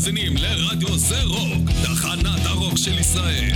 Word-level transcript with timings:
מאזינים 0.00 0.36
לרדיו 0.36 0.98
זה 0.98 1.22
רוק, 1.22 1.70
תחנת 1.82 2.46
הרוק 2.46 2.76
של 2.76 2.98
ישראל. 2.98 3.52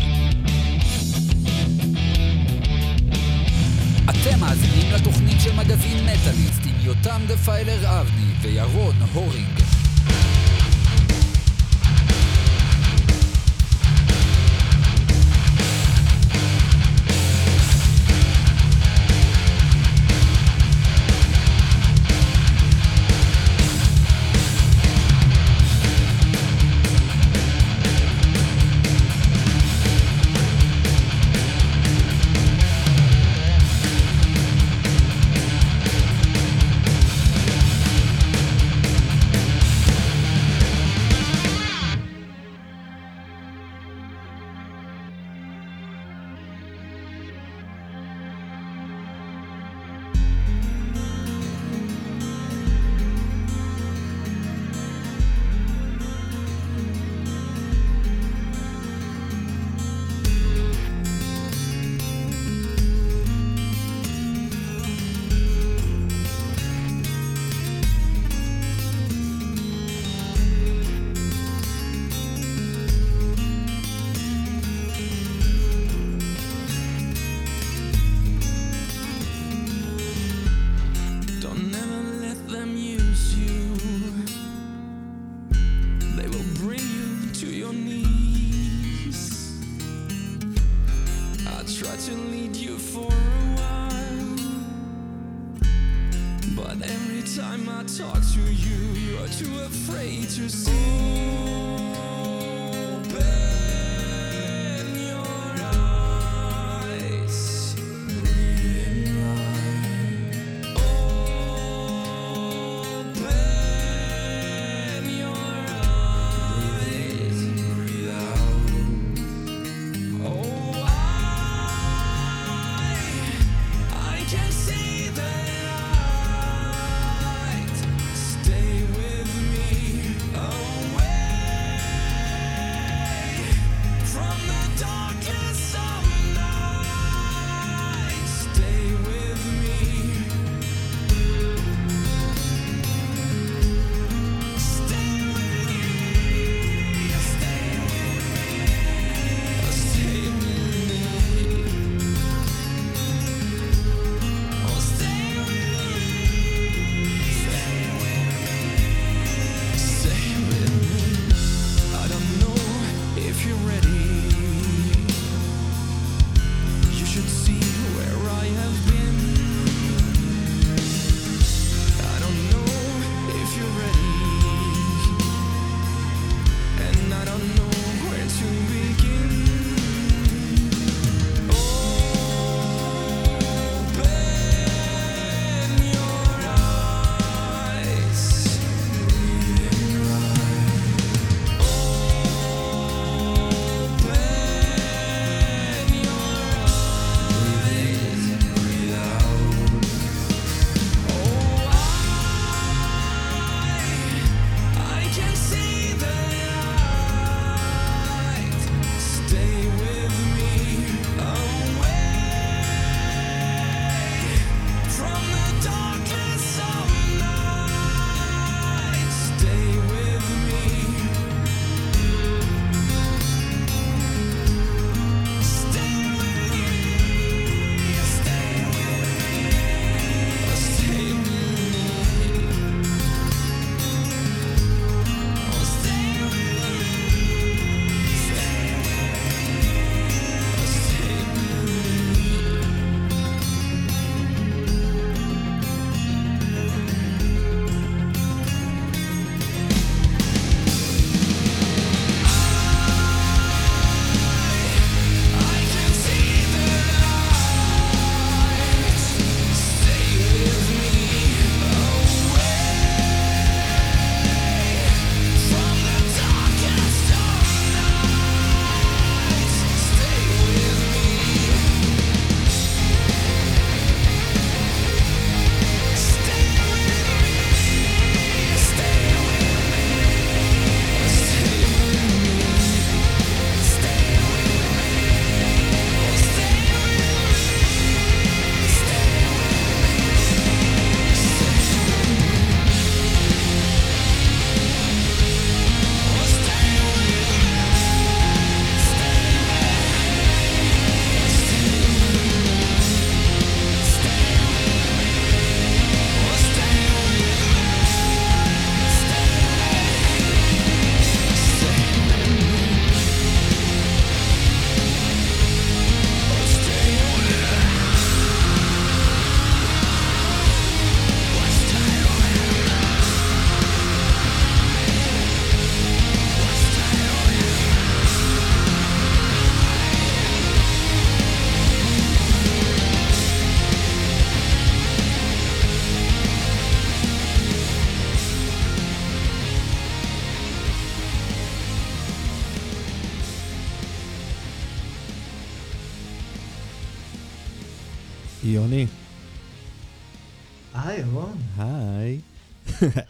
אתם 4.05 4.41
מאזינים 4.41 4.93
לתוכנית 4.93 5.41
של 5.41 5.53
מגזין 5.53 6.05
מטאליסט 6.05 6.61
עם 6.65 6.75
יותם 6.83 7.21
דפיילר 7.29 8.01
אבני 8.01 8.33
וירון 8.43 8.95
הורינג. 9.13 9.84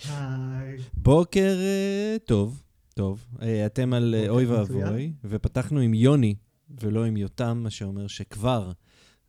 היי. 0.08 0.78
בוקר 0.94 1.56
אה, 1.60 2.16
טוב, 2.24 2.62
טוב. 2.94 3.26
אה, 3.42 3.66
אתם 3.66 3.92
על 3.92 4.14
אה, 4.18 4.28
אוי. 4.28 4.46
ואבוי, 4.46 5.12
ופתחנו 5.24 5.80
עם 5.80 5.94
יוני, 5.94 6.34
ולא 6.80 7.04
עם 7.04 7.16
יותם, 7.16 7.60
מה 7.62 7.70
שאומר 7.70 8.06
שכבר 8.06 8.72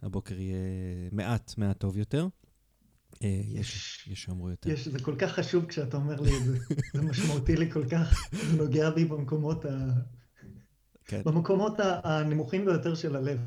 הבוקר 0.02 0.40
יהיה 0.40 0.58
מעט, 1.12 1.54
מעט 1.58 1.80
טוב 1.80 1.98
יותר. 1.98 2.28
יש, 3.22 4.08
יש 4.12 4.24
שאמרו 4.24 4.50
יותר. 4.50 4.70
יש, 4.70 4.88
זה 4.88 5.00
כל 5.00 5.16
כך 5.18 5.32
חשוב 5.32 5.66
כשאתה 5.66 5.98
אומר 5.98 6.22
לי 6.22 6.38
את 6.38 6.44
זה. 6.46 6.58
זה 6.94 7.02
משמעותי 7.02 7.56
לי 7.56 7.72
כל 7.72 7.86
כך. 7.90 8.30
זה 8.32 8.58
נוגע 8.58 8.90
בי 8.90 9.06
במקומות, 9.06 9.66
ה... 9.66 9.90
כן. 11.06 11.22
במקומות 11.26 11.74
הנמוכים 11.80 12.66
ביותר 12.66 12.96
של 12.96 13.16
הלב. 13.16 13.40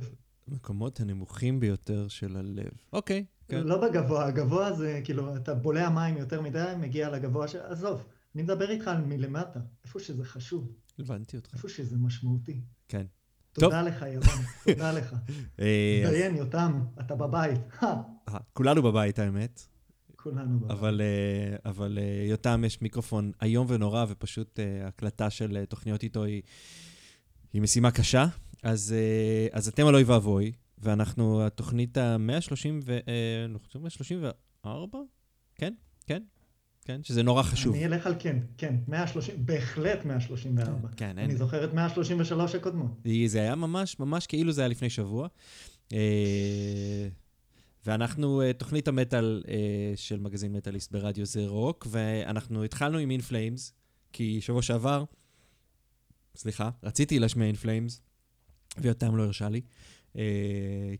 המקומות 0.50 1.00
הנמוכים 1.00 1.60
ביותר 1.60 2.08
של 2.08 2.36
הלב. 2.36 2.70
אוקיי, 2.92 3.24
כן. 3.48 3.66
לא 3.66 3.88
בגבוה, 3.88 4.26
הגבוה 4.26 4.72
זה 4.72 5.00
כאילו, 5.04 5.36
אתה 5.36 5.54
בולע 5.54 5.90
מים 5.90 6.16
יותר 6.16 6.40
מדי, 6.40 6.72
מגיע 6.80 7.10
לגבוה 7.10 7.48
של... 7.48 7.58
עזוב, 7.60 8.02
אני 8.34 8.42
מדבר 8.42 8.70
איתך 8.70 8.88
על 8.88 9.04
מלמטה, 9.04 9.60
איפה 9.84 10.00
שזה 10.00 10.24
חשוב, 10.24 10.72
הבנתי 10.98 11.36
אותך. 11.36 11.54
איפה 11.54 11.68
שזה 11.68 11.96
משמעותי. 11.98 12.60
כן. 12.88 13.06
תודה 13.52 13.82
לך, 13.82 14.04
ירון, 14.08 14.44
תודה 14.66 14.92
לך. 14.98 15.14
אה, 15.60 16.04
דיין, 16.10 16.36
יותם, 16.36 16.80
אתה 17.00 17.14
בבית. 17.14 17.60
הא, 17.80 17.94
אה, 18.28 18.38
כולנו 18.52 18.82
בבית, 18.82 19.18
האמת. 19.18 19.62
כולנו 20.16 20.58
בבית. 20.60 20.70
אבל, 20.70 21.00
אה, 21.00 21.70
אבל 21.70 21.98
אה, 22.00 22.24
יותם 22.28 22.62
יש 22.66 22.82
מיקרופון 22.82 23.32
איום 23.42 23.66
ונורא, 23.70 24.04
ופשוט 24.08 24.60
אה, 24.60 24.88
הקלטה 24.88 25.30
של 25.30 25.56
אה, 25.56 25.66
תוכניות 25.66 26.02
איתו 26.02 26.24
היא, 26.24 26.42
היא 27.52 27.62
משימה 27.62 27.90
קשה. 27.90 28.26
אז, 28.62 28.94
אה, 28.96 29.46
אז 29.52 29.68
אתם 29.68 29.86
על 29.86 29.94
אוי 29.94 30.02
ואבוי, 30.04 30.52
ואנחנו, 30.82 31.46
התוכנית 31.46 31.96
ה-130 31.96 32.68
ו... 32.84 32.98
אה, 33.08 33.44
אני 33.44 33.58
חושב 33.58 33.78
134? 33.78 34.98
כן, 35.54 35.74
כן, 36.06 36.22
כן, 36.84 37.02
שזה 37.02 37.22
נורא 37.22 37.42
חשוב. 37.42 37.74
אני 37.74 37.86
אלך 37.86 38.06
על 38.06 38.14
כן, 38.18 38.38
כן, 38.58 38.76
130, 38.88 39.46
בהחלט 39.46 40.04
134. 40.04 40.88
כן, 40.96 41.18
אין... 41.18 41.18
אני 41.18 41.36
זוכר 41.36 41.64
את 41.64 41.74
133 41.74 42.54
הקודמות. 42.54 42.90
זה 43.26 43.40
היה 43.40 43.54
ממש, 43.54 43.98
ממש 43.98 44.26
כאילו 44.26 44.52
זה 44.52 44.60
היה 44.60 44.68
לפני 44.68 44.90
שבוע. 44.90 45.28
אה, 45.92 47.08
ואנחנו, 47.86 48.42
אה, 48.42 48.52
תוכנית 48.52 48.88
המטאל 48.88 49.42
של 49.96 50.20
מגזין 50.20 50.52
מטאליסט 50.52 50.92
ברדיו 50.92 51.26
זה 51.26 51.46
רוק, 51.46 51.86
ואנחנו 51.90 52.64
התחלנו 52.64 52.98
עם 52.98 53.10
אינפלאמס, 53.10 53.72
כי 54.12 54.40
שבוע 54.40 54.62
שעבר, 54.62 55.04
סליחה, 56.36 56.70
רציתי 56.82 57.18
להשמיע 57.18 57.46
אינפלאמס, 57.46 58.00
ויותם 58.78 59.16
לא 59.16 59.22
הרשה 59.22 59.48
לי, 59.48 59.60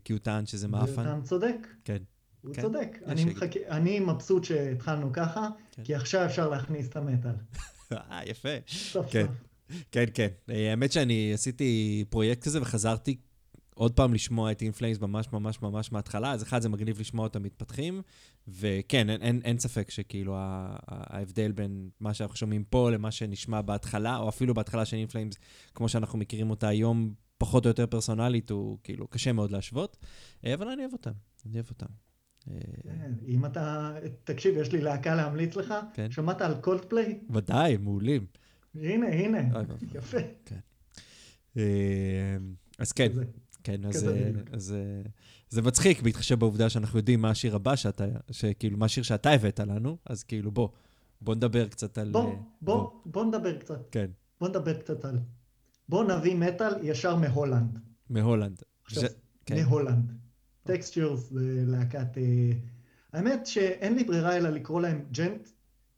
כי 0.03 0.13
הוא 0.13 0.19
טען 0.19 0.45
שזה 0.45 0.67
מאפן. 0.67 1.01
ויותם 1.01 1.21
צודק. 1.23 1.67
כן. 1.83 1.97
הוא 2.41 2.53
כן, 2.53 2.61
צודק. 2.61 2.97
אני. 3.05 3.25
מחכה, 3.25 3.59
אני 3.67 3.99
מבסוט 3.99 4.43
שהתחלנו 4.43 5.13
ככה, 5.13 5.49
כן. 5.71 5.83
כי 5.83 5.95
עכשיו 5.95 6.25
אפשר 6.25 6.49
להכניס 6.49 6.89
את 6.89 6.95
המטאל. 6.95 7.31
אה, 7.91 8.21
יפה. 8.25 8.49
סוף 8.67 9.11
כן. 9.11 9.25
סוף. 9.25 9.35
כן, 9.91 10.05
כן. 10.13 10.27
אה, 10.49 10.69
האמת 10.69 10.91
שאני 10.91 11.33
עשיתי 11.33 12.03
פרויקט 12.09 12.43
כזה 12.43 12.61
וחזרתי 12.61 13.17
עוד 13.79 13.91
פעם 13.91 14.13
לשמוע 14.13 14.51
את 14.51 14.61
אינפלאמס 14.61 14.99
ממש 14.99 15.27
ממש 15.33 15.61
ממש 15.61 15.91
מההתחלה. 15.91 16.31
אז 16.31 16.43
אחד, 16.43 16.61
זה 16.61 16.69
מגניב 16.69 16.99
לשמוע 16.99 17.23
אותם 17.23 17.43
מתפתחים, 17.43 18.01
וכן, 18.47 19.09
אין, 19.09 19.21
אין, 19.21 19.41
אין 19.43 19.59
ספק 19.59 19.91
שכאילו 19.91 20.35
ההבדל 20.87 21.51
בין 21.51 21.89
מה 21.99 22.13
שאנחנו 22.13 22.35
שומעים 22.35 22.63
פה 22.63 22.91
למה 22.91 23.11
שנשמע 23.11 23.61
בהתחלה, 23.61 24.17
או 24.17 24.29
אפילו 24.29 24.53
בהתחלה 24.53 24.85
של 24.85 24.97
In 24.97 25.05
Flames, 25.05 25.35
כמו 25.75 25.89
שאנחנו 25.89 26.19
מכירים 26.19 26.49
אותה 26.49 26.67
היום, 26.67 27.13
פחות 27.39 27.65
או 27.65 27.69
יותר 27.69 27.87
פרסונלית, 27.87 28.49
הוא 28.49 28.77
כאילו 28.83 29.07
קשה 29.07 29.31
מאוד 29.31 29.51
להשוות. 29.51 29.97
אה, 30.45 30.53
אבל 30.53 30.67
אני 30.67 30.81
אוהב 30.81 30.93
אותם, 30.93 31.11
אני 31.45 31.53
אוהב 31.53 31.69
אותם. 31.69 31.85
אה, 32.51 32.55
כן, 32.83 33.11
אם 33.27 33.45
אתה, 33.45 33.93
תקשיב, 34.23 34.57
יש 34.57 34.71
לי 34.71 34.81
להקה 34.81 35.15
להמליץ 35.15 35.55
לך. 35.55 35.73
כן. 35.93 36.11
שמעת 36.11 36.41
על 36.41 36.55
קולדפליי? 36.61 37.19
ודאי, 37.29 37.77
מעולים. 37.77 38.25
הנה, 38.75 39.07
הנה. 39.07 39.61
יפה. 39.93 40.17
אה, 41.57 42.37
אז 42.79 42.91
כן. 42.91 43.11
כן, 43.63 43.85
אז. 43.85 44.09
אז 44.51 44.75
זה 45.49 45.61
מצחיק, 45.61 46.01
בהתחשב 46.01 46.39
בעובדה 46.39 46.69
שאנחנו 46.69 46.99
יודעים 46.99 47.21
מה 47.21 47.29
השיר 47.29 47.55
הבא 47.55 47.75
שאתה, 47.75 48.05
שכאילו, 48.31 48.77
מה 48.77 48.85
השיר 48.85 49.03
שאתה 49.03 49.31
הבאת 49.31 49.59
לנו, 49.59 49.97
אז 50.05 50.23
כאילו, 50.23 50.51
בוא, 50.51 50.69
בוא 51.21 51.35
נדבר 51.35 51.67
קצת 51.67 51.97
על... 51.97 52.11
בוא, 52.11 52.35
בוא, 52.61 52.89
בוא 53.05 53.25
נדבר 53.25 53.57
קצת. 53.57 53.89
כן, 53.91 54.11
בוא 54.39 54.49
נדבר 54.49 54.73
קצת 54.73 55.05
על... 55.05 55.19
בוא 55.89 56.03
נביא 56.03 56.35
מטאל 56.35 56.73
ישר 56.83 57.15
מהולנד. 57.15 57.79
מהולנד. 58.09 58.61
עכשיו, 58.85 59.03
כן. 59.45 59.55
מהולנד. 59.63 60.11
Textures 60.63 61.29
זה 61.29 61.63
להקת... 61.67 62.17
האמת 63.13 63.45
שאין 63.45 63.95
לי 63.95 64.03
ברירה 64.03 64.37
אלא 64.37 64.49
לקרוא 64.49 64.81
להם 64.81 65.05
djent, 65.11 65.49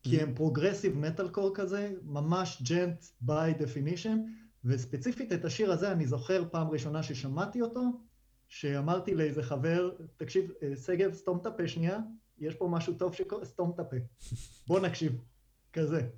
כי 0.02 0.18
אממ. 0.18 0.22
הם 0.22 0.34
progressive 0.34 0.98
metalcore 0.98 1.54
כזה, 1.54 1.92
ממש 2.02 2.62
djent 2.68 3.04
by 3.24 3.60
definition, 3.60 4.16
וספציפית 4.64 5.32
את 5.32 5.44
השיר 5.44 5.72
הזה 5.72 5.92
אני 5.92 6.06
זוכר 6.06 6.44
פעם 6.50 6.68
ראשונה 6.68 7.02
ששמעתי 7.02 7.60
אותו, 7.62 7.82
שאמרתי 8.48 9.14
לאיזה 9.14 9.42
חבר, 9.42 9.90
תקשיב, 10.16 10.50
אה, 10.62 10.76
שגב, 10.76 11.14
סתום 11.14 11.38
את 11.38 11.46
הפה 11.46 11.68
שנייה, 11.68 11.98
יש 12.38 12.54
פה 12.54 12.68
משהו 12.70 12.94
טוב 12.94 13.14
שקורה, 13.14 13.44
סתום 13.44 13.72
את 13.74 13.80
הפה. 13.80 13.96
בוא 14.66 14.80
נקשיב. 14.80 15.12
כזה. 15.72 16.08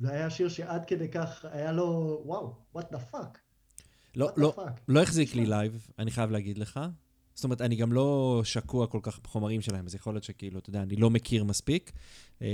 זה 0.00 0.12
היה 0.12 0.30
שיר 0.30 0.48
שעד 0.48 0.84
כדי 0.86 1.08
כך 1.08 1.44
היה 1.52 1.72
לו, 1.72 2.20
וואו, 2.24 2.54
what 2.76 2.80
the 2.80 3.14
fuck. 3.14 3.38
לא, 4.16 4.28
what 4.28 4.32
לא, 4.36 4.54
fuck. 4.56 4.70
לא 4.88 5.02
החזיק 5.02 5.34
לי 5.34 5.46
לייב, 5.46 5.86
אני 5.98 6.10
חייב 6.10 6.30
להגיד 6.30 6.58
לך. 6.58 6.80
זאת 7.34 7.44
אומרת, 7.44 7.60
אני 7.60 7.76
גם 7.76 7.92
לא 7.92 8.40
שקוע 8.44 8.86
כל 8.86 8.98
כך 9.02 9.20
בחומרים 9.22 9.60
שלהם, 9.60 9.86
אז 9.86 9.94
יכול 9.94 10.14
להיות 10.14 10.24
שכאילו, 10.24 10.58
אתה 10.58 10.70
יודע, 10.70 10.82
אני 10.82 10.96
לא 10.96 11.10
מכיר 11.10 11.44
מספיק, 11.44 11.92
אה, 12.42 12.48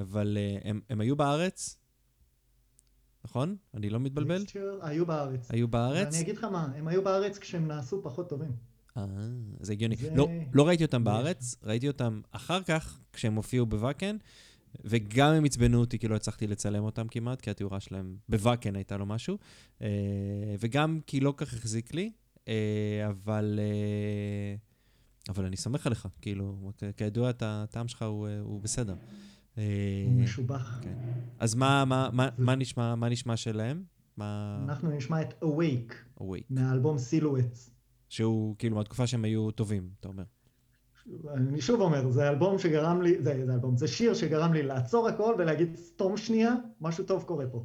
אבל 0.00 0.38
אה, 0.40 0.58
הם, 0.70 0.80
הם 0.90 1.00
היו 1.00 1.16
בארץ, 1.16 1.76
נכון? 3.24 3.56
אני 3.74 3.90
לא 3.90 4.00
מתבלבל? 4.00 4.44
היו 4.82 5.06
בארץ. 5.06 5.50
היו 5.50 5.68
בארץ? 5.68 6.06
ואני 6.14 6.20
אגיד 6.20 6.36
לך 6.36 6.44
מה, 6.44 6.68
הם 6.76 6.88
היו 6.88 7.04
בארץ 7.04 7.38
כשהם 7.38 7.68
נעשו 7.68 8.02
פחות 8.02 8.28
טובים. 8.28 8.52
אה, 8.96 9.04
זה 9.60 9.72
הגיוני. 9.72 9.96
זה- 9.96 10.14
לא, 10.14 10.28
לא 10.52 10.66
ראיתי 10.68 10.84
אותם 10.84 11.04
בארץ, 11.04 11.54
ראיתי 11.62 11.88
אותם 11.88 12.20
אחר 12.30 12.62
כך, 12.62 12.98
כשהם 13.12 13.34
הופיעו 13.34 13.66
בוואקן, 13.66 14.16
וגם 14.84 15.32
הם 15.32 15.44
עצבנו 15.44 15.80
אותי, 15.80 15.98
כי 15.98 16.08
לא 16.08 16.16
הצלחתי 16.16 16.46
לצלם 16.46 16.84
אותם 16.84 17.08
כמעט, 17.08 17.40
כי 17.40 17.50
התאורה 17.50 17.80
שלהם 17.80 18.16
בוואקן 18.28 18.76
הייתה 18.76 18.96
לו 18.96 19.06
משהו, 19.06 19.38
אה, 19.82 19.88
וגם 20.60 21.00
כי 21.06 21.20
לא 21.20 21.34
כך 21.36 21.54
החזיק 21.54 21.94
לי, 21.94 22.12
אה, 22.48 23.08
אבל, 23.08 23.58
אה, 23.62 24.54
אבל 25.28 25.44
אני 25.44 25.56
סומך 25.56 25.86
עליך, 25.86 26.08
כאילו, 26.22 26.72
כידוע, 26.96 27.30
הטעם 27.40 27.88
שלך 27.88 28.02
הוא, 28.02 28.28
הוא 28.40 28.60
בסדר. 28.60 28.94
הוא 29.54 29.62
משובח. 30.12 30.78
כן. 30.82 30.94
אז 31.38 31.54
מה, 31.54 31.84
מה, 31.84 32.08
מה, 32.12 32.28
מה, 32.38 32.54
נשמע, 32.54 32.94
מה 32.94 33.08
נשמע 33.08 33.36
שלהם? 33.36 33.84
מה... 34.16 34.60
אנחנו 34.68 34.90
נשמע 34.90 35.22
את 35.22 35.42
Awake 35.42 36.20
Awake. 36.20 36.46
מהאלבום 36.50 36.98
סילואטס. 36.98 37.70
שהוא 38.08 38.56
כאילו 38.58 38.76
מהתקופה 38.76 39.06
שהם 39.06 39.24
היו 39.24 39.50
טובים, 39.50 39.90
אתה 40.00 40.08
אומר. 40.08 40.24
אני 41.34 41.60
שוב 41.60 41.80
אומר, 41.80 42.10
זה 42.10 42.28
אלבום 42.28 42.58
שגרם 42.58 43.02
לי, 43.02 43.22
זה, 43.22 43.42
זה 43.46 43.54
אלבום, 43.54 43.76
זה 43.76 43.88
שיר 43.88 44.14
שגרם 44.14 44.52
לי 44.52 44.62
לעצור 44.62 45.08
הכל 45.08 45.34
ולהגיד 45.38 45.76
סתום 45.76 46.16
שנייה, 46.16 46.54
משהו 46.80 47.04
טוב 47.04 47.22
קורה 47.22 47.46
פה. 47.52 47.64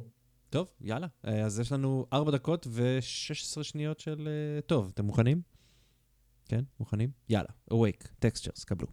טוב, 0.50 0.70
יאללה. 0.80 1.06
אה, 1.26 1.44
אז 1.44 1.60
יש 1.60 1.72
לנו 1.72 2.06
4 2.12 2.30
דקות 2.30 2.66
ו-16 2.70 3.62
שניות 3.62 4.00
של... 4.00 4.28
אה, 4.28 4.60
טוב, 4.60 4.90
אתם 4.94 5.04
מוכנים? 5.04 5.42
כן, 6.48 6.64
מוכנים? 6.80 7.10
יאללה. 7.28 7.48
Awake, 7.70 8.24
Textures, 8.24 8.64
קבלו. 8.66 8.86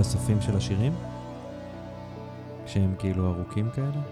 על 0.00 0.06
הסופים 0.06 0.40
של 0.40 0.56
השירים? 0.56 0.92
כשהם 2.66 2.94
כאילו 2.98 3.34
ארוכים 3.34 3.70
כאלה? 3.70 4.02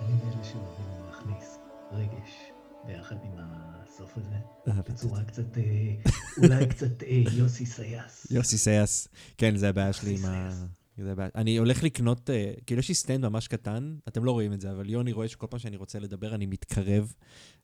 אני 0.00 0.14
מאלה 0.24 0.44
שאוהבים 0.44 0.86
להכניס 1.06 1.58
רגש 1.92 2.30
ביחד 2.86 3.16
עם 3.24 3.32
הסוף 3.38 4.16
הזה, 4.16 4.34
בצורה 4.66 5.24
קצת, 5.24 5.58
אה, 5.58 5.62
אולי 6.42 6.66
קצת 6.66 7.02
אה, 7.02 7.22
יוסי 7.32 7.66
סאסי. 7.66 8.26
יוסי 8.30 8.58
סאסי. 8.58 9.08
כן, 9.38 9.56
זה 9.56 9.68
הבעיה 9.68 9.92
שלי 9.92 10.18
עם 10.18 10.24
ה... 10.24 10.50
זה. 10.50 11.14
אני 11.34 11.56
הולך 11.56 11.82
לקנות, 11.82 12.30
אה, 12.30 12.52
כאילו 12.66 12.78
יש 12.78 12.88
לי 12.88 12.94
stand 12.94 13.26
ממש 13.28 13.48
קטן, 13.48 13.96
אתם 14.08 14.24
לא 14.24 14.30
רואים 14.30 14.52
את 14.52 14.60
זה, 14.60 14.70
אבל 14.70 14.90
יוני 14.90 15.12
רואה 15.12 15.28
שכל 15.28 15.46
פעם 15.50 15.60
שאני 15.60 15.76
רוצה 15.76 15.98
לדבר 15.98 16.34
אני 16.34 16.46
מתקרב 16.46 17.14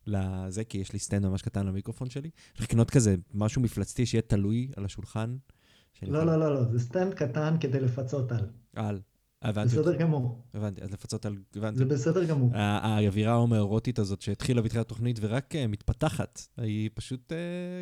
לזה, 0.07 0.65
כי 0.65 0.79
יש 0.79 0.93
לי 0.93 0.99
stand 0.99 1.27
ממש 1.27 1.43
קטן 1.43 1.67
למיקרופון 1.67 2.11
שלי. 2.11 2.31
הולך 2.57 2.71
לקנות 2.71 2.91
כזה 2.91 3.15
משהו 3.35 3.63
מפלצתי 3.63 4.07
שיהיה 4.07 4.23
תלוי 4.23 4.69
על 4.77 4.85
השולחן. 4.85 5.37
לא, 6.03 6.27
לא, 6.27 6.37
לא, 6.37 6.55
לא, 6.55 6.65
זה 6.65 6.79
stand 6.79 7.15
קטן 7.15 7.57
כדי 7.61 7.81
לפצות 7.81 8.33
על. 8.33 8.47
על. 8.77 9.01
הבנתי. 9.45 9.69
בסדר 9.69 9.97
גמור. 9.97 10.43
הבנתי, 10.55 10.83
אז 10.83 10.93
לפצות 10.93 11.27
על... 11.27 11.37
הבנתי. 11.57 11.79
זה 11.79 11.85
בסדר 11.85 12.25
גמור. 12.25 12.51
האווירה 12.55 13.33
ההומוארוטית 13.33 13.99
הזאת 13.99 14.23
שהתחילה 14.23 14.63
בתחילת 14.63 14.87
התוכנית 14.87 15.19
ורק 15.21 15.55
אה, 15.57 15.67
מתפתחת, 15.67 16.41
היא 16.57 16.91
פשוט, 16.95 17.33
אה, 17.33 17.37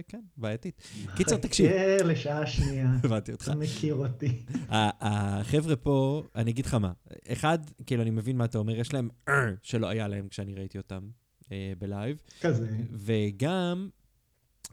כן, 0.09 0.21
בעייתית. 0.37 0.83
קיצר, 1.17 1.37
תקשיב. 1.37 1.71
חכה 1.71 2.05
לשעה 2.05 2.47
שנייה. 2.47 2.93
הבנתי 3.05 3.33
אותך. 3.33 3.49
אתה 3.49 3.55
מכיר 3.55 3.95
אותי. 3.95 4.43
החבר'ה 4.69 5.77
פה, 5.77 6.23
אני 6.37 6.51
אגיד 6.51 6.67
לך 6.67 6.75
מה, 6.75 6.93
אחד, 7.29 7.59
כאילו, 7.87 8.03
אני 8.03 8.11
מבין 8.11 8.37
מה 8.37 8.45
אתה 8.45 8.59
אומר, 8.59 8.77
יש 8.77 8.95
להם 8.95 9.09
אה, 9.29 9.35
שלא 9.63 9.87
היה 9.87 10.09
להם 10.09 10.29
כשאני 10.29 10.55
ראיתי 10.55 10.79
אותם 10.79 11.09
אה, 11.53 11.73
בלייב, 11.79 12.17
כזה. 12.41 12.69
וגם, 12.93 13.89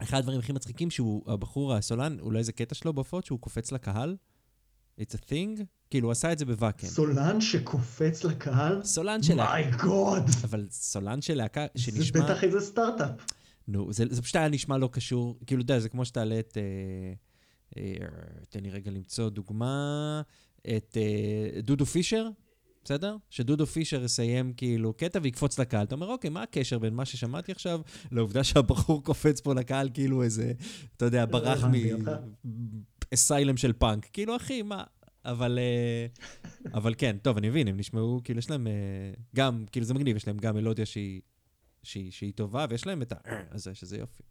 אחד 0.01 0.17
הדברים 0.17 0.39
הכי 0.39 0.53
מצחיקים 0.53 0.91
שהוא, 0.91 1.31
הבחור 1.31 1.73
הסולן, 1.73 2.19
אולי 2.19 2.43
זה 2.43 2.51
קטע 2.51 2.75
שלו 2.75 2.93
בהופעות, 2.93 3.25
שהוא 3.25 3.39
קופץ 3.39 3.71
לקהל. 3.71 4.15
It's 5.01 5.13
a 5.13 5.29
thing? 5.29 5.63
כאילו, 5.89 6.07
הוא 6.07 6.11
עשה 6.11 6.31
את 6.31 6.39
זה 6.39 6.45
בוואקן. 6.45 6.87
סולן 6.87 7.41
שקופץ 7.41 8.23
לקהל? 8.23 8.83
סולן 8.83 9.23
של 9.23 9.35
להקה, 9.35 9.53
my 9.53 9.71
God! 9.71 10.23
אבל 10.43 10.67
סולן 10.71 11.21
של 11.21 11.33
להקה 11.33 11.65
זה 11.75 11.83
שנשמע... 11.83 12.23
בטח 12.23 12.43
איזה 12.43 12.61
סטארט-אפ. 12.61 13.09
נו, 13.67 13.93
זה, 13.93 14.05
זה 14.09 14.21
פשוט 14.21 14.35
היה 14.35 14.47
נשמע 14.47 14.77
לא 14.77 14.89
קשור. 14.91 15.39
כאילו, 15.45 15.61
אתה 15.61 15.71
יודע, 15.71 15.79
זה 15.79 15.89
כמו 15.89 16.05
שתעלה 16.05 16.39
את... 16.39 16.57
אה, 16.57 17.13
אה, 17.77 18.07
תן 18.49 18.59
לי 18.59 18.69
רגע 18.69 18.91
למצוא 18.91 19.29
דוגמה. 19.29 20.21
את 20.77 20.97
אה, 20.97 21.61
דודו 21.61 21.85
פישר, 21.85 22.29
בסדר? 22.83 23.15
שדודו 23.29 23.65
פישר 23.65 24.03
יסיים 24.03 24.53
כאילו 24.53 24.93
קטע 24.93 25.19
ויקפוץ 25.23 25.59
לקהל. 25.59 25.83
אתה 25.83 25.95
אומר, 25.95 26.07
אוקיי, 26.07 26.29
מה 26.29 26.43
הקשר 26.43 26.79
בין 26.79 26.93
מה 26.93 27.05
ששמעתי 27.05 27.51
עכשיו 27.51 27.81
לעובדה 28.11 28.43
שהבחור 28.43 29.03
קופץ 29.03 29.41
פה 29.41 29.53
לקהל 29.53 29.89
כאילו 29.93 30.23
איזה, 30.23 30.53
אתה 30.97 31.05
יודע, 31.05 31.25
ברח 31.25 31.63
אותך. 31.63 32.09
מאסיילם 33.11 33.57
של 33.57 33.73
פאנק. 33.73 34.09
כאילו, 34.13 34.35
אחי, 34.35 34.61
מה? 34.61 34.83
אבל, 35.25 35.59
אה, 35.59 36.05
אבל 36.73 36.93
כן, 36.97 37.17
טוב, 37.21 37.37
אני 37.37 37.49
מבין, 37.49 37.67
הם 37.67 37.77
נשמעו, 37.77 38.21
כאילו, 38.23 38.39
יש 38.39 38.49
להם 38.49 38.67
אה, 38.67 38.73
גם, 39.35 39.65
כאילו, 39.71 39.85
זה 39.85 39.93
מגניב, 39.93 40.17
יש 40.17 40.27
להם 40.27 40.37
גם 40.37 40.55
מלודיה 40.55 40.85
שהיא, 40.85 41.21
שהיא, 41.83 42.11
שהיא 42.11 42.33
טובה, 42.35 42.65
ויש 42.69 42.87
להם 42.87 43.01
את 43.01 43.11
ה... 43.11 43.15
הזה, 43.51 43.75
שזה 43.75 43.97
יופי. 43.97 44.23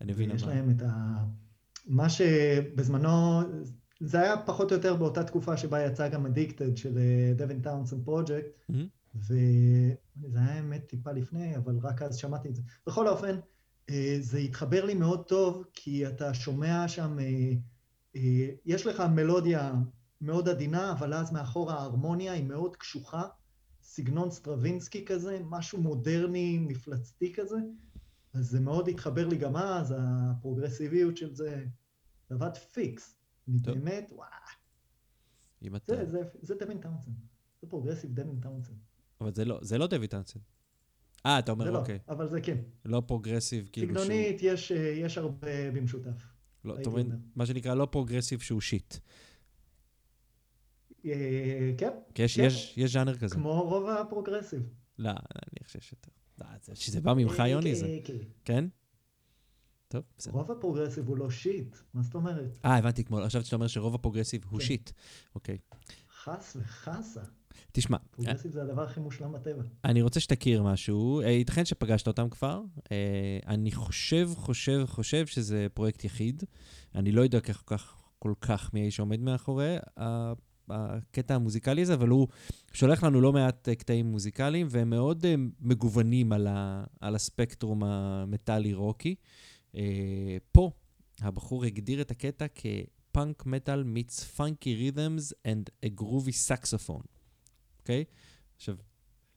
אני 0.00 0.12
מבין 0.12 0.30
למה. 0.30 0.46
להם 0.46 0.70
את 0.70 0.82
ה... 0.82 1.24
מה 1.86 2.08
שבזמנו, 2.08 3.40
זה 4.04 4.20
היה 4.20 4.42
פחות 4.46 4.72
או 4.72 4.76
יותר 4.76 4.96
באותה 4.96 5.24
תקופה 5.24 5.56
שבה 5.56 5.86
יצא 5.86 6.08
גם 6.08 6.26
Addicted 6.26 6.76
של 6.76 6.98
Devin 7.36 7.62
Townsend 7.62 8.04
Project, 8.04 8.48
מהמם. 8.68 8.86
וזה 9.14 10.38
היה 10.38 10.54
האמת 10.54 10.86
טיפה 10.86 11.12
לפני, 11.12 11.56
אבל 11.56 11.78
רק 11.82 12.02
אז 12.02 12.16
שמעתי 12.16 12.48
את 12.48 12.54
זה. 12.54 12.62
בכל 12.86 13.08
אופן, 13.08 13.38
אה, 13.90 14.16
זה 14.20 14.38
התחבר 14.38 14.84
לי 14.84 14.94
מאוד 14.94 15.24
טוב, 15.26 15.64
כי 15.72 16.06
אתה 16.06 16.34
שומע 16.34 16.88
שם, 16.88 17.18
אה, 17.18 17.52
אה, 18.16 18.48
יש 18.64 18.86
לך 18.86 19.00
מלודיה 19.00 19.74
מאוד 20.20 20.48
עדינה, 20.48 20.92
אבל 20.92 21.14
אז 21.14 21.32
מאחור 21.32 21.70
ההרמוניה 21.72 22.32
היא 22.32 22.44
מאוד 22.44 22.76
קשוחה, 22.76 23.22
סגנון 23.82 24.30
סטרווינסקי 24.30 25.04
כזה, 25.04 25.40
משהו 25.44 25.80
מודרני, 25.80 26.58
מפלצתי 26.58 27.32
כזה. 27.32 27.56
אז 28.34 28.46
זה 28.46 28.60
מאוד 28.60 28.88
התחבר 28.88 29.28
לי 29.28 29.36
גם 29.36 29.56
אז, 29.56 29.94
הפרוגרסיביות 29.98 31.16
של 31.16 31.34
זה, 31.34 31.64
זה 32.28 32.34
עבד 32.34 32.56
פיקס. 32.56 33.21
אני 33.48 33.60
טוב. 33.62 33.78
באמת, 33.78 34.12
וואו, 34.14 34.28
אם 35.62 35.76
אתה... 35.76 35.96
זה, 35.96 36.04
זה, 36.10 36.18
זה 36.42 36.54
דווין 36.54 36.78
טאונסנד. 36.80 37.14
זה 37.62 37.68
פרוגרסיב 37.68 38.14
דווין 38.14 38.40
טאונסון. 38.40 38.76
אבל 39.20 39.34
זה 39.34 39.44
לא, 39.44 39.58
זה 39.62 39.78
לא 39.78 39.86
דויד 39.86 40.10
טאנסן. 40.10 40.38
אה, 41.26 41.38
אתה 41.38 41.46
זה 41.46 41.52
אומר, 41.52 41.70
לא, 41.70 41.78
אוקיי. 41.78 41.98
אבל 42.08 42.28
זה 42.28 42.40
כן. 42.40 42.56
לא 42.84 43.02
פרוגרסיב, 43.06 43.68
כאילו 43.72 43.94
שהוא... 43.94 44.04
סגנונית, 44.04 44.36
יש, 44.42 44.72
אה, 44.72 44.78
יש 44.78 45.18
הרבה 45.18 45.70
במשותף. 45.74 46.26
לא, 46.64 46.80
אתה 46.80 46.90
מבין? 46.90 47.12
מה 47.36 47.46
שנקרא 47.46 47.74
לא 47.74 47.88
פרוגרסיב 47.90 48.40
שהוא 48.40 48.60
shit. 48.60 48.94
אה, 51.04 51.72
כן, 51.78 51.90
כי 52.14 52.22
יש, 52.22 52.36
כן. 52.36 52.42
יש, 52.46 52.74
יש 52.78 52.92
ז'אנר 52.92 53.18
כזה. 53.18 53.34
כמו 53.34 53.62
רוב 53.62 53.88
הפרוגרסיב. 53.88 54.62
לא, 54.98 55.10
אני 55.10 55.64
חושב 55.64 55.80
שיש 55.80 55.92
יותר. 55.92 56.10
לא, 56.38 56.46
זה- 56.62 56.74
שזה 56.74 57.00
בא 57.00 57.14
ממך, 57.14 57.40
אה, 57.40 57.48
יוני, 57.48 57.70
כן, 57.74 57.78
זה... 57.78 57.98
כן. 58.44 58.64
טוב, 59.92 60.02
בסדר. 60.18 60.34
רוב 60.34 60.50
הפרוגרסיב 60.50 61.08
הוא 61.08 61.16
לא 61.16 61.30
shit, 61.30 61.76
מה 61.94 62.02
זאת 62.02 62.14
אומרת? 62.14 62.58
אה, 62.64 62.76
הבנתי, 62.76 63.04
כמו, 63.04 63.20
חשבתי 63.26 63.44
שאתה 63.44 63.56
אומר 63.56 63.66
שרוב 63.66 63.94
הפרוגרסיב 63.94 64.44
הוא 64.50 64.60
כן. 64.60 64.66
shit. 64.66 64.90
אוקיי. 65.34 65.58
חס 66.22 66.56
וחסה. 66.60 67.20
תשמע, 67.72 67.96
פרוגרסיב 68.10 68.52
זה 68.52 68.62
הדבר 68.62 68.82
הכי 68.82 69.00
מושלם 69.00 69.32
בטבע. 69.32 69.62
אני 69.84 70.02
רוצה 70.02 70.20
שתכיר 70.20 70.62
משהו. 70.62 71.20
אה, 71.20 71.30
ייתכן 71.30 71.64
שפגשת 71.64 72.08
אותם 72.08 72.28
כבר. 72.28 72.60
אה, 72.92 73.38
אני 73.46 73.72
חושב, 73.72 74.30
חושב, 74.34 74.82
חושב 74.86 75.26
שזה 75.26 75.66
פרויקט 75.74 76.04
יחיד. 76.04 76.42
אני 76.94 77.12
לא 77.12 77.22
יודע 77.22 77.40
כל 77.40 77.52
כך, 77.52 78.02
כל 78.18 78.32
כך 78.40 78.74
מי 78.74 78.80
האיש 78.80 78.96
שעומד 78.96 79.20
מאחורי 79.20 79.76
הקטע 80.68 81.34
המוזיקלי 81.34 81.82
הזה, 81.82 81.94
אבל 81.94 82.08
הוא 82.08 82.28
שולח 82.72 83.04
לנו 83.04 83.20
לא 83.20 83.32
מעט 83.32 83.68
אה, 83.68 83.74
קטעים 83.74 84.06
מוזיקליים, 84.06 84.66
והם 84.70 84.90
מאוד 84.90 85.26
מגוונים 85.60 86.32
על, 86.32 86.46
ה, 86.46 86.84
על 87.00 87.14
הספקטרום 87.14 87.84
המטאלי-רוקי. 87.84 89.14
אה, 89.74 89.80
פה 90.52 90.70
הבחור 91.20 91.64
הגדיר 91.64 92.00
את 92.00 92.10
הקטע 92.10 92.46
כפאנק 92.54 93.46
מטאל 93.46 93.84
meets 93.96 94.38
funky 94.38 94.66
rhythms 94.94 95.32
and 95.46 95.86
a 95.86 96.00
groovy 96.00 96.48
saxophone. 96.48 97.06
אוקיי? 97.80 98.04
עכשיו, 98.56 98.76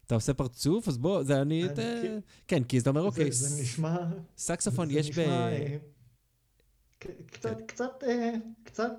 אתה 0.06 0.16
עושה 0.16 0.34
פרצוף, 0.34 0.88
אז 0.88 0.98
בוא, 0.98 1.24
זה 1.24 1.42
אני... 1.42 1.66
את, 1.66 1.80
אה, 1.80 2.00
כן. 2.04 2.20
כן, 2.48 2.64
כי 2.64 2.80
אתה 2.80 2.90
אומר, 2.90 3.02
זה- 3.02 3.08
אוקיי, 3.08 3.32
זה 3.32 3.50
ס- 3.50 3.62
נשמע... 3.62 3.98
סקסופון 4.38 4.90
זה 4.90 5.00
יש 5.00 5.12
ב... 5.12 5.20
אה, 5.20 5.78
קצת, 7.28 7.62
קצת, 7.68 8.04
אה, 8.08 8.32
קצת 8.64 8.92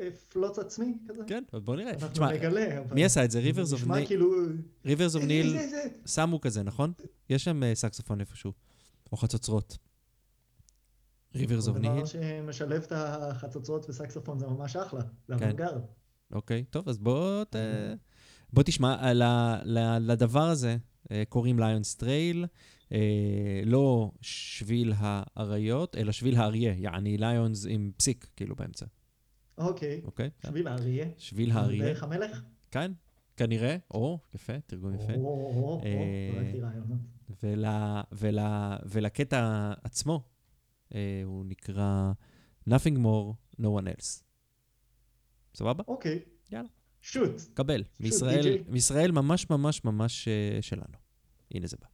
אה, 0.00 0.08
פלוץ 0.28 0.58
עצמי 0.58 0.94
כזה. 1.08 1.22
כן, 1.26 1.42
אז 1.52 1.60
בוא 1.62 1.76
נראה. 1.76 1.90
אנחנו 1.92 2.08
תשמע, 2.08 2.32
נגלה. 2.32 2.78
אבל 2.80 2.94
מי 2.94 3.04
עשה 3.04 3.24
את 3.24 3.30
זה? 3.30 3.40
זה 3.64 3.76
of 3.76 3.78
נשמע 3.78 4.00
Nile? 4.02 4.06
כאילו... 4.06 4.32
Nile 5.44 5.50
זה- 5.50 5.68
זה- 5.68 5.88
שמו 6.12 6.40
כזה, 6.40 6.62
נכון? 6.62 6.92
יש 7.30 7.44
שם 7.44 7.62
אה, 7.62 7.74
סקסופון 7.74 8.20
איפשהו. 8.20 8.52
או 9.12 9.16
חצוצרות. 9.16 9.78
Rivers 11.34 11.64
כל 11.64 11.76
of 11.76 11.78
דבר. 11.78 12.04
שמשלב 12.04 12.82
את 12.82 12.92
החצוצרות 12.92 13.90
וסקסופון 13.90 14.38
זה 14.38 14.46
ממש 14.46 14.76
אחלה. 14.76 15.02
כן. 15.02 15.08
זה 15.28 15.34
אוונגרד. 15.34 15.80
אוקיי, 16.32 16.64
טוב, 16.70 16.88
אז 16.88 16.98
בוא 16.98 17.44
ת... 17.44 17.56
בוא 18.52 18.62
תשמע, 18.62 19.12
ל- 19.12 19.22
ל- 19.64 20.10
לדבר 20.12 20.42
הזה 20.42 20.76
אה, 21.10 21.22
קוראים 21.28 21.58
ליונס 21.58 21.94
טרייל, 21.94 22.44
אה, 22.92 22.98
לא 23.66 24.10
שביל 24.20 24.92
האריות, 24.96 25.96
אלא 25.96 26.12
שביל 26.12 26.36
האריה, 26.36 26.74
יעני 26.76 27.16
ליונס 27.18 27.66
עם 27.68 27.90
פסיק, 27.96 28.26
כאילו 28.36 28.56
באמצע, 28.56 28.86
אוקיי. 29.58 30.00
אוקיי? 30.04 30.30
שביל 30.46 30.68
האריה. 30.68 31.06
שביל 31.18 31.50
האריה, 31.50 31.84
דרך 31.84 32.02
המלך? 32.02 32.42
כאן, 32.70 32.92
כנראה, 33.36 33.76
או, 33.90 34.18
יפה, 34.34 34.52
תרגום 34.66 34.94
יפה. 34.94 35.12
או, 35.14 35.20
או, 35.20 35.62
או, 35.64 35.80
אה, 35.84 36.30
ול, 38.12 38.38
ולקטע 38.84 39.72
עצמו, 39.84 40.22
הוא 41.24 41.44
נקרא 41.46 42.12
Nothing 42.68 42.96
more, 42.96 43.34
no 43.60 43.64
one 43.64 43.86
else. 43.86 44.22
סבבה? 45.54 45.84
אוקיי. 45.88 46.18
יאללה. 46.52 46.68
שוט. 47.02 47.30
קבל. 47.54 47.84
מישראל. 48.00 48.58
מישראל 48.68 49.12
ממש 49.12 49.50
ממש 49.50 49.84
ממש 49.84 50.28
אה, 50.28 50.62
שלנו. 50.62 50.96
הנה 51.54 51.66
זה 51.66 51.76
בא. 51.80 51.86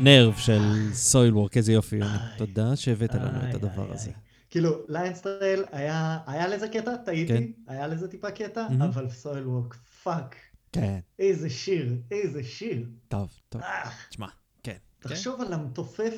Nerve 0.00 0.34
של 0.36 0.60
Soilwork, 0.92 1.56
איזה 1.56 1.72
יופי. 1.72 2.00
תודה 2.38 2.76
שהבאת 2.76 3.14
לנו 3.14 3.50
את 3.50 3.54
הדבר 3.54 3.92
הזה. 3.92 4.10
כאילו, 4.50 4.70
Lion's 4.88 5.30
Trail 5.30 5.64
היה, 5.72 6.48
לזה 6.48 6.68
קטע, 6.68 6.96
כן. 6.96 7.04
טעיתי, 7.04 7.52
היה 7.66 7.86
לזה 7.86 8.08
טיפה 8.08 8.30
קטע. 8.30 8.66
אבל 8.84 9.08
Soilwork, 9.10 9.74
fuck, 10.02 10.36
כן, 10.72 10.98
איזה 11.18 11.50
שיר, 11.50 11.98
איזה 12.10 12.44
שיר. 12.44 12.86
טוב, 13.08 13.28
טוב. 13.48 13.62
אה, 13.62 13.90
תשמע, 14.08 14.26
כן. 14.62 14.76
כן. 15.00 15.08
תחשוב 15.08 15.40
על 15.40 15.52
המתופף, 15.52 16.14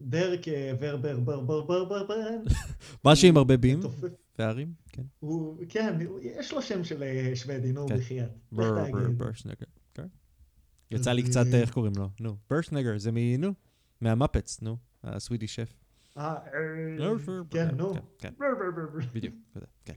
דירק 0.00 0.48
אה, 0.48 0.72
ורבר 0.80 1.20
בר 1.20 1.40
בר 1.40 1.64
בר 1.64 1.84
בר 1.84 2.06
בר, 2.06 2.16
משהו 3.10 3.28
עם 3.28 3.36
הרבה 3.36 3.56
בים 3.56 3.80
והרים, 4.38 4.72
כן. 4.88 5.02
כן, 5.68 5.98
יש 6.22 6.52
לו 6.52 6.62
שם 6.62 6.84
של 6.84 7.02
אה, 7.02 7.32
שוודי, 7.34 7.72
נו, 7.72 7.88
כן. 7.88 7.96
בחייאת. 7.96 8.30
לך 8.52 8.58
בר 8.58 8.90
בר 8.90 9.04
תגיד. 9.04 9.18
ברשנגר, 9.18 9.66
כן. 9.94 10.06
יצא 10.92 11.12
לי 11.12 11.22
קצת, 11.22 11.46
אה, 11.52 11.60
איך 11.60 11.70
קוראים 11.70 11.92
לו? 11.96 12.10
נו, 12.20 12.36
ברשנגר, 12.50 12.98
זה 12.98 13.12
מ... 13.12 13.16
נו, 13.38 13.52
מהמאפטס, 14.00 14.62
נו, 14.62 14.76
ה 15.04 15.09
Swedish 15.09 15.46
Chef. 15.46 15.72
אה, 16.18 16.34
אה, 16.34 17.10
כן, 17.50 17.68
נו. 17.76 17.94
כן, 18.18 18.32
בר. 18.38 18.46
בדיוק, 19.14 19.34
כן. 19.84 19.94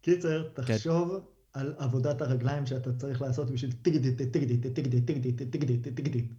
קיצר, 0.00 0.48
תחשוב 0.48 1.20
על 1.52 1.74
עבודת 1.78 2.22
הרגליים 2.22 2.66
שאתה 2.66 2.92
צריך 2.92 3.22
לעשות 3.22 3.50
בשביל 3.50 3.72
טיגדיט, 3.72 4.22
טיגדיט, 4.32 4.66
טיגדיט, 4.74 5.06
טיגדיט, 5.06 5.42
טיגדיט, 5.50 5.88
טיגדיט. 5.96 6.32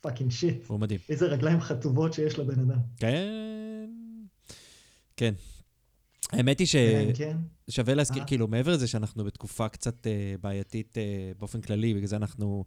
fucking 0.00 0.30
shit. 0.30 0.66
הוא 0.66 0.80
מדהים. 0.80 1.00
איזה 1.08 1.26
רגליים 1.26 1.60
חצובות 1.60 2.12
שיש 2.12 2.38
לבן 2.38 2.60
אדם. 2.60 2.78
כן, 2.96 3.90
כן. 5.16 5.34
האמת 6.32 6.58
היא 6.58 6.66
ש... 6.66 6.76
כן, 6.76 7.36
להזכיר, 7.94 8.22
אה. 8.22 8.28
כאילו, 8.28 8.48
מעבר 8.48 8.72
לזה 8.72 8.86
שאנחנו 8.86 9.24
בתקופה 9.24 9.68
קצת 9.68 10.06
אה, 10.06 10.34
בעייתית 10.40 10.98
אה, 10.98 11.32
באופן 11.38 11.60
כללי, 11.60 11.94
בגלל 11.94 12.06
זה 12.06 12.16
אנחנו 12.16 12.64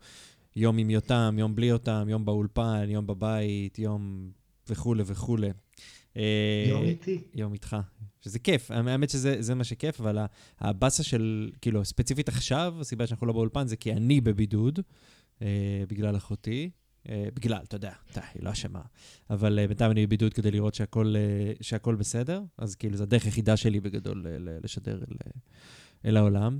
יום 0.55 0.77
עם 0.77 0.89
יותם, 0.89 1.35
יום 1.39 1.55
בלי 1.55 1.65
יותם, 1.65 2.05
יום 2.09 2.25
באולפן, 2.25 2.85
יום 2.89 3.07
בבית, 3.07 3.79
יום 3.79 4.31
וכולי 4.69 5.03
וכולי. 5.05 5.49
אה, 6.17 6.65
יום 6.69 6.83
איתי. 6.83 7.21
יום 7.33 7.53
איתך, 7.53 7.77
שזה 8.21 8.39
כיף, 8.39 8.71
האמת 8.71 9.09
שזה 9.09 9.35
זה 9.39 9.55
מה 9.55 9.63
שכיף, 9.63 10.01
אבל 10.01 10.17
הבאסה 10.59 11.03
של, 11.03 11.51
כאילו, 11.61 11.85
ספציפית 11.85 12.27
עכשיו, 12.27 12.75
הסיבה 12.79 13.07
שאנחנו 13.07 13.27
לא 13.27 13.33
באולפן 13.33 13.67
זה 13.67 13.75
כי 13.75 13.93
אני 13.93 14.21
בבידוד, 14.21 14.79
בגלל 15.87 16.15
אחותי. 16.15 16.69
אה, 17.09 17.27
בגלל, 17.33 17.59
אתה 17.63 17.75
יודע, 17.75 17.93
די, 18.13 18.21
היא 18.33 18.43
לא 18.43 18.51
אשמה. 18.51 18.81
אבל 19.29 19.59
אה, 19.59 19.67
בינתיים 19.67 19.91
אני 19.91 20.07
בבידוד 20.07 20.33
כדי 20.33 20.51
לראות 20.51 20.73
שהכל, 20.73 21.13
אה, 21.17 21.53
שהכל 21.61 21.95
בסדר, 21.95 22.43
אז 22.57 22.75
כאילו, 22.75 22.97
זו 22.97 23.03
הדרך 23.03 23.25
היחידה 23.25 23.57
שלי 23.57 23.79
בגדול 23.79 24.25
לשדר 24.63 24.95
אל, 24.95 25.17
אל 26.05 26.17
העולם. 26.17 26.59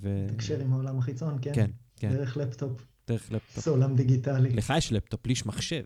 ו... 0.00 0.26
תקשר 0.28 0.60
עם 0.60 0.72
העולם 0.72 0.98
החיצון, 0.98 1.38
כן? 1.42 1.52
כן, 1.54 1.70
כן, 1.96 2.12
דרך 2.12 2.36
לפטופ, 2.36 2.86
דרך 3.08 3.32
לפטופ. 3.32 3.64
סולם 3.64 3.96
דיגיטלי. 3.96 4.50
לך 4.50 4.72
יש 4.78 4.92
לפטופ, 4.92 5.26
לי 5.26 5.32
יש 5.32 5.46
מחשב. 5.46 5.84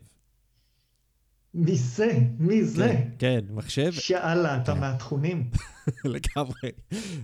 מי 1.53 1.75
זה? 1.75 2.19
מי 2.39 2.63
זה? 2.63 2.87
כן, 2.87 3.09
כן, 3.19 3.53
מחשב, 3.55 3.91
שאלה, 3.91 4.57
אתה 4.57 4.73
כן. 4.73 4.79
מהתכונים. 4.79 5.49
לגמרי. 6.05 6.71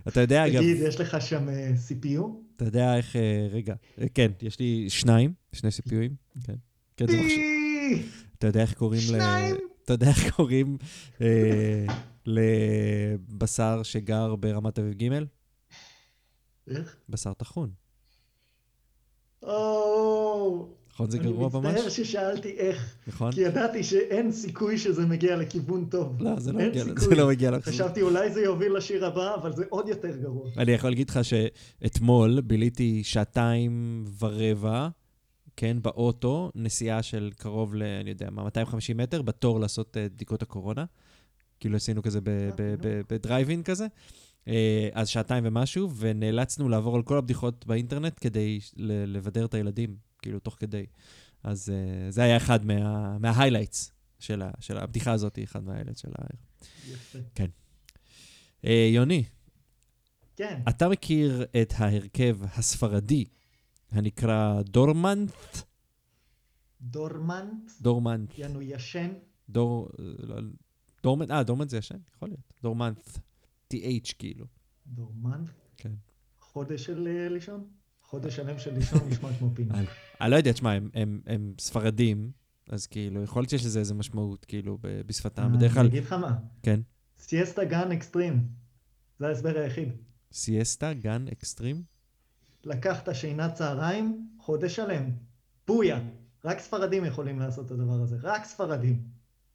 אתה 0.07 0.21
יודע, 0.21 0.47
אגב, 0.47 0.61
תגיד, 0.61 0.77
יש 0.77 0.99
לך 0.99 1.21
שם 1.21 1.49
אה, 1.49 1.71
CPU? 1.87 2.21
אתה 2.55 2.65
יודע 2.65 2.97
איך, 2.97 3.15
אה, 3.15 3.47
רגע, 3.51 3.75
אה, 4.01 4.05
כן, 4.13 4.31
יש 4.41 4.59
לי 4.59 4.85
שניים, 4.89 5.33
שני 5.53 5.69
CPU 5.69 6.05
ים, 6.05 6.41
כן. 6.43 6.53
כן, 6.97 7.07
זה 7.07 7.21
מחשב. 7.21 8.07
אתה 8.37 8.47
יודע 8.47 8.61
איך 8.61 8.73
קוראים 8.73 9.01
ל... 9.01 9.05
שניים? 9.05 9.55
אתה 9.83 9.93
יודע 9.93 10.07
איך 10.07 10.35
קוראים 10.35 10.77
לבשר 12.25 13.83
שגר 13.83 14.35
ברמת 14.35 14.79
אביב 14.79 14.93
ג'? 14.93 15.23
איך? 16.67 16.95
בשר 17.09 17.33
טחון. 17.33 17.71
או, 19.43 20.69
נכון, 20.99 21.09
זה 21.11 21.17
גרוע 21.17 21.49
אני 21.53 21.59
ממש? 21.59 21.75
מצטער 21.75 21.89
ששאלתי 21.89 22.49
איך, 22.49 22.95
נכון? 23.07 23.31
כי 23.31 23.41
ידעתי 23.41 23.83
שאין 23.83 24.31
סיכוי 24.31 24.77
שזה 24.77 25.05
מגיע 25.05 25.35
לכיוון 25.35 25.85
טוב. 25.85 26.21
לא, 26.21 26.39
זה 26.39 26.51
לא 26.51 26.59
מגיע. 26.59 26.83
זה 26.97 27.15
לא 27.15 27.27
מגיע 27.27 27.51
לך. 27.51 27.69
חשבתי 27.69 28.01
אולי 28.01 28.31
זה 28.31 28.41
יוביל 28.41 28.77
לשיר 28.77 29.05
הבא, 29.05 29.35
אבל 29.35 29.55
זה 29.55 29.63
עוד 29.69 29.87
יותר 29.87 30.17
גרוע. 30.17 30.49
אני 30.57 30.71
יכול 30.71 30.89
להגיד 30.89 31.09
לך 31.09 31.19
שאתמול 31.23 32.41
ביליתי 32.41 33.03
שעתיים 33.03 34.05
ורבע, 34.19 34.87
כן, 35.55 35.77
באוטו, 35.81 36.51
נסיעה 36.55 37.03
של 37.03 37.31
קרוב 37.37 37.75
ל... 37.75 37.83
אני 37.83 38.09
יודע 38.09 38.29
מה, 38.31 38.43
250 38.43 38.97
מטר, 38.97 39.21
בתור 39.21 39.59
לעשות 39.59 39.97
אה, 39.97 40.07
בדיקות 40.09 40.41
הקורונה. 40.41 40.85
כאילו 41.59 41.75
עשינו 41.75 42.01
כזה. 42.03 42.19
ב- 42.23 42.49
בדרייבין 43.09 43.63
כזה. 43.63 43.87
אה, 44.47 44.89
אז 44.93 45.07
שעתיים 45.07 45.43
ומשהו, 45.47 45.89
ונאלצנו 45.97 46.69
לעבור 46.69 46.95
על 46.95 47.01
כל 47.03 47.17
הבדיחות 47.17 47.67
באינטרנט 47.67 48.17
כדי 48.21 48.59
לבדר 48.77 49.45
את 49.45 49.53
הילדים, 49.53 50.08
כאילו, 50.21 50.39
תוך 50.39 50.55
כדי. 50.59 50.85
אז 51.43 51.69
אה, 51.69 52.11
זה 52.11 52.21
היה 52.23 52.37
אחד 52.37 52.65
מה- 52.65 53.17
מה 53.17 53.29
highlights 53.29 53.91
של 54.19 54.41
ה- 54.41 54.51
של 54.59 54.77
הבדיחה 54.77 55.11
הזאת, 55.11 55.39
אחד 55.43 55.63
מה 55.63 55.69
highlights 55.69 55.99
של 56.01 56.11
ה... 56.19 56.25
יפה. 56.87 57.19
אה, 58.65 58.89
יוני, 58.93 59.23
כן, 60.35 60.61
אתה 60.69 60.89
מכיר 60.89 61.45
את 61.61 61.73
ההרכב 61.77 62.37
הספרדי 62.43 63.25
הנקרא 63.91 64.61
דורמנט? 64.61 65.31
דורמנט, 66.81 67.71
דורמנט, 67.81 68.37
יענו 68.37 68.61
ישן, 68.61 69.09
דור... 69.49 69.89
לא, 69.97 70.35
Dormanth, 71.03 71.31
אה, 71.31 71.43
dormant 71.43 71.69
זה 71.69 71.77
ישן? 71.77 71.97
יכול 72.15 72.29
להיות. 72.29 72.53
Dormanth. 72.63 73.09
TH 73.73 74.13
כאילו. 74.17 74.45
דורמנט, 74.87 75.49
כן. 75.77 75.91
חודש 76.39 76.85
של 76.85 77.07
אה, 77.07 77.29
לישון? 77.29 77.67
חודש 78.09 78.35
שלם 78.35 78.59
של 78.59 78.73
לישון 78.73 78.99
נשמע 79.09 79.29
כמו 79.39 79.49
פינה. 79.55 79.81
אני 80.21 80.31
לא 80.31 80.35
יודע, 80.35 80.51
תשמע, 80.51 80.73
הם, 80.93 81.53
ספרדים, 81.59 82.31
אז 82.69 82.87
כאילו, 82.87 83.23
יכול 83.23 83.41
להיות 83.41 83.49
שיש 83.49 83.65
לזה 83.65 83.79
איזה 83.79 83.93
משמעות, 83.93 84.45
כאילו, 84.45 84.77
בשפתם. 84.81 85.53
בדרך 85.53 85.73
כלל, 85.73 85.79
אני 85.79 85.89
אגיד 85.89 86.03
לך 86.03 86.13
מה, 86.13 86.37
כן. 86.63 86.79
סיאסטה 87.19 87.63
gone 87.63 87.91
extreme, 87.91 88.47
זה 89.19 89.27
ההסבר 89.27 89.57
היחיד. 89.57 89.89
סיאסטה, 90.33 90.93
גן, 90.93 91.25
אקסטרים? 91.31 91.83
לקחת 92.63 93.15
שינת 93.15 93.53
צהריים, 93.53 94.27
חודש 94.39 94.75
שלם. 94.75 95.11
בויה. 95.67 95.99
רק 96.45 96.59
ספרדים 96.59 97.05
יכולים 97.05 97.39
לעשות 97.39 97.65
את 97.65 97.71
הדבר 97.71 97.93
הזה, 97.93 98.17
רק 98.21 98.45
ספרדים. 98.45 99.03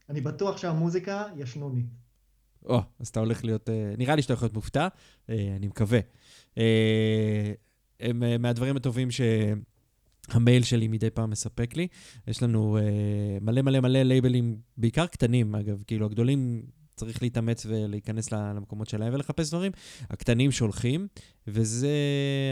אני 0.09 0.21
בטוח 0.21 0.57
שהמוזיקה 0.57 1.25
ישנונית. 1.37 1.87
או, 2.65 2.81
אז 3.01 3.09
אתה 3.09 3.21
הולך 3.21 3.45
להיות, 3.45 3.69
אה, 3.69 3.95
נראה 3.99 4.17
לי 4.17 4.23
שאתה 4.23 4.33
הולך 4.33 4.43
להיות 4.43 4.55
מופתע, 4.55 4.89
אה, 5.31 5.55
אני 5.57 5.67
מקווה. 5.67 6.01
הם 8.01 8.23
אה, 8.23 8.39
מהדברים 8.39 8.77
הטובים 8.77 9.09
שהמייל 9.11 10.63
שלי 10.63 10.89
מדי 10.89 11.11
פעם 11.11 11.31
מספק 11.31 11.77
לי. 11.77 11.87
יש 12.27 12.43
לנו 12.43 12.77
אה, 12.79 12.83
מלא 13.41 13.63
מלא 13.63 13.81
מלא 13.81 14.03
לייבלים, 14.03 14.57
בעיקר 14.77 15.07
קטנים, 15.07 15.55
אגב, 15.55 15.83
כאילו 15.87 16.07
הגדולים 16.07 16.63
צריך 16.97 17.23
להתאמץ 17.23 17.67
ולהיכנס 17.67 18.33
למקומות 18.33 18.89
שלהם 18.89 19.15
ולחפש 19.15 19.49
דברים. 19.51 19.73
הקטנים 20.11 20.53
שולחים, 20.53 21.09
וזה, 21.47 21.89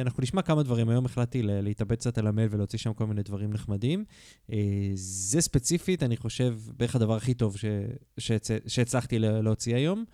אנחנו 0.00 0.22
נשמע 0.22 0.42
כמה 0.42 0.62
דברים. 0.62 0.88
היום 0.88 1.06
החלטתי 1.06 1.42
להתאבד 1.42 1.96
קצת 1.96 2.18
על 2.18 2.26
המייל 2.26 2.48
ולהוציא 2.52 2.78
שם 2.78 2.92
כל 2.92 3.06
מיני 3.06 3.22
דברים 3.22 3.52
נחמדים. 3.52 4.04
אה, 4.52 4.58
זה 4.94 5.40
ספציפית, 5.40 6.02
אני 6.02 6.16
חושב, 6.16 6.58
בערך 6.76 6.96
הדבר 6.96 7.16
הכי 7.16 7.34
טוב 7.34 7.56
ש, 7.56 7.64
שהצ- 8.20 8.68
שהצלחתי 8.68 9.18
להוציא 9.18 9.76
היום, 9.76 10.04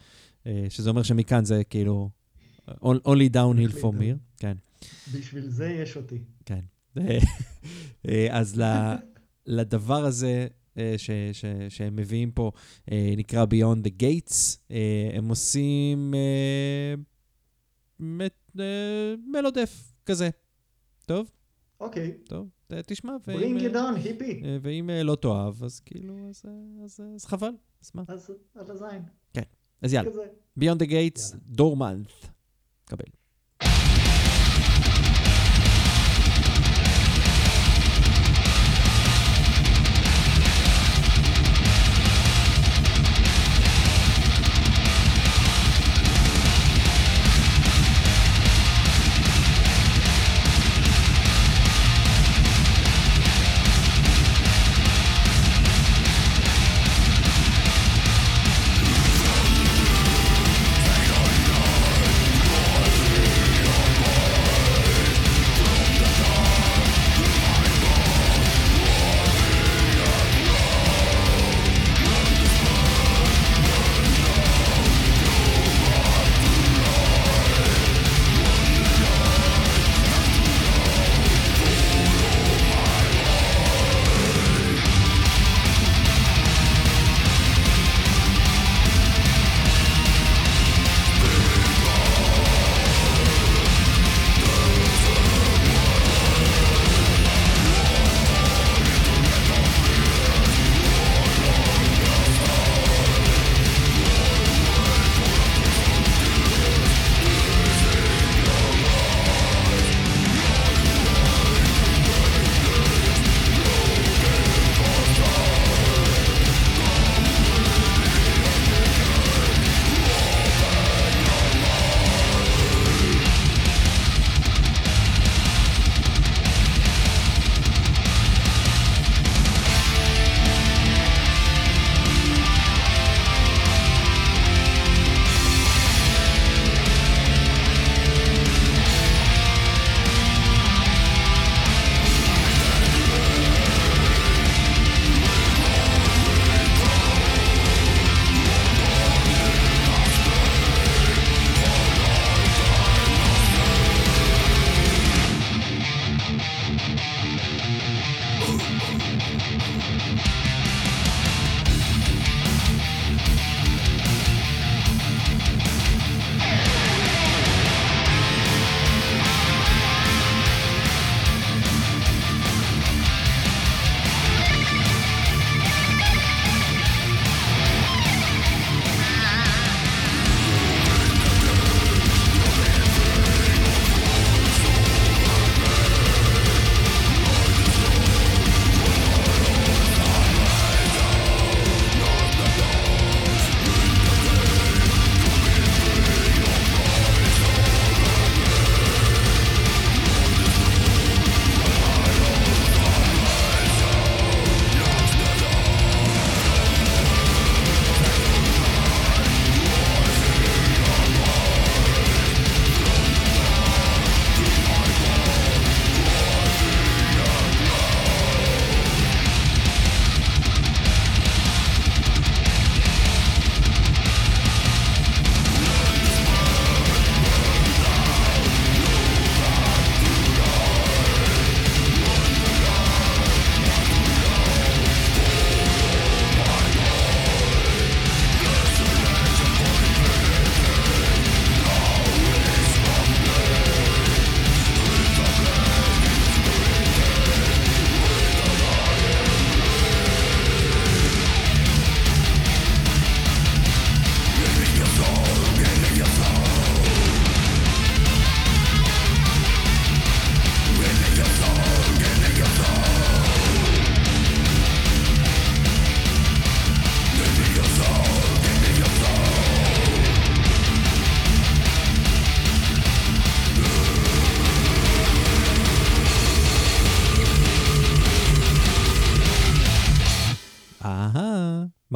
אה, 0.46 0.66
שזה 0.68 0.90
אומר 0.90 1.02
שמכאן 1.02 1.44
זה 1.44 1.64
כאילו 1.64 2.10
only 2.82 3.30
downhill 3.34 3.72
for 3.80 3.92
me, 3.98 4.16
כן, 4.38 4.56
בשביל 5.14 5.48
זה 5.48 5.66
יש 5.66 5.96
אותי. 5.96 6.18
כן. 6.44 6.60
אה, 8.08 8.28
אז 8.30 8.62
לדבר 9.46 10.04
הזה 10.04 10.46
אה, 10.78 10.94
ש, 10.96 11.10
ש, 11.32 11.44
שהם 11.68 11.96
מביאים 11.96 12.30
פה, 12.30 12.50
אה, 12.92 13.14
נקרא 13.16 13.44
Beyond 13.44 13.86
the 13.86 14.02
Gates, 14.02 14.58
הם 15.14 15.28
עושים 15.28 16.14
מלודף 19.26 19.92
כזה. 20.06 20.30
טוב, 21.06 21.30
אוקיי, 21.80 22.12
טוב, 22.24 22.48
תשמע, 22.86 23.16
אה, 23.28 23.34
יו 23.34 23.72
דאון, 23.72 23.94
היפי. 23.94 24.42
ואם 24.62 24.90
לא 25.04 25.14
תאהב, 25.14 25.64
אז 25.64 25.80
כאילו, 25.80 26.28
אז, 26.28 26.44
אז, 26.84 27.00
אז 27.14 27.24
חבל, 27.24 27.52
אז 27.82 27.90
מה? 27.94 28.02
אז 28.08 28.30
על 28.54 28.70
הזין, 28.70 29.02
אז 29.82 29.92
יאללה. 29.92 30.10
Beyond 30.60 30.78
the 30.82 30.88
Gates, 30.90 31.36
דורמנט. 31.46 32.12
קבל. 32.84 33.17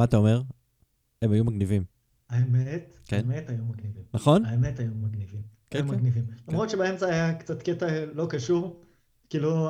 מה 0.03 0.07
אתה 0.07 0.17
אומר? 0.17 0.41
הם 1.21 1.31
היו 1.31 1.43
מגניבים. 1.43 1.83
האמת, 2.29 2.99
כן. 3.05 3.17
האמת 3.17 3.49
היו 3.49 3.65
מגניבים. 3.65 4.03
נכון? 4.13 4.45
האמת 4.45 4.79
היו 4.79 4.91
מגניבים. 4.95 5.41
כן, 5.69 5.79
היו 5.79 5.87
כן. 5.87 5.95
מגניבים. 5.95 6.25
למרות 6.47 6.69
שבאמצע 6.69 7.05
היה 7.05 7.33
קצת 7.33 7.61
קטע 7.61 8.05
לא 8.13 8.27
קשור, 8.29 8.81
כאילו, 9.29 9.69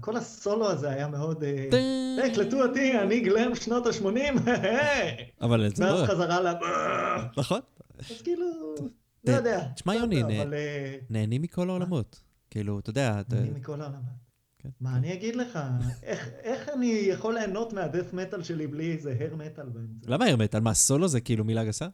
כל 0.00 0.16
הסולו 0.16 0.70
הזה 0.70 0.90
היה 0.90 1.08
מאוד... 1.08 1.44
אה, 1.44 2.18
היי, 2.22 2.34
קלטו 2.34 2.64
אותי, 2.64 2.98
אני 2.98 3.20
גלם 3.20 3.54
שנות 3.54 3.86
ה-80, 3.86 4.50
אבל 5.44 5.68
זה 5.74 5.84
ואז 5.84 6.00
לא... 6.00 6.06
חזרה 6.06 6.40
ל... 6.40 6.54
נכון. 7.36 7.60
אז 7.98 8.22
כאילו, 8.22 8.46
לא 9.24 9.32
יודע. 9.32 9.68
תשמע, 9.74 9.94
יוני, 9.94 10.22
אה, 10.22 10.44
נהנים 11.10 11.42
מכל 11.42 11.70
העולמות. 11.70 12.22
כאילו, 12.50 12.78
אתה 12.78 12.90
יודע. 12.90 13.22
אני 13.32 13.50
מכל 13.50 13.80
העולמות. 13.80 14.27
כן. 14.68 14.84
מה 14.84 14.96
אני 14.96 15.12
אגיד 15.14 15.36
לך? 15.36 15.58
איך- 16.02 16.28
איך 16.42 16.68
אני 16.68 16.86
יכול 16.86 17.34
ליהנות 17.34 17.72
מה 17.72 17.83
death 17.83 18.12
metal 18.12 18.42
שלי 18.42 18.66
בלי 18.66 18.92
איזה 18.92 19.16
hair 19.20 19.36
metal 19.36 19.68
באמצע? 19.68 20.10
למה 20.10 20.24
hair 20.26 20.37
metal? 20.37 20.54
על 20.54 20.60
מה, 20.60 20.74
סולו 20.74 21.08
זה 21.08 21.20
כאילו 21.20 21.44
מילה 21.44 21.64
גסה? 21.64 21.88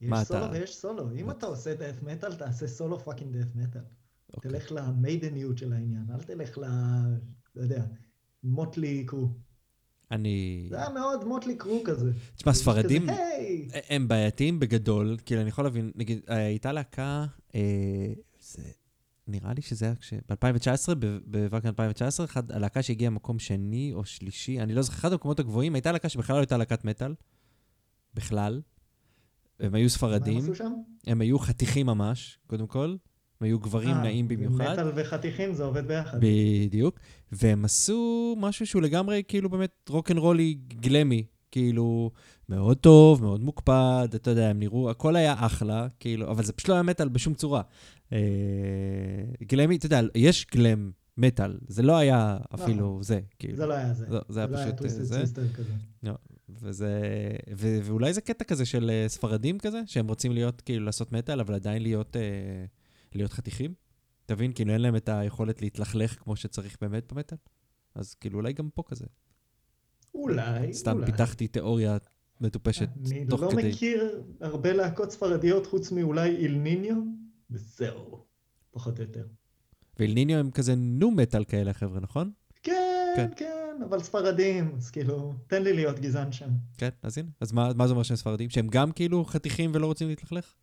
יש 0.00 0.10
סולו 0.24 0.44
אתה- 0.46 0.52
ויש 0.52 0.76
סולו. 0.76 1.10
אם 1.12 1.30
אתה 1.30 1.46
עושה 1.46 1.74
death 1.74 2.02
metal, 2.02 2.34
תעשה 2.34 2.66
סולו 2.66 2.98
fucking 2.98 3.36
death 3.36 3.46
metal. 3.54 3.80
אוקיי. 4.34 4.50
תלך 4.50 4.72
למיידניות 4.72 5.58
של 5.58 5.72
העניין, 5.72 6.04
אל 6.14 6.20
תלך 6.22 6.58
ל... 6.58 6.64
לא 7.56 7.62
יודע, 7.62 7.84
מוטלי 8.44 9.04
קרו. 9.04 9.28
אני... 10.10 10.66
זה 10.70 10.76
היה 10.76 10.88
מאוד 10.90 11.24
Mötley 11.24 11.56
Crüe 11.56 11.82
כזה. 11.84 12.12
תשמע, 12.36 12.52
ספרדים! 12.52 13.06
הם 13.88 14.08
בעייתיים 14.08 14.60
בגדול, 14.60 15.16
כאילו, 15.24 15.40
אני 15.40 15.48
יכול 15.48 15.64
להבין, 15.64 15.92
נגיד, 15.94 16.20
אה, 16.28 16.36
הייתה 16.36 16.72
להקה, 16.72 17.26
אה, 17.54 18.12
זה, 18.40 18.62
נראה 19.28 19.52
לי 19.54 19.62
שזה 19.62 19.84
היה 19.84 19.94
כש... 19.94 20.14
ב-2019, 20.28 20.94
בוואקן 21.26 21.68
2019, 21.68 22.26
אחד, 22.26 22.52
הלהקה 22.52 22.82
שהגיעה 22.82 23.10
מקום 23.10 23.38
שני 23.38 23.90
או 23.94 24.04
שלישי, 24.04 24.60
אני 24.60 24.74
לא 24.74 24.82
זוכר, 24.82 24.98
אחד 24.98 25.12
המקומות 25.12 25.40
הגבוהים, 25.40 25.74
הייתה 25.74 25.92
להקה 25.92 26.08
שבכלל 26.08 26.36
לא 26.36 26.40
הייתה 26.40 26.56
להקת 26.56 26.84
מטאל, 26.84 27.14
בכלל. 28.14 28.62
הם 29.60 29.66
היו 29.66 29.70
מה 29.70 29.78
הם 29.78 29.88
ספרדים, 29.88 30.38
עשו 30.38 30.54
שם? 30.54 30.72
הם 31.06 31.20
היו 31.20 31.38
חתיכים 31.38 31.86
ממש, 31.86 32.38
קודם 32.46 32.66
כל, 32.66 32.96
הם 33.40 33.46
היו 33.46 33.58
גברים 33.58 33.96
אה, 33.96 34.02
נעים 34.02 34.28
במיוחד. 34.28 34.72
מטאל 34.72 34.92
וחתיכים 34.94 35.54
זה 35.54 35.64
עובד 35.64 35.88
ביחד. 35.88 36.18
בדיוק. 36.20 36.98
והם 37.32 37.64
עשו 37.64 38.34
משהו 38.38 38.66
שהוא 38.66 38.82
לגמרי, 38.82 39.22
כאילו, 39.28 39.50
באמת 39.50 39.90
רוקנרולי 39.90 40.54
גלמי. 40.68 41.26
כאילו, 41.50 42.10
מאוד 42.48 42.76
טוב, 42.76 43.22
מאוד 43.22 43.40
מוקפד, 43.40 44.08
אתה 44.14 44.30
יודע, 44.30 44.48
הם 44.48 44.58
נראו, 44.58 44.90
הכל 44.90 45.16
היה 45.16 45.34
אחלה, 45.38 45.88
כאילו, 46.00 46.30
אבל 46.30 46.44
זה 46.44 46.52
פשוט 46.52 46.68
לא 46.68 46.74
היה 46.74 46.82
מטאל 46.82 47.08
בשום 47.08 47.34
צורה. 47.34 47.62
אה, 48.12 48.18
גלמי, 49.42 49.76
אתה 49.76 49.86
יודע, 49.86 50.00
יש 50.14 50.46
גלם 50.52 50.90
מטאל, 51.16 51.58
זה 51.68 51.82
לא 51.82 51.96
היה 51.96 52.38
אפילו 52.54 52.98
זה, 53.02 53.20
כאילו. 53.38 53.56
זה 53.56 53.66
לא 53.66 53.74
היה 53.74 53.94
זה. 53.94 54.06
לא, 54.08 54.20
זה 54.28 54.40
היה 54.40 54.48
לא 54.48 54.56
פשוט, 54.56 54.82
אה, 54.82 54.88
זה. 54.88 55.24
וזה, 56.48 57.00
ו, 57.56 57.78
ואולי 57.82 58.14
זה 58.14 58.20
קטע 58.20 58.44
כזה 58.44 58.66
של 58.66 58.90
אה, 58.90 59.08
ספרדים 59.08 59.58
כזה, 59.58 59.80
שהם 59.86 60.08
רוצים 60.08 60.32
להיות, 60.32 60.60
כאילו, 60.60 60.84
לעשות 60.84 61.12
מטאל, 61.12 61.40
אבל 61.40 61.54
עדיין 61.54 61.82
להיות, 61.82 62.16
אה, 62.16 62.64
להיות 63.14 63.32
חתיכים. 63.32 63.74
תבין, 64.26 64.52
כאילו, 64.52 64.72
אין 64.72 64.80
להם 64.80 64.96
את 64.96 65.08
היכולת 65.08 65.62
להתלכלך 65.62 66.22
כמו 66.22 66.36
שצריך 66.36 66.76
באמת 66.80 67.12
במטאל. 67.12 67.38
אז 67.94 68.14
כאילו, 68.14 68.38
אולי 68.38 68.52
גם 68.52 68.68
פה 68.74 68.82
כזה. 68.86 69.06
אולי, 70.14 70.74
סתם 70.74 70.96
אולי. 70.96 71.06
פיתחתי 71.06 71.48
תיאוריה 71.48 71.96
מטופשת 72.40 72.88
אני 73.10 73.26
תוך 73.26 73.42
לא 73.42 73.50
כדי. 73.50 73.68
מכיר 73.68 74.22
הרבה 74.40 74.72
להקות 74.72 75.10
ספרדיות 75.10 75.66
חוץ 75.66 75.92
מאולי 75.92 76.36
איל 76.36 76.54
ניניו, 76.54 76.96
וזהו, 77.50 78.24
פחות 78.70 78.98
או 78.98 79.04
יותר. 79.04 79.26
ואל 79.98 80.12
ניניו 80.12 80.38
הם 80.38 80.50
כזה 80.50 80.74
נו 80.74 81.10
מטאל 81.10 81.44
כאלה, 81.44 81.72
חבר'ה, 81.72 82.00
נכון? 82.00 82.30
כן, 82.62 82.72
כן. 83.16 83.28
כן, 83.36 83.82
אבל 83.88 84.02
ספרדים, 84.02 84.74
אז 84.76 84.90
כאילו, 84.90 85.34
תן 85.46 85.62
לי 85.62 85.72
להיות 85.72 85.98
גזען 85.98 86.32
שם. 86.32 86.48
כן, 86.78 86.88
אז 87.02 87.18
הנה. 87.18 87.28
אז 87.40 87.52
מה, 87.52 87.70
מה 87.74 87.86
זה 87.86 87.92
אומר 87.92 88.02
שהם 88.02 88.16
ספרדים? 88.16 88.50
שהם 88.50 88.68
גם 88.68 88.92
כאילו 88.92 89.24
חתיכים 89.24 89.70
ולא 89.74 89.86
רוצים 89.86 90.08
להתלכלך? 90.08 90.54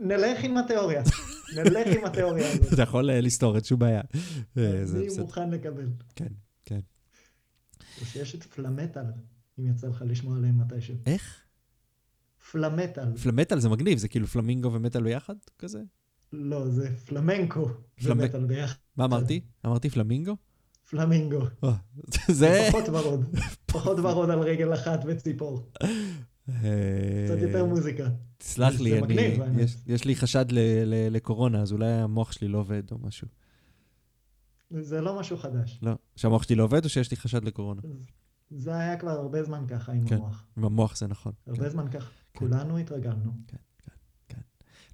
נלך 0.00 0.44
עם 0.44 0.56
התיאוריה, 0.56 1.02
נלך 1.56 1.96
עם 1.96 2.04
התיאוריה 2.04 2.52
הזאת. 2.52 2.72
אתה 2.74 2.82
יכול 2.82 3.10
אה, 3.10 3.20
לסתור, 3.20 3.54
אין 3.54 3.64
שום 3.64 3.78
בעיה. 3.78 4.00
אה, 4.58 4.82
אני. 4.94 5.06
מוכן 5.18 5.50
לקבל. 5.50 5.86
כן. 6.16 6.28
או 8.00 8.06
שיש 8.06 8.34
את 8.34 8.42
פלמטל, 8.42 9.04
אם 9.58 9.66
יצא 9.66 9.88
לך 9.88 10.04
לשמוע 10.06 10.36
עליהם 10.36 10.58
מתישהו. 10.58 10.94
איך? 11.06 11.40
פלמטל. 12.52 13.16
פלמטל 13.22 13.58
זה 13.60 13.68
מגניב, 13.68 13.98
זה 13.98 14.08
כאילו 14.08 14.26
פלמינגו 14.26 14.72
ומטאל 14.72 15.02
ביחד 15.02 15.34
כזה? 15.58 15.80
לא, 16.32 16.68
זה 16.68 16.96
פלמנקו 17.06 17.68
פלמ- 17.68 18.10
ומטל 18.10 18.44
ביחד. 18.44 18.76
מה 18.96 19.04
אמרתי? 19.04 19.40
אמרתי 19.66 19.90
פלמינגו? 19.90 20.36
פלמינגו. 20.90 21.40
או, 21.62 21.70
זה... 22.30 22.68
פחות 22.70 22.88
ורוד. 22.88 23.36
פחות 23.66 23.98
ורוד 23.98 24.30
על 24.30 24.38
רגל 24.38 24.74
אחת 24.74 25.00
וציפור. 25.06 25.70
אה, 25.82 27.24
קצת 27.26 27.42
יותר 27.42 27.64
מוזיקה. 27.64 28.08
תסלח 28.38 28.80
לי, 28.80 28.98
אני-. 29.02 29.36
יש- 29.62 29.76
יש 29.86 30.04
לי 30.04 30.16
חשד 30.16 30.46
ל- 30.52 30.58
ל- 30.84 31.08
לקורונה, 31.12 31.62
אז 31.62 31.72
אולי 31.72 31.86
המוח 31.92 32.32
שלי 32.32 32.48
לא 32.48 32.58
עובד 32.58 32.82
או 32.92 32.98
משהו. 32.98 33.28
זה 34.70 35.00
לא 35.00 35.20
משהו 35.20 35.36
חדש. 35.36 35.80
לא. 35.82 35.92
שהמוח 36.16 36.42
שלי 36.42 36.56
לא 36.56 36.62
עובד 36.62 36.84
או 36.84 36.88
שיש 36.88 37.10
לי 37.10 37.16
חשד 37.16 37.44
לקורונה? 37.44 37.82
זה 38.50 38.76
היה 38.76 38.96
כבר 38.96 39.10
הרבה 39.10 39.42
זמן 39.42 39.64
ככה 39.68 39.92
עם 39.92 40.08
כן. 40.08 40.16
המוח. 40.16 40.46
עם 40.56 40.64
המוח 40.64 40.96
זה 40.96 41.06
נכון. 41.06 41.32
הרבה 41.46 41.64
כן. 41.64 41.68
זמן 41.68 41.90
ככה. 41.90 42.10
כולנו 42.36 42.78
התרגלנו. 42.78 43.32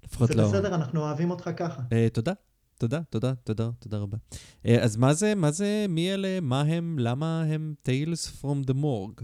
לפחות 0.03 0.27
זה 0.27 0.35
לא... 0.35 0.47
בסדר, 0.47 0.75
אנחנו 0.75 1.01
אוהבים 1.01 1.31
אותך 1.31 1.49
ככה. 1.57 1.81
אה, 1.91 2.07
תודה. 2.13 2.33
תודה, 2.77 3.01
תודה, 3.09 3.33
תודה, 3.43 3.69
תודה 3.79 3.97
רבה. 3.97 4.17
אה, 4.65 4.83
אז 4.83 4.97
מה 4.97 5.13
זה, 5.13 5.35
מה 5.35 5.51
זה, 5.51 5.85
מי 5.89 6.13
אלה, 6.13 6.39
מה 6.41 6.61
הם, 6.61 6.99
למה 6.99 7.43
הם 7.43 7.73
Tales 7.87 8.41
from 8.41 8.67
the 8.67 8.73
Morgue? 8.73 9.23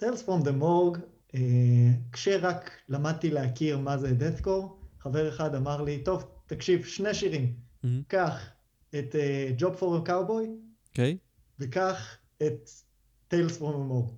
Tales 0.00 0.26
from 0.26 0.44
the 0.44 0.62
Morgue, 0.62 0.98
אה, 1.34 1.40
כשרק 2.12 2.70
למדתי 2.88 3.30
להכיר 3.30 3.78
מה 3.78 3.98
זה 3.98 4.12
דאטקור, 4.12 4.78
חבר 4.98 5.28
אחד 5.28 5.54
אמר 5.54 5.82
לי, 5.82 6.02
טוב, 6.04 6.24
תקשיב, 6.46 6.84
שני 6.84 7.14
שירים. 7.14 7.52
מהמם. 7.82 8.02
קח 8.08 8.40
את 8.90 9.14
אה, 9.14 9.50
Job 9.58 9.80
for 9.80 10.06
a 10.06 10.08
Cowboy, 10.08 10.48
אוקיי? 10.88 11.18
וקח 11.58 12.18
את 12.42 12.70
Tales 13.30 13.58
from 13.58 13.62
a 13.62 13.90
Morgue. 13.90 14.12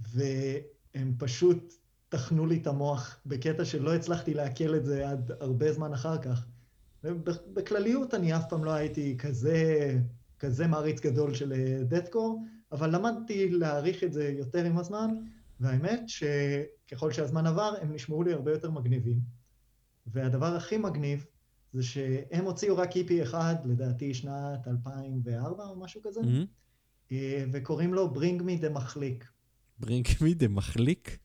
והם 0.00 1.14
פשוט 1.18 1.74
טחנו 2.08 2.46
לי 2.46 2.56
את 2.56 2.66
המוח 2.66 3.20
בקטע 3.26 3.64
שלא 3.64 3.94
הצלחתי 3.94 4.34
לעכל 4.34 4.76
את 4.76 4.84
זה 4.84 5.08
עד 5.08 5.32
הרבה 5.40 5.72
זמן 5.72 5.92
אחר 5.92 6.22
כך. 6.22 6.46
ובכלליות 7.04 8.14
אני 8.14 8.36
אף 8.36 8.42
פעם 8.48 8.64
לא 8.64 8.70
הייתי 8.70 9.16
כזה, 9.18 9.98
כזה 10.38 10.66
מעריץ 10.66 11.00
גדול 11.00 11.34
של 11.34 11.52
דאטקור, 11.88 12.44
אבל 12.72 12.94
למדתי 12.94 13.50
להעריך 13.50 14.04
את 14.04 14.12
זה 14.12 14.28
יותר 14.28 14.64
עם 14.64 14.78
הזמן, 14.78 15.10
והאמת 15.60 16.02
שככל 16.06 17.12
שהזמן 17.12 17.46
עבר 17.46 17.74
הם 17.80 17.92
נשמעו 17.92 18.22
לי 18.22 18.32
הרבה 18.32 18.52
יותר 18.52 18.70
מגניבים. 18.70 19.20
והדבר 20.06 20.56
הכי 20.56 20.76
מגניב 20.76 21.26
זה 21.72 21.82
שהם 21.82 22.44
הוציאו 22.44 22.76
רק 22.76 22.90
EP 22.92 23.22
אחד, 23.22 23.54
לדעתי 23.64 24.14
שנת 24.14 24.68
2004 24.68 25.64
או 25.64 25.76
משהו 25.80 26.00
כזה. 26.02 26.20
אה, 27.12 27.44
וקוראים 27.52 27.94
לו 27.94 28.12
Bring 28.14 28.40
me 28.40 28.64
the 28.64 28.68
מחליק. 28.68 29.24
Bring 29.82 30.06
me 30.20 30.42
the 30.42 30.48
מחליק, 30.48 31.18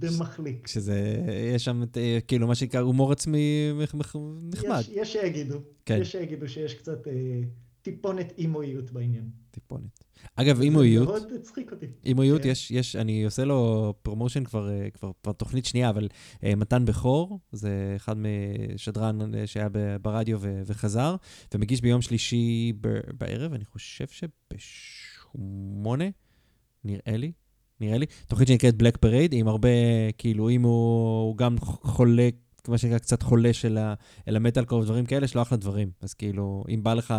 the 0.00 0.06
מחליק. 0.20 0.66
שזה, 0.66 1.24
יש 1.54 1.64
שם 1.64 1.82
את, 1.82 1.96
אה, 1.96 2.18
כאילו, 2.28 2.46
מה 2.46 2.54
שנקרא 2.54 2.80
הומור 2.80 3.12
עצמי 3.12 3.72
נחמד, 4.42 4.80
יש, 4.80 4.88
יש 4.88 5.12
שיגידו, 5.12 5.60
כן. 5.84 5.98
יש 6.00 6.12
שיגידו 6.12 6.48
שיש 6.48 6.74
קצת 6.74 7.08
אה, 7.08 7.40
טיפונת 7.82 8.32
אימואיות 8.38 8.90
בעניין. 8.90 9.30
טיפונת. 9.50 10.04
אגב, 10.36 10.60
אימואיות, 10.60 11.06
זה 11.06 11.12
מאוד 11.12 11.32
הצחיק 11.32 11.72
אותי. 11.72 11.86
אימואיות, 12.04 12.42
כן. 12.42 12.48
יש, 12.48 12.70
יש, 12.70 12.96
אני 12.96 13.24
עושה 13.24 13.44
לו 13.44 13.94
promotion 14.02 14.44
כבר, 14.44 14.70
אה, 14.70 14.90
כבר, 14.90 15.10
כבר 15.22 15.32
תוכנית 15.32 15.66
שנייה, 15.66 15.90
אבל 15.90 16.08
אה, 16.44 16.54
מתן 16.54 16.84
בכור, 16.84 17.40
זה 17.52 17.92
אחד 17.96 18.16
משדרן 18.18 19.34
אה, 19.34 19.46
שהיה 19.46 19.68
ברדיו 20.02 20.38
ו- 20.40 20.62
וחזר, 20.66 21.16
ומגיש 21.54 21.80
ביום 21.80 22.02
שלישי 22.02 22.72
ב- 22.80 23.00
בערב, 23.18 23.52
אני 23.52 23.64
חושב 23.64 24.06
שבשמונה, 24.54 26.04
נראה 26.84 27.16
לי, 27.16 27.32
נראה 27.80 27.98
לי, 27.98 28.06
תוכנית 28.28 28.48
שנקראת 28.48 28.74
Black 28.74 28.96
Parade, 28.96 29.32
עם 29.32 29.48
הרבה, 29.48 29.68
כאילו, 30.18 30.50
אם 30.50 30.62
הוא, 30.62 31.22
הוא 31.22 31.36
גם 31.36 31.58
חולה, 31.60 32.28
מה 32.68 32.78
שנקרא, 32.78 32.98
קצת 32.98 33.22
חולה 33.22 33.52
של 33.52 33.78
ה, 33.78 33.94
אל 34.28 34.36
המטאל 34.36 34.64
קור 34.64 34.80
ודברים 34.80 35.06
כאלה, 35.06 35.24
יש 35.24 35.34
לו 35.34 35.42
אחלה 35.42 35.58
דברים. 35.58 35.90
אז 36.00 36.14
כאילו, 36.14 36.64
אם 36.68 36.82
בא 36.82 36.94
לך 36.94 37.14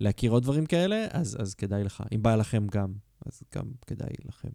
להכיר 0.00 0.30
עוד 0.30 0.42
דברים 0.42 0.66
כאלה, 0.66 1.06
אז, 1.10 1.36
אז 1.40 1.54
כדאי 1.54 1.84
לך. 1.84 2.02
אם 2.14 2.22
בא 2.22 2.36
לכם 2.36 2.66
גם, 2.70 2.92
אז 3.26 3.42
גם 3.54 3.64
כדאי 3.86 4.14
לכם. 4.24 4.48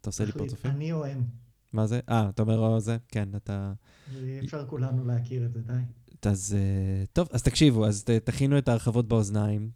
אתה 0.00 0.08
עושה 0.08 0.24
לי 0.24 0.32
פרצופים? 0.32 0.70
אני 0.70 0.92
או 0.92 1.04
הם. 1.04 1.24
מה 1.72 1.86
זה? 1.86 2.00
אה, 2.08 2.28
אתה 2.28 2.42
אומר 2.42 2.58
או 2.58 2.80
זה? 2.80 2.96
כן, 3.08 3.28
אתה... 3.36 3.72
אפשר 4.44 4.66
כולנו 4.66 5.04
להכיר 5.04 5.46
את 5.46 5.52
זה, 5.52 5.60
די. 5.60 5.72
אז 6.26 6.56
אה, 6.58 7.04
טוב, 7.12 7.28
אז 7.32 7.42
תקשיבו, 7.42 7.86
אז 7.86 8.04
תכינו 8.24 8.58
את 8.58 8.68
ההרחבות 8.68 9.08
באוזניים, 9.08 9.70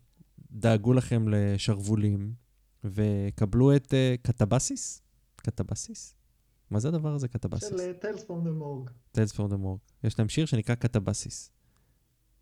דאגו 0.52 0.92
לכם 0.92 1.28
לשרוולים, 1.28 2.34
וקבלו 2.84 3.76
את 3.76 3.94
אה, 3.94 4.14
קטבסיס? 4.22 5.02
קטבסיס? 5.36 6.14
מה 6.71 6.81
זה 6.81 6.89
הדבר 6.89 7.14
הזה, 7.14 7.29
קטבסיס? 7.29 7.68
של 7.68 7.81
אה, 7.81 7.93
Tales 8.03 8.21
from 8.21 8.47
the 8.47 8.62
Morgue. 8.62 9.16
Tales 9.18 9.33
from 9.37 9.51
the 9.53 9.57
Morgue. 9.64 10.05
יש 10.05 10.18
להם 10.18 10.29
שיר 10.29 10.47
שנקרא 10.47 10.75
קטבסיס. 10.75 11.51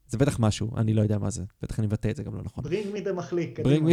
זה 0.09 0.19
בטח 0.19 0.41
משהו, 0.41 0.77
אני 0.77 0.95
לא 0.95 1.03
יודע 1.03 1.19
מה 1.19 1.31
זה. 1.31 1.45
בטח 1.63 1.79
אני 1.79 1.87
מבטא 1.87 2.09
את 2.11 2.17
זה 2.17 2.23
גם 2.23 2.37
לא 2.37 2.43
נכון. 2.43 2.65
ברינג 2.65 2.93
מי 2.93 3.01
דה 3.01 3.13
מחליק. 3.13 3.59
Bring 3.59 3.63
קדימה. 3.63 3.91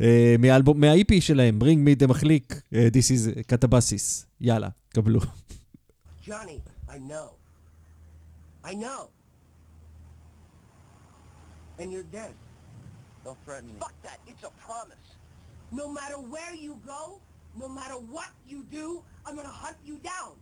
אה, 0.00 0.34
מה-EP 0.74 1.20
שלהם, 1.20 1.58
Bring 1.62 1.88
me 1.88 2.02
the 2.04 2.06
מחליק, 2.06 2.62
אה, 2.74 2.88
This 2.92 3.38
is 3.38 3.42
קטבסיס. 3.42 4.26
יאללה, 4.40 4.68
קבלו. 4.88 5.20
Johnny, 6.24 6.60
I 6.88 6.92
know. 6.92 7.28
I 8.64 8.72
know. 8.74 9.02
And 11.78 11.90
you're 11.92 12.10
dead. 12.12 12.34
Don't 13.24 13.38
threaten 13.44 13.68
me. 13.68 13.80
Fuck 13.80 13.96
that. 14.02 14.18
It's 14.26 14.44
a 14.44 14.52
promise. 14.66 15.08
No 15.72 15.86
matter 15.98 16.18
where 16.34 16.54
you 16.64 16.72
go, 16.86 17.02
no 17.58 17.68
matter 17.68 17.94
what 17.94 18.28
you 18.46 18.64
do, 18.70 19.02
I'm 19.26 19.36
gonna 19.36 19.48
hunt 19.48 19.76
you 19.84 19.98
down. 19.98 20.36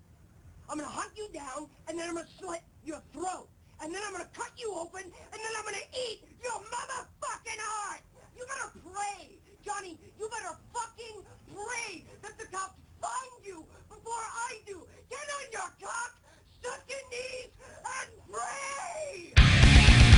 I'm 0.69 0.79
gonna 0.79 0.91
hunt 0.91 1.13
you 1.17 1.29
down, 1.33 1.69
and 1.89 1.99
then 1.99 2.09
I'm 2.09 2.15
gonna 2.15 2.29
slit 2.39 2.63
your 2.85 3.03
throat. 3.13 3.49
And 3.81 3.95
then 3.95 4.03
I'm 4.07 4.13
gonna 4.13 4.29
cut 4.35 4.51
you 4.57 4.75
open, 4.75 5.03
and 5.03 5.39
then 5.39 5.53
I'm 5.57 5.65
gonna 5.65 5.89
eat 6.09 6.25
your 6.43 6.61
motherfucking 6.61 7.61
heart! 7.61 8.03
You 8.37 8.45
better 8.47 8.73
pray, 8.93 9.39
Johnny, 9.65 9.99
you 10.19 10.29
better 10.29 10.57
fucking 10.75 11.23
pray 11.55 12.05
that 12.23 12.39
the 12.39 12.47
cops 12.47 12.79
find 13.01 13.47
you 13.47 13.65
before 13.89 14.13
I 14.15 14.61
do. 14.67 14.87
Get 15.09 15.19
on 15.19 15.53
your 15.53 15.71
cock, 15.81 16.13
suck 16.63 16.83
your 16.89 17.05
knees, 17.11 17.51
and 18.03 18.11
pray! 18.31 20.18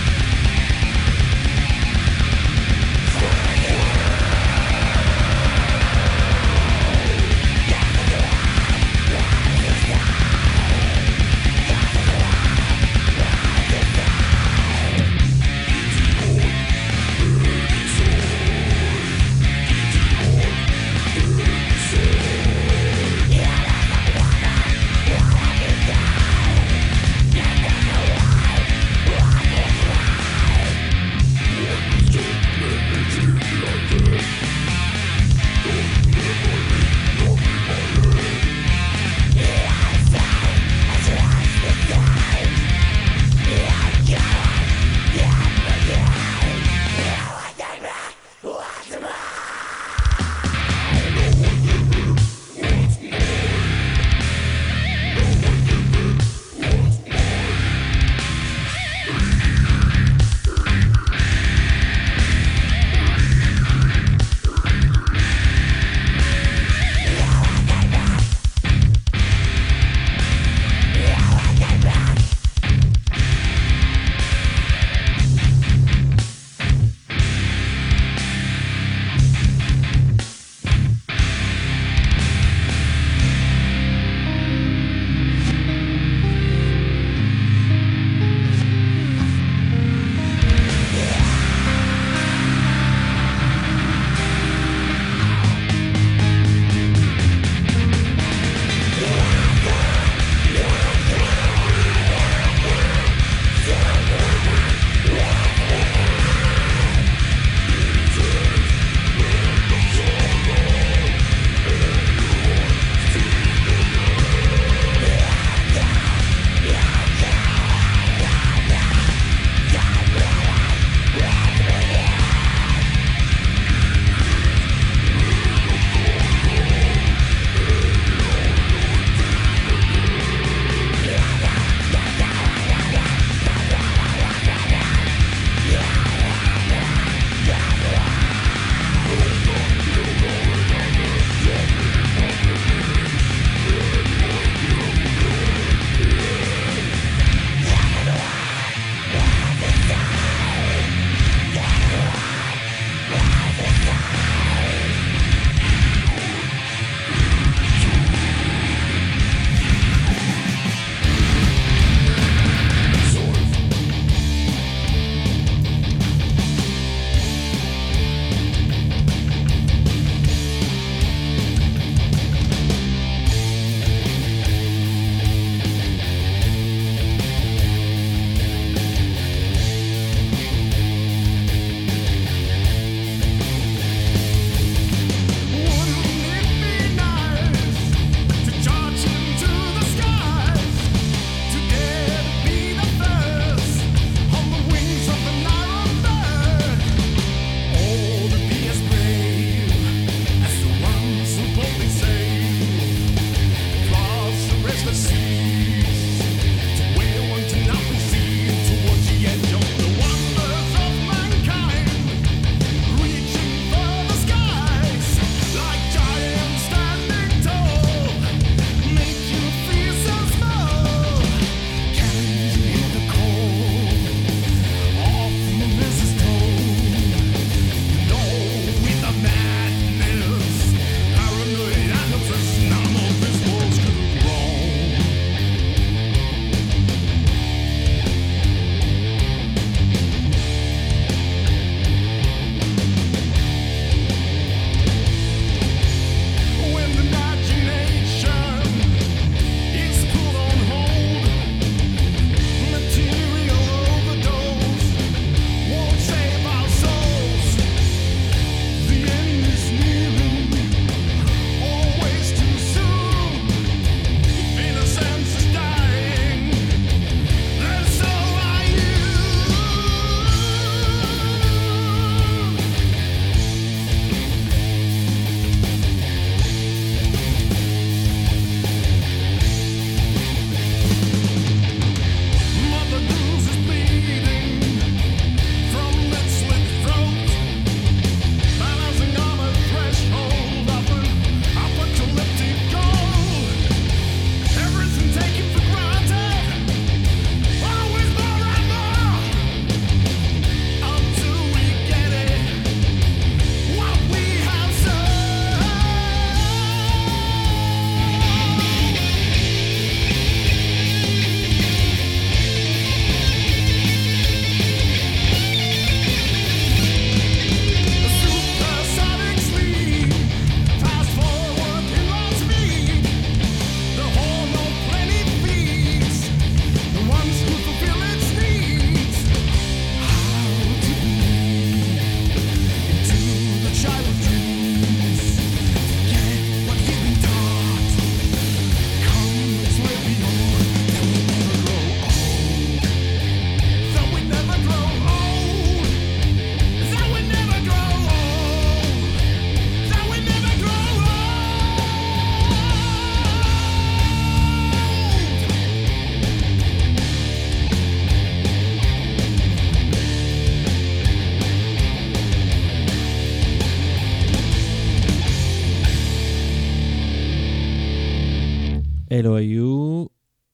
אלו 369.21 369.37
היו 369.37 370.05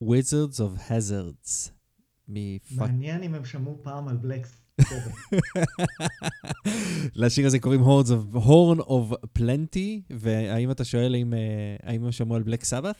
Wizards 0.04 0.56
of 0.56 0.90
Hazards. 0.90 1.70
מעניין 2.70 3.22
אם 3.22 3.34
הם 3.34 3.44
שמעו 3.44 3.78
פעם 3.82 4.08
על 4.08 4.16
בלק 4.16 4.46
לשיר 7.14 7.46
הזה 7.46 7.58
קוראים 7.58 7.80
Horns 7.80 8.06
of, 8.08 8.36
Horn 8.36 8.80
of 8.80 9.14
Plenty, 9.38 10.02
והאם 10.10 10.70
אתה 10.70 10.84
שואל 10.84 11.16
אם, 11.16 11.34
אה, 11.34 11.76
האם 11.82 12.04
הם 12.04 12.12
שמעו 12.12 12.36
על 12.36 12.42
בלק 12.42 12.64
סבת? 12.64 12.96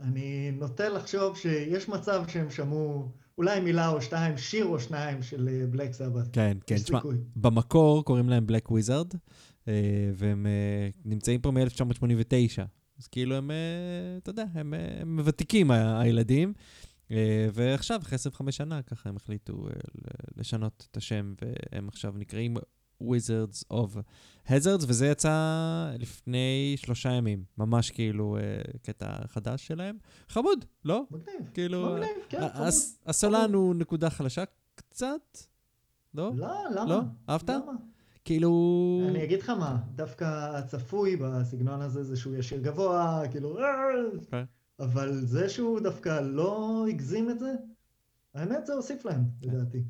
אני 0.00 0.50
נוטה 0.50 0.88
לחשוב 0.88 1.36
שיש 1.36 1.88
מצב 1.88 2.24
שהם 2.28 2.50
שמעו 2.50 3.08
אולי 3.38 3.60
מילה 3.60 3.88
או 3.88 4.02
שתיים, 4.02 4.38
שיר 4.38 4.64
או 4.64 4.80
שניים 4.80 5.22
של 5.22 5.66
בלק 5.70 5.92
סבת. 5.92 6.28
כן, 6.32 6.56
כן, 6.66 6.76
תשמע. 6.76 7.00
במקור 7.36 8.04
קוראים 8.04 8.28
להם 8.28 8.46
בלק 8.46 8.70
וויזארד, 8.70 9.14
והם 10.14 10.46
אה, 10.46 10.88
נמצאים 11.04 11.40
פה 11.40 11.50
מ-1989. 11.50 12.83
אז 13.04 13.08
כאילו 13.08 13.34
הם, 13.36 13.50
אה, 13.50 13.56
אתה 14.18 14.30
יודע, 14.30 14.44
הם, 14.54 14.74
אה, 14.74 15.00
הם 15.00 15.20
ותיקים, 15.24 15.70
הילדים. 15.70 16.52
אה, 17.10 17.48
ועכשיו, 17.52 18.00
אחרי 18.02 18.14
25 18.14 18.56
שנה, 18.56 18.82
ככה 18.82 19.08
הם 19.08 19.16
החליטו 19.16 19.68
לשנות 20.36 20.86
את 20.90 20.96
השם, 20.96 21.34
והם 21.42 21.88
עכשיו 21.88 22.12
נקראים 22.16 22.56
Wizards 23.02 23.72
of 23.72 23.98
Hazards, 24.48 24.84
וזה 24.88 25.06
יצא 25.06 25.36
לפני 25.98 26.74
שלושה 26.76 27.10
ימים. 27.12 27.44
ממש 27.58 27.90
כאילו 27.90 28.36
קטע 28.82 29.26
חדש 29.26 29.66
שלהם. 29.66 29.96
חמוד, 30.28 30.64
לא? 30.84 31.04
מגניב. 31.10 31.50
כאילו, 31.54 31.92
מגניב, 31.94 32.08
כן, 32.28 32.48
חמוד. 32.54 32.66
הס- 32.66 32.98
הסולן 33.06 33.54
הוא 33.54 33.74
נקודה 33.74 34.10
חלשה 34.10 34.44
קצת, 34.74 35.38
לא? 36.14 36.32
לא, 36.36 36.48
למה? 36.74 36.84
לא? 36.94 37.00
אהבת? 37.28 37.50
למה? 37.50 37.72
כאילו... 38.24 39.00
אני 39.08 39.24
אגיד 39.24 39.40
לך 39.42 39.50
מה, 39.50 39.76
דווקא 39.94 40.24
הצפוי 40.58 41.16
בסגנון 41.16 41.80
הזה 41.80 42.04
זה 42.04 42.16
שהוא 42.16 42.36
ישיר 42.36 42.60
גבוה, 42.60 43.22
כאילו... 43.30 43.58
כן. 44.30 44.44
אבל 44.80 45.12
זה 45.14 45.48
שהוא 45.48 45.80
דווקא 45.80 46.20
לא 46.20 46.84
הגזים 46.90 47.30
את 47.30 47.38
זה, 47.38 47.52
האמת 48.34 48.66
זה 48.66 48.72
הוסיף 48.72 49.04
להם, 49.04 49.24
לדעתי. 49.42 49.82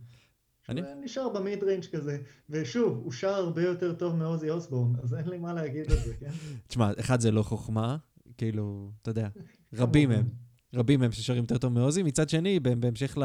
אני- 0.69 0.81
שהוא 0.83 1.05
נשאר 1.05 1.29
במיד 1.29 1.65
ריינג' 1.65 1.85
כזה, 1.85 2.19
ושוב, 2.51 2.99
הוא 3.05 3.13
שר 3.13 3.35
הרבה 3.35 3.63
יותר 3.63 3.93
טוב 3.95 4.17
מעוזי 4.17 4.51
אוסבורן, 4.51 4.93
אז 5.03 5.15
אין 5.15 5.29
לי 5.29 5.39
מה 5.39 5.53
להגיד 5.53 5.91
על 5.93 5.99
זה, 5.99 6.15
כן? 6.21 6.31
תשמע, 6.69 6.91
אחד 7.01 7.21
זה 7.21 7.31
לא 7.31 7.43
חוכמה, 7.43 7.97
כאילו, 8.39 8.91
אתה 9.03 9.11
יודע, 9.11 9.29
רבים. 9.75 10.11
הם. 10.11 10.29
רבים 10.77 11.01
מהם 11.01 11.13
ששרים 11.13 11.43
יותר 11.43 11.59
טוב 11.59 11.73
מעוזי. 11.73 12.03
מצד 12.03 12.29
שני, 12.29 12.61
בה- 12.61 12.75
בהמשך 12.75 13.19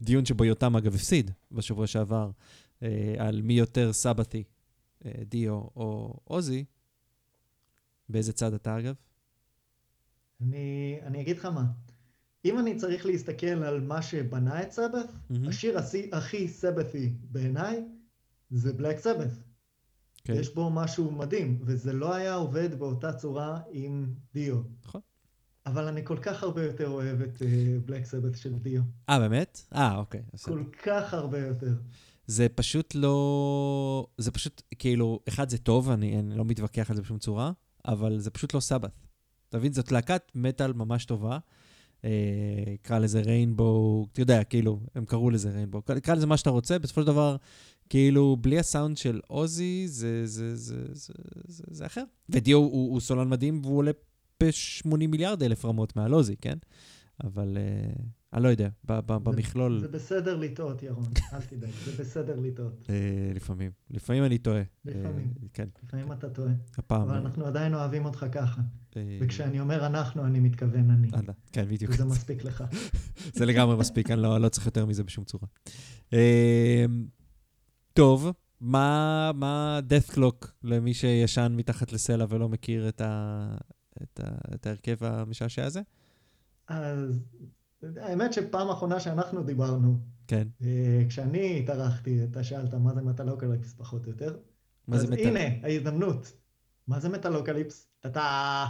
לדיון 0.00 0.24
שבו 0.24 0.44
יותם 0.44 0.76
אגב 0.76 0.94
הפסיד 0.94 1.30
בשבוע 1.52 1.86
שעבר, 1.86 2.24
אה, 2.24 2.30
על 3.18 3.42
מי 3.42 3.54
יותר 3.54 3.92
סבתי, 3.92 4.44
אה, 5.04 5.12
דיו 5.24 5.52
או 5.52 6.20
עוזי, 6.24 6.64
באיזה 8.08 8.32
צד 8.32 8.54
אתה 8.54 8.78
אגב? 8.78 8.94
אני, 10.40 10.98
אני 11.02 11.20
אגיד 11.20 11.38
לך 11.38 11.44
מה, 11.44 11.64
אם 12.44 12.58
אני 12.58 12.76
צריך 12.76 13.06
להסתכל 13.06 13.46
על 13.46 13.80
מה 13.80 14.02
שבנה 14.02 14.62
את 14.62 14.72
סבת, 14.72 15.08
מהמם. 15.30 15.48
השיר 15.48 15.78
הכי, 15.78 16.10
הכי 16.12 16.48
סבתי 16.48 17.12
בעיניי 17.22 17.84
זה 18.50 18.72
בלק 18.72 18.98
סבת. 18.98 19.30
כן. 20.24 20.32
יש 20.32 20.54
בו 20.54 20.70
משהו 20.70 21.10
מדהים, 21.10 21.58
וזה 21.62 21.92
לא 21.92 22.14
היה 22.14 22.34
עובד 22.34 22.78
באותה 22.78 23.12
צורה 23.12 23.60
עם 23.70 24.14
דיו. 24.34 24.60
נכון. 24.84 25.00
אבל 25.66 25.86
אני 25.86 26.04
כל 26.04 26.18
כך 26.22 26.42
הרבה 26.42 26.64
יותר 26.64 26.88
אוהב 26.88 27.20
את 27.20 27.42
בלק 27.84 28.04
סבת 28.04 28.36
של 28.36 28.58
דיו. 28.58 28.82
אה, 29.08 29.18
באמת? 29.18 29.60
אה, 29.74 29.96
אוקיי. 29.96 30.22
כל 30.42 30.64
כך 30.82 31.14
הרבה 31.14 31.38
יותר. 31.38 31.74
זה 32.30 32.48
פשוט 32.48 32.94
לא... 32.94 34.06
זה 34.18 34.30
פשוט, 34.30 34.62
כאילו, 34.78 35.20
אחד 35.28 35.48
זה 35.48 35.58
טוב, 35.58 35.90
אני, 35.90 36.18
אני 36.18 36.38
לא 36.38 36.44
מתווכח 36.44 36.90
על 36.90 36.96
זה 36.96 37.02
בשום 37.02 37.18
צורה, 37.18 37.52
אבל 37.84 38.18
זה 38.18 38.30
פשוט 38.30 38.54
לא 38.54 38.60
סבת. 38.60 38.90
אתה 39.48 39.58
מבין? 39.58 39.72
זאת 39.72 39.92
להקת 39.92 40.22
מטאל 40.34 40.72
ממש 40.72 41.04
טובה. 41.04 41.38
אה, 42.04 42.10
קרא 42.82 42.98
לזה 42.98 43.20
ריינבו, 43.20 44.06
אתה 44.12 44.20
יודע, 44.20 44.44
כאילו, 44.44 44.80
הם 44.94 45.04
קראו 45.04 45.30
לזה 45.30 45.50
ריינבו. 45.50 45.82
קרא, 45.82 46.14
לזה 46.14 46.26
מה 46.26 46.36
שאתה 46.36 46.50
רוצה, 46.50 46.78
בסופו 46.78 47.00
של 47.00 47.06
דבר, 47.06 47.36
כאילו, 47.88 48.36
בלי 48.40 48.58
הסאונד 48.58 48.96
של 48.96 49.20
עוזי, 49.26 49.88
זה, 49.88 50.26
זה, 50.26 50.56
זה, 50.56 50.94
זה, 50.94 51.12
זה, 51.46 51.64
זה 51.70 51.86
אחר. 51.86 52.04
ודיו 52.28 52.58
הוא, 52.58 52.92
הוא 52.92 53.00
סולן 53.00 53.28
מדהים, 53.28 53.60
והוא 53.64 53.76
עולה 53.76 53.92
ב-80 54.42 54.96
מיליארד 54.96 55.42
אלף 55.42 55.64
רמות 55.64 55.96
מעל 55.96 56.12
עוזי, 56.12 56.36
כן? 56.36 56.58
אבל 57.24 57.58
אה, 57.60 58.04
אני 58.32 58.42
לא 58.42 58.48
יודע, 58.48 58.68
במכלול... 58.84 59.80
זה 59.80 59.88
בסדר 59.88 60.36
לטעות, 60.36 60.82
ירון, 60.82 61.08
אל 61.32 61.40
תדאג, 61.40 61.70
זה 61.84 62.02
בסדר 62.02 62.40
לטעות. 62.40 62.84
אה, 62.90 63.30
לפעמים. 63.34 63.70
לפעמים 63.90 64.24
אני 64.24 64.38
טועה. 64.38 64.62
לפעמים. 64.84 65.34
אה, 65.42 65.48
כן, 65.52 65.68
לפעמים 65.84 66.12
אתה 66.12 66.30
טועה, 66.30 66.52
הפעם. 66.78 67.02
אבל 67.02 67.16
אנחנו 67.16 67.46
עדיין 67.46 67.74
אוהבים 67.74 68.04
אותך 68.04 68.26
ככה. 68.32 68.60
אה, 68.96 69.18
וכשאני 69.20 69.60
אומר 69.60 69.86
אנחנו, 69.86 70.26
אני 70.26 70.40
מתכוון 70.40 70.90
אני. 70.90 71.08
כן, 71.52 71.64
בדיוק. 71.64 71.92
וזה 71.92 72.04
מספיק 72.04 72.44
לך. 72.44 72.64
זה 73.36 73.46
לגמרי 73.46 73.76
מספיק, 73.76 74.10
אני 74.10 74.22
לא, 74.22 74.38
לא 74.38 74.48
צריך 74.48 74.66
יותר 74.66 74.86
מזה 74.86 75.04
בשום 75.04 75.24
צורה. 75.24 75.46
טוב, 77.92 78.32
מה, 78.60 79.30
מה 79.34 79.80
Dethklok 79.88 80.46
למי 80.62 80.94
שישן 80.94 81.52
מתחת 81.56 81.92
לסלע 81.92 82.24
ולא 82.28 82.48
מכיר 82.48 82.88
את 82.88 84.66
ההרכב 84.66 85.04
המשעשע 85.04 85.64
הזה? 85.64 85.80
אז 86.68 87.20
האמת 88.00 88.32
שפעם 88.32 88.70
אחרונה 88.70 89.00
שאנחנו 89.00 89.42
דיברנו, 89.42 89.98
כן. 90.26 90.48
אה, 90.62 91.02
כשאני 91.08 91.60
התארחתי, 91.60 92.24
אתה 92.24 92.44
שאלת 92.44 92.74
מה 92.74 92.94
זה 92.94 93.02
Metalocalypse 93.02 93.74
פחות 93.74 94.06
או 94.06 94.10
יותר. 94.10 94.38
מה 94.88 94.98
זה 94.98 95.04
אז 95.04 95.10
מטאל? 95.10 95.36
הנה, 95.36 95.66
ההזדמנות. 95.66 96.32
מה 96.88 97.00
זה 97.00 97.08
Metalocalypse? 97.08 97.88
טה 98.00 98.66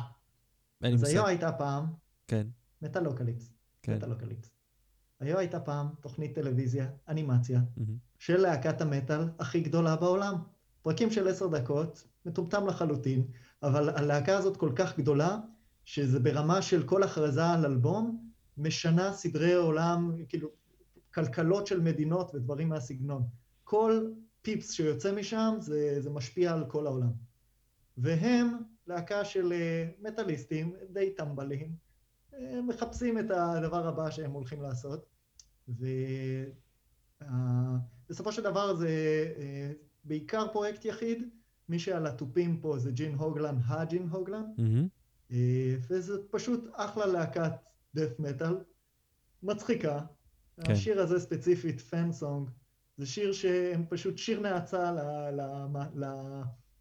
אין 0.83 0.91
לי 0.91 0.95
אז 0.95 1.01
מושג. 1.01 1.15
היו 1.15 1.27
הייתה 1.27 1.53
פעם 1.53 1.87
כן, 2.29 2.47
מטאלוקליפס. 2.83 3.53
כן. 3.83 3.97
Metalocalypse. 3.97 4.51
היו 5.21 5.39
הייתה 5.39 5.61
פעם 5.61 5.89
תוכנית 6.01 6.35
טלוויזיה, 6.35 6.91
אנימציה, 7.09 7.61
מהמם. 7.77 7.97
של 8.19 8.37
להקת 8.37 8.81
המטאל 8.81 9.29
הכי 9.39 9.61
גדולה 9.61 9.97
בעולם. 9.97 10.35
פרקים 10.83 11.11
של 11.11 11.29
עשר 11.29 11.47
דקות, 11.47 12.07
מטומטם 12.27 12.67
לחלוטין, 12.67 13.25
אבל 13.63 13.91
הלהקה 13.91 14.39
הזאת 14.39 14.57
כל 14.57 14.73
כך 14.77 14.99
גדולה, 14.99 15.39
שזה 15.85 16.21
ברמה 16.21 16.63
של 16.63 16.83
כל 16.83 17.03
הכרזה 17.03 17.47
על 17.47 17.65
אלבום, 17.65 18.30
משנה 18.61 19.13
סדרי 19.13 19.55
עולם, 19.55 20.25
כאילו, 20.29 20.49
כלכלות 21.15 21.67
של 21.67 21.81
מדינות 21.81 22.35
ודברים 22.35 22.69
מהסגנון. 22.69 23.23
כל 23.65 24.11
פיפס 24.43 24.73
שיוצא 24.73 25.13
משם, 25.13 25.55
זה, 25.61 26.01
זה 26.01 26.11
משפיע 26.11 26.53
על 26.53 26.65
כל 26.69 26.87
העולם. 26.87 27.13
והם 27.99 28.49
להקה 28.87 29.25
של 29.25 29.53
אה, 29.53 29.89
מטאליסטים, 30.03 30.75
די 30.93 31.11
טמבלים, 31.11 31.75
אה, 32.35 32.63
מחפשים 32.63 33.19
את 33.19 33.31
הדבר 33.31 33.89
הבא 33.89 34.11
שהם 34.11 34.33
הולכים 34.33 34.63
לעשות, 34.63 35.07
ובסופו 38.09 38.33
של 38.33 38.43
דבר 38.43 38.75
זה 38.75 38.89
אה, 39.39 39.73
בעיקר 40.05 40.53
פרויקט 40.53 40.85
יחיד, 40.85 41.29
מי 41.69 41.79
שעל 41.79 42.07
התופים 42.07 42.61
פה 42.61 42.79
זה 42.79 42.93
ג'ין 42.93 43.15
הוגלן, 43.15 43.57
הג'ין 43.67 44.09
הוגלן. 44.09 44.45
אה, 45.33 45.77
וזה 45.91 46.13
פשוט 46.31 46.65
אחלה 46.73 47.07
להקת 47.07 47.53
דף 47.95 48.11
מטאל, 48.19 48.55
מצחיקה. 49.43 50.01
כן. 50.65 50.73
השיר 50.73 51.01
הזה 51.01 51.19
ספציפית, 51.21 51.81
פן 51.81 52.13
סונג, 52.13 52.51
זה 52.97 53.07
שיר 53.07 53.33
שהם 53.33 53.85
פשוט 53.89 54.19
שיר 54.19 54.41
נאצה 54.41 54.93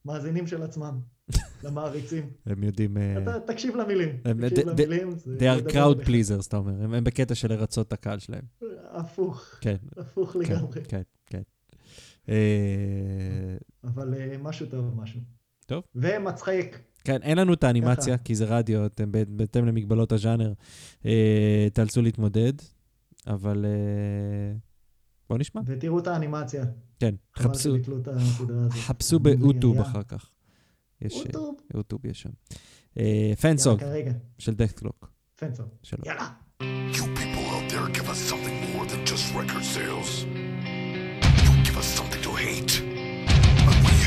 למאזינים 0.06 0.48
של 0.48 0.64
עצמם, 0.64 1.00
למעריצים. 1.64 2.30
הם 2.46 2.64
יודעים... 2.64 2.98
אה, 2.98 3.18
אתה 3.24 3.40
תקשיב 3.40 3.76
למילים, 3.76 4.10
הם- 4.26 4.50
תקשיב 4.50 4.68
they- 4.68 4.72
למילים. 4.72 5.12
זה 5.18 5.38
They 5.40 5.62
are 5.62 5.72
crowd 5.72 6.06
pleasers, 6.08 6.48
אתה 6.48 6.58
אומר. 6.58 6.84
הם 6.84 6.94
הם 6.94 7.04
בקטע 7.04 7.36
של 7.36 7.48
לרצות 7.50 7.88
את 7.88 7.94
הקהל 7.94 8.20
שלהם. 8.20 8.44
הפוך, 8.92 9.46
כן, 9.62 9.76
הפוך 9.98 10.32
כן, 10.34 10.40
לגמרי. 10.40 10.82
כן, 10.88 11.02
כן. 11.26 11.42
אבל 13.84 14.14
אה, 14.14 14.36
משהו 14.40 14.66
טוב, 14.66 15.02
משהו. 15.02 15.20
טוב. 15.66 15.84
ומצחיק. 15.96 16.80
כן, 17.10 17.22
אין 17.22 17.38
לנו 17.38 17.54
את 17.54 17.64
האנימציה. 17.64 18.18
כי 18.18 18.36
זה 18.36 18.46
רדיו, 18.46 18.86
אתם 18.86 19.12
בהתאם 19.28 19.66
למגבלות 19.66 20.12
הז'אנר, 20.12 20.54
אה, 21.06 21.68
תאלצו 21.74 22.02
להתמודד, 22.02 22.54
אבל 23.28 23.66
אה, 23.66 24.58
בואו 25.30 25.40
נשמע. 25.40 25.62
ותראו 25.66 26.00
את 26.00 26.08
האנימציה. 26.08 26.66
כן, 27.00 27.16
חפשו. 27.38 27.76
חפשו 28.70 29.20
באוטוב 29.20 29.80
אחר 29.80 30.04
כך. 30.04 30.30
יש 31.02 31.14
אה, 31.14 31.22
אוטוב. 31.22 31.56
אוטוב 31.74 32.06
יש 32.06 32.22
שם. 32.22 32.30
פנסוג 33.42 33.80
כרגע. 33.80 34.12
של 34.38 34.54
דאט 34.54 34.72
קלוק 34.72 35.12
פנסוג. 35.36 35.68
יאללה. 36.06 36.30
You 36.94 37.06
people 37.20 37.46
out 37.56 37.66
there 37.72 37.88
give 37.98 38.10
us 38.14 38.20
something 38.32 38.58
more 38.74 38.86
than 38.92 39.02
just 39.12 39.26
record 39.40 39.66
sales. 39.76 40.12
You 41.44 41.52
give 41.68 41.78
us 41.82 41.90
something 41.98 42.22
to 42.28 42.32
hate. 42.46 42.74
And 43.70 43.78
we 43.86 43.99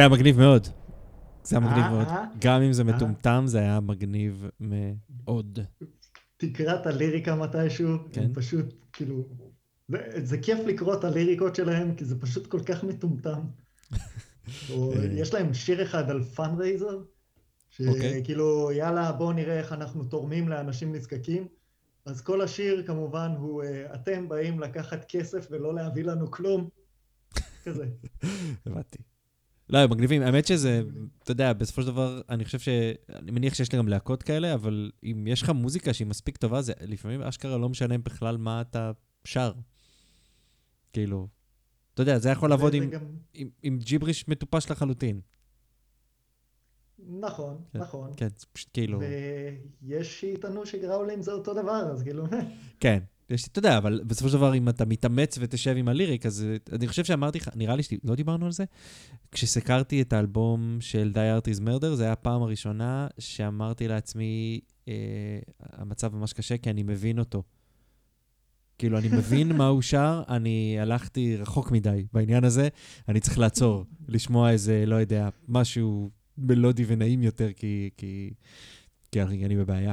זה 0.00 0.04
היה 0.04 0.08
מגניב 0.08 0.38
מאוד. 0.38 0.68
זה 1.44 1.56
היה 1.56 1.66
מגניב 1.66 1.84
אה, 1.84 1.90
מאוד. 1.90 2.06
אה. 2.08 2.24
גם 2.38 2.62
אם 2.62 2.72
זה 2.72 2.82
אה. 2.82 2.86
מטומטם, 2.96 3.42
זה 3.46 3.58
היה 3.58 3.80
מגניב 3.80 4.46
מאוד. 4.60 5.58
תקרא 6.36 6.74
את 6.74 6.86
הליריקה 6.86 7.34
מתישהו, 7.34 7.88
כן. 8.12 8.30
פשוט, 8.34 8.74
כאילו... 8.92 9.28
זה, 9.88 9.98
זה 10.24 10.38
כיף 10.38 10.58
לקרוא 10.66 10.94
את 10.94 11.04
הליריקות 11.04 11.54
שלהם, 11.54 11.94
כי 11.94 12.04
זה 12.04 12.20
פשוט 12.20 12.46
כל 12.46 12.60
כך 12.66 12.84
מטומטם. 12.84 13.40
או. 14.70 14.92
יש 15.10 15.34
להם 15.34 15.54
שיר 15.54 15.82
אחד 15.82 16.10
על 16.10 16.22
פאנרייזר. 16.22 16.98
שכאילו, 17.70 18.72
יאללה, 18.72 19.12
בואו 19.12 19.32
נראה 19.32 19.58
איך 19.58 19.72
אנחנו 19.72 20.04
תורמים 20.04 20.48
לאנשים 20.48 20.94
נזקקים. 20.94 21.48
אז 22.06 22.20
כל 22.20 22.40
השיר 22.40 22.82
כמובן 22.86 23.30
הוא, 23.38 23.62
אתם 23.94 24.28
באים 24.28 24.60
לקחת 24.60 25.04
כסף 25.08 25.46
ולא 25.50 25.74
להביא 25.74 26.04
לנו 26.04 26.30
כלום. 26.30 26.68
כזה. 27.64 27.86
הבנתי. 28.66 29.09
לא, 29.70 29.78
הם 29.78 29.90
מגניבים. 29.90 30.22
האמת 30.22 30.46
שזה, 30.46 30.82
אתה 31.22 31.30
יודע, 31.30 31.52
בסופו 31.52 31.82
של 31.82 31.86
דבר, 31.88 32.20
אני 32.28 32.44
חושב 32.44 32.58
ש... 32.58 32.68
אני 33.14 33.30
מניח 33.30 33.54
שיש 33.54 33.72
לי 33.72 33.78
גם 33.78 33.88
להקות 33.88 34.22
כאלה, 34.22 34.54
אבל 34.54 34.90
אם 35.04 35.26
יש 35.26 35.42
לך 35.42 35.50
מוזיקה 35.50 35.92
שהיא 35.94 36.06
מספיק 36.06 36.36
טובה, 36.36 36.62
זה 36.62 36.72
לפעמים 36.80 37.22
אשכרה 37.22 37.58
לא 37.58 37.68
משנה 37.68 37.98
בכלל 37.98 38.36
מה 38.36 38.60
אתה 38.60 38.92
שר. 39.24 39.52
כאילו, 40.92 41.28
אתה 41.94 42.02
יודע, 42.02 42.18
זה 42.18 42.30
יכול 42.30 42.50
לעבוד 42.50 42.74
עם, 42.74 42.90
גם- 42.90 43.00
עם, 43.34 43.48
עם 43.62 43.78
ג'יבריש 43.78 44.28
מטופש 44.28 44.70
לחלוטין. 44.70 45.20
נכון, 47.20 47.58
כן. 47.72 47.78
נכון. 47.78 48.10
כן, 48.16 48.28
זה 48.36 48.46
פשוט 48.52 48.70
כאילו... 48.72 49.00
ויש 49.82 50.20
שיטענו 50.20 50.66
שגראולים 50.66 51.22
זה 51.22 51.32
אותו 51.32 51.54
דבר, 51.54 51.90
אז 51.92 52.02
כאילו... 52.02 52.24
כן, 52.80 52.98
יש, 53.30 53.48
אתה 53.48 53.58
יודע, 53.58 53.78
אבל 53.78 54.02
בסופו 54.06 54.28
של 54.28 54.36
דבר, 54.36 54.54
אם 54.54 54.68
אתה 54.68 54.84
מתאמץ 54.84 55.38
ותשב 55.40 55.74
עם 55.76 55.88
הליריק, 55.88 56.26
אז 56.26 56.46
אה, 56.48 56.76
אני 56.76 56.88
חושב 56.88 57.04
שאמרתי 57.04 57.38
לך, 57.38 57.48
נראה 57.54 57.76
לי 57.76 57.82
שלא 57.82 58.14
דיברנו 58.14 58.46
על 58.46 58.52
זה, 58.52 58.64
כשסקרתי 59.32 60.02
את 60.02 60.12
האלבום 60.12 60.78
של 60.80 61.12
Die 61.14 61.42
Art 61.42 61.46
is 61.46 61.60
Murder, 61.60 61.94
זה 61.94 62.02
היה 62.02 62.12
הפעם 62.12 62.42
הראשונה 62.42 63.06
שאמרתי 63.18 63.88
לעצמי, 63.88 64.60
אה, 64.88 64.94
המצב 65.60 66.14
ממש 66.14 66.32
קשה, 66.32 66.56
כי 66.58 66.70
אני 66.70 66.82
מבין 66.82 67.18
אותו. 67.18 67.42
כאילו, 68.78 68.98
אני 68.98 69.08
מבין 69.08 69.52
מה 69.56 69.66
הוא 69.66 69.82
שר, 69.82 70.22
אני 70.28 70.76
הלכתי 70.80 71.36
רחוק 71.36 71.70
מדי 71.70 72.06
בעניין 72.12 72.44
הזה, 72.44 72.68
אני 73.08 73.20
צריך 73.20 73.38
לעצור, 73.38 73.84
לשמוע 74.08 74.50
איזה, 74.50 74.84
לא 74.86 74.96
יודע, 74.96 75.28
משהו 75.48 76.10
מלודי 76.38 76.84
ונעים 76.86 77.22
יותר, 77.22 77.52
כי, 77.52 77.90
כי, 77.96 78.30
כי 79.12 79.22
אני 79.22 79.56
בבעיה. 79.56 79.92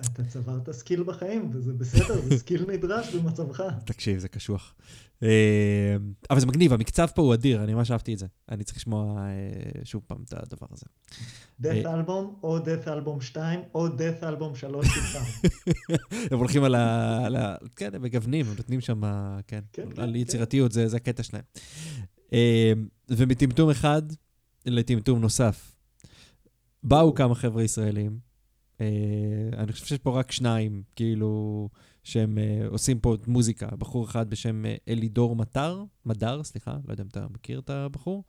אתה 0.00 0.24
צברת 0.24 0.70
skill 0.70 1.02
בחיים, 1.02 1.50
וזה 1.52 1.72
בסדר, 1.72 2.20
זה 2.20 2.38
skill 2.38 2.64
נדרש 2.70 3.14
במצבך. 3.14 3.62
תקשיב, 3.84 4.18
זה 4.18 4.28
קשוח. 4.28 4.74
אה, 5.22 5.96
אבל 6.30 6.40
זה 6.40 6.46
מגניב, 6.46 6.72
המקצב 6.72 7.06
פה 7.14 7.22
הוא 7.22 7.34
אדיר, 7.34 7.64
אני 7.64 7.74
ממש 7.74 7.90
אהבתי 7.90 8.14
את 8.14 8.18
זה. 8.18 8.26
אני 8.48 8.64
צריך 8.64 8.76
לשמוע 8.76 9.20
אה, 9.20 9.84
שוב 9.84 10.02
פעם 10.06 10.24
את 10.28 10.32
הדבר 10.32 10.66
הזה. 10.72 10.86
death 11.62 11.86
אה. 11.86 11.94
אלבום, 11.94 12.38
או 12.42 12.58
death 12.58 12.88
אלבום 12.88 13.20
2, 13.20 13.60
או 13.74 13.86
death 13.86 14.24
אלבום 14.24 14.54
3 14.54 14.86
שלך. 14.86 15.18
הם 16.30 16.38
הולכים 16.38 16.64
על 16.64 16.74
ה... 16.74 17.56
כן, 17.76 17.94
הם 17.94 18.02
מגוונים, 18.02 18.46
הם 18.46 18.54
נותנים 18.56 18.80
שם, 18.80 19.00
כן, 19.46 19.60
כן, 19.72 19.82
כן, 19.94 20.02
על 20.02 20.10
כן. 20.10 20.16
יצירתיות, 20.16 20.72
זה 20.72 20.96
הקטע 20.96 21.22
שלהם. 21.22 21.44
ומטמטום 23.08 23.70
אחד 23.70 24.02
לטמטום 24.66 25.20
נוסף. 25.20 25.72
באו 26.82 27.14
כמה 27.14 27.34
חבר'ה 27.34 27.62
ישראלים, 27.62 28.25
אני 29.58 29.72
חושב 29.72 29.86
שיש 29.86 29.98
פה 29.98 30.18
רק 30.18 30.32
שניים, 30.32 30.82
כאילו, 30.96 31.68
שהם 32.04 32.38
אה, 32.38 32.66
עושים 32.68 32.98
פה 32.98 33.16
מוזיקה. 33.26 33.66
בחור 33.78 34.04
אחד 34.04 34.30
בשם 34.30 34.66
אה, 34.66 34.76
אלידור 34.88 35.36
מטר, 35.36 35.84
מדר, 36.06 36.42
סליחה, 36.42 36.76
לא 36.84 36.92
יודע 36.92 37.02
אם 37.02 37.08
אתה 37.08 37.26
מכיר 37.30 37.58
את 37.58 37.70
הבחור, 37.70 38.24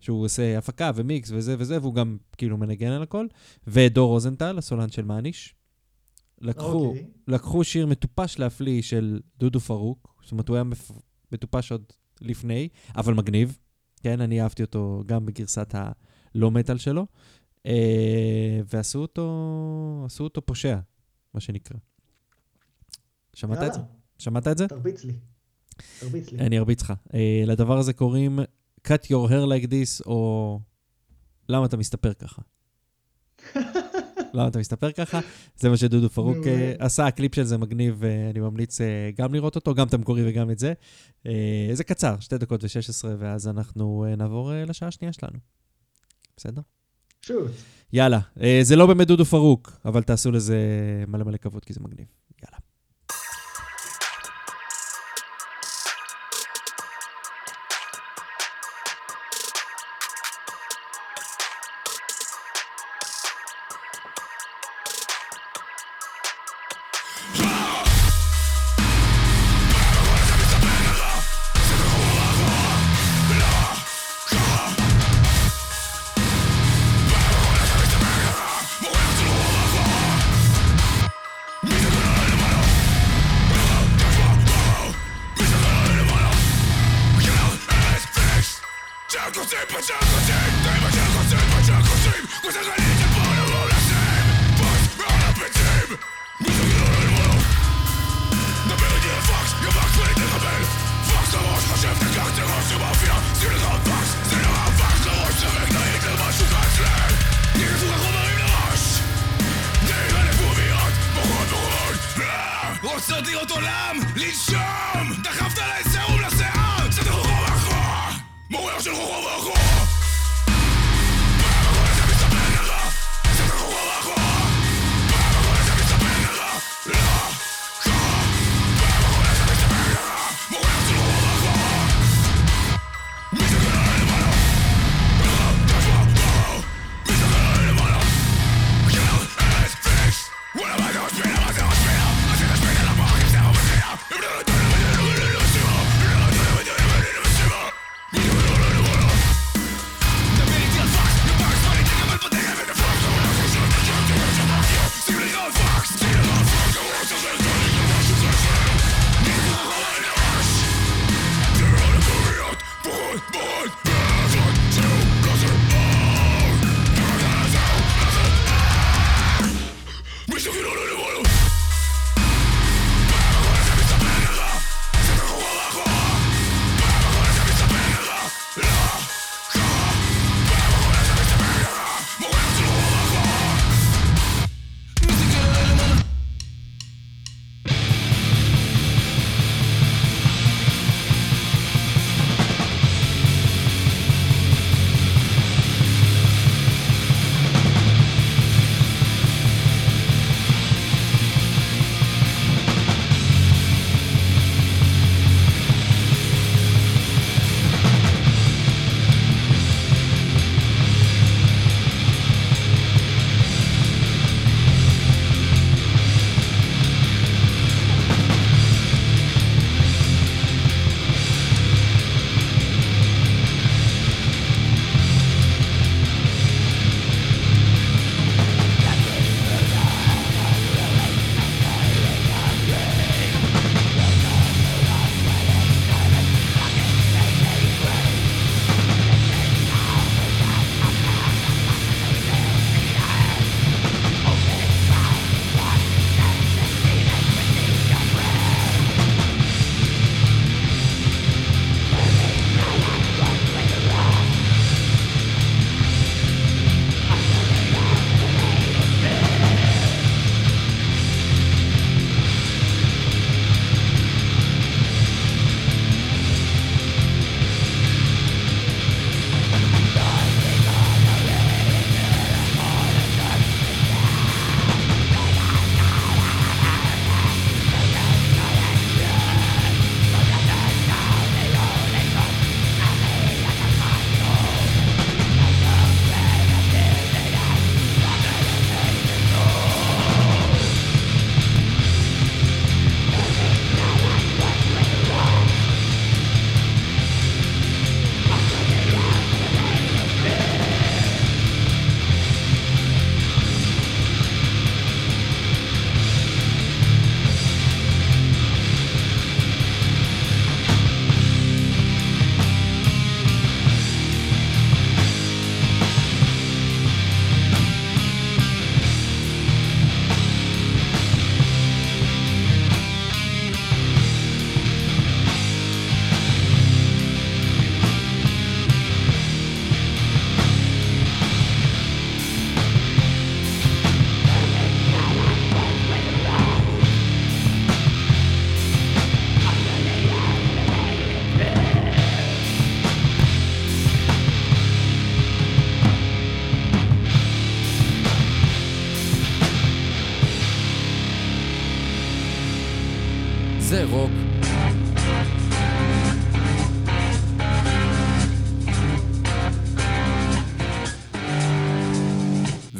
שהוא 0.00 0.24
עושה 0.24 0.58
הפקה 0.58 0.90
ומיקס 0.94 1.30
וזה 1.30 1.56
וזה, 1.58 1.80
והוא 1.80 1.94
גם 1.94 2.16
כאילו 2.36 2.56
מנגן 2.56 2.90
על 2.90 3.02
הכל, 3.02 3.26
ודור 3.66 4.08
רוזנטל, 4.08 4.58
הסולן 4.58 4.90
של 4.90 5.04
מאניש. 5.04 5.54
לקחו, 6.40 6.86
אוקיי. 6.86 7.06
לקחו 7.28 7.64
שיר 7.64 7.86
מטופש 7.86 8.38
להפליא 8.38 8.82
של 8.82 9.20
דודו 9.38 9.60
פרוק, 9.60 10.14
זאת 10.22 10.32
אומרת, 10.32 10.48
הוא 10.48 10.56
היה 10.56 10.64
מפ... 10.64 10.90
מטופש 11.32 11.72
עוד 11.72 11.84
לפני, 12.20 12.68
אבל 12.96 13.14
מגניב. 13.14 13.58
כן, 14.02 14.20
אני 14.20 14.42
אהבתי 14.42 14.62
אותו 14.62 15.02
גם 15.06 15.26
בגרסת 15.26 15.74
הלא 15.74 16.50
מטאל 16.50 16.78
שלו. 16.78 17.06
אה, 17.66 18.60
ועשו 18.72 18.98
אותו, 18.98 20.02
עשו 20.06 20.24
אותו 20.24 20.46
פושע, 20.46 20.78
מה 21.34 21.40
שנקרא. 21.40 21.76
שמעת 23.34 23.62
את 23.62 23.72
זה? 23.74 23.80
שמעת 24.18 24.48
את 24.48 24.58
זה? 24.58 24.68
תרביץ 24.68 25.04
לי. 25.04 25.12
תרביץ 26.00 26.32
לי. 26.32 26.38
אני 26.38 26.58
ארביץ 26.58 26.82
לך. 26.82 26.92
אה, 27.14 27.42
לדבר 27.46 27.78
הזה 27.78 27.92
קוראים 27.92 28.38
cut 28.88 29.04
your 29.04 29.28
hair 29.30 29.46
like 29.48 29.66
this, 29.66 30.06
או 30.06 30.60
למה 31.48 31.66
אתה 31.66 31.76
מסתפר 31.76 32.12
ככה? 32.12 32.42
למה 34.34 34.48
אתה 34.48 34.58
מסתפר 34.58 34.92
ככה? 34.92 35.20
זה 35.56 35.68
מה 35.68 35.76
שדודו 35.76 36.08
פרוק. 36.08 36.36
אה, 36.46 36.74
עשה, 36.78 37.06
הקליפ 37.06 37.34
של 37.34 37.44
זה 37.44 37.58
מגניב, 37.58 37.96
ואני 37.98 38.40
ממליץ 38.40 38.78
גם 39.16 39.34
לראות 39.34 39.56
אותו, 39.56 39.74
גם 39.74 39.86
את 39.86 39.94
המקורי 39.94 40.28
וגם 40.28 40.50
את 40.50 40.58
זה. 40.58 40.72
זה 41.72 41.84
קצר, 41.84 42.20
שתי 42.20 42.38
דקות 42.38 42.64
ו-16, 42.64 43.08
ואז 43.18 43.48
אנחנו 43.48 44.06
נעבור 44.16 44.52
לשעה 44.66 44.88
השנייה 44.88 45.12
שלנו. 45.12 45.38
בסדר? 46.36 46.62
שוט. 47.26 47.50
יאללה, 47.92 48.18
אה, 48.40 48.58
זה 48.62 48.76
לא 48.76 48.86
באמת 48.86 49.06
דודו 49.06 49.24
פרוק, 49.24 49.72
אבל 49.84 50.02
תעשו 50.02 50.32
לזה 50.32 50.56
מלא 51.08 51.24
מלא 51.24 51.36
כבוד, 51.36 51.64
כי 51.64 51.72
זה 51.72 51.80
מגניב. 51.82 52.06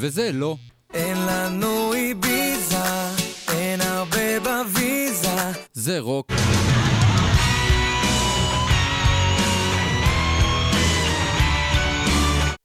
וזה 0.07 0.31
לא. 0.33 0.57
אין 0.95 1.17
לנו 1.27 1.93
איביזה, 1.95 2.85
אין 3.49 3.81
הרבה 3.81 4.41
בוויזה. 4.41 5.37
זה 5.73 6.01
רוק. 6.01 6.33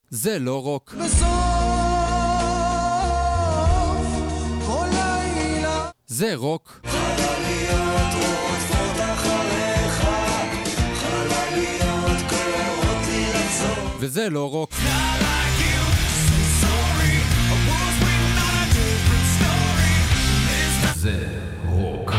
זה 0.10 0.40
לא 0.40 0.62
רוק. 0.62 0.94
בסוף 0.94 1.28
כל 4.68 4.88
לילה 4.92 5.90
זה 6.08 6.36
רוק. 6.36 6.82
חלליות 6.88 8.14
רודפות 8.14 9.00
אחריך, 9.14 10.06
חלליות 10.96 12.22
קוראות 12.30 13.06
לי 13.08 13.26
לחזור. 13.34 13.86
וזה 14.00 14.30
לא 14.30 14.50
רוק. 14.50 14.72
זה 21.02 21.28
רוק. 21.66 22.12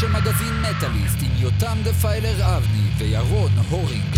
של 0.00 0.08
מגזין 0.12 0.62
מטאליסט 0.62 1.16
עם 1.22 1.30
יותם 1.36 1.78
דפיילר 1.84 2.56
אבני 2.56 2.88
וירון 2.98 3.50
הורינג. 3.70 4.17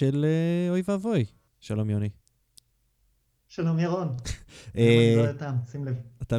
של 0.00 0.24
אה, 0.24 0.70
אוי 0.70 0.82
ואבוי. 0.88 1.24
שלום 1.60 1.90
יוני. 1.90 2.08
שלום 3.48 3.78
ירון. 3.78 4.08
אה, 4.78 5.14
לא 5.16 6.38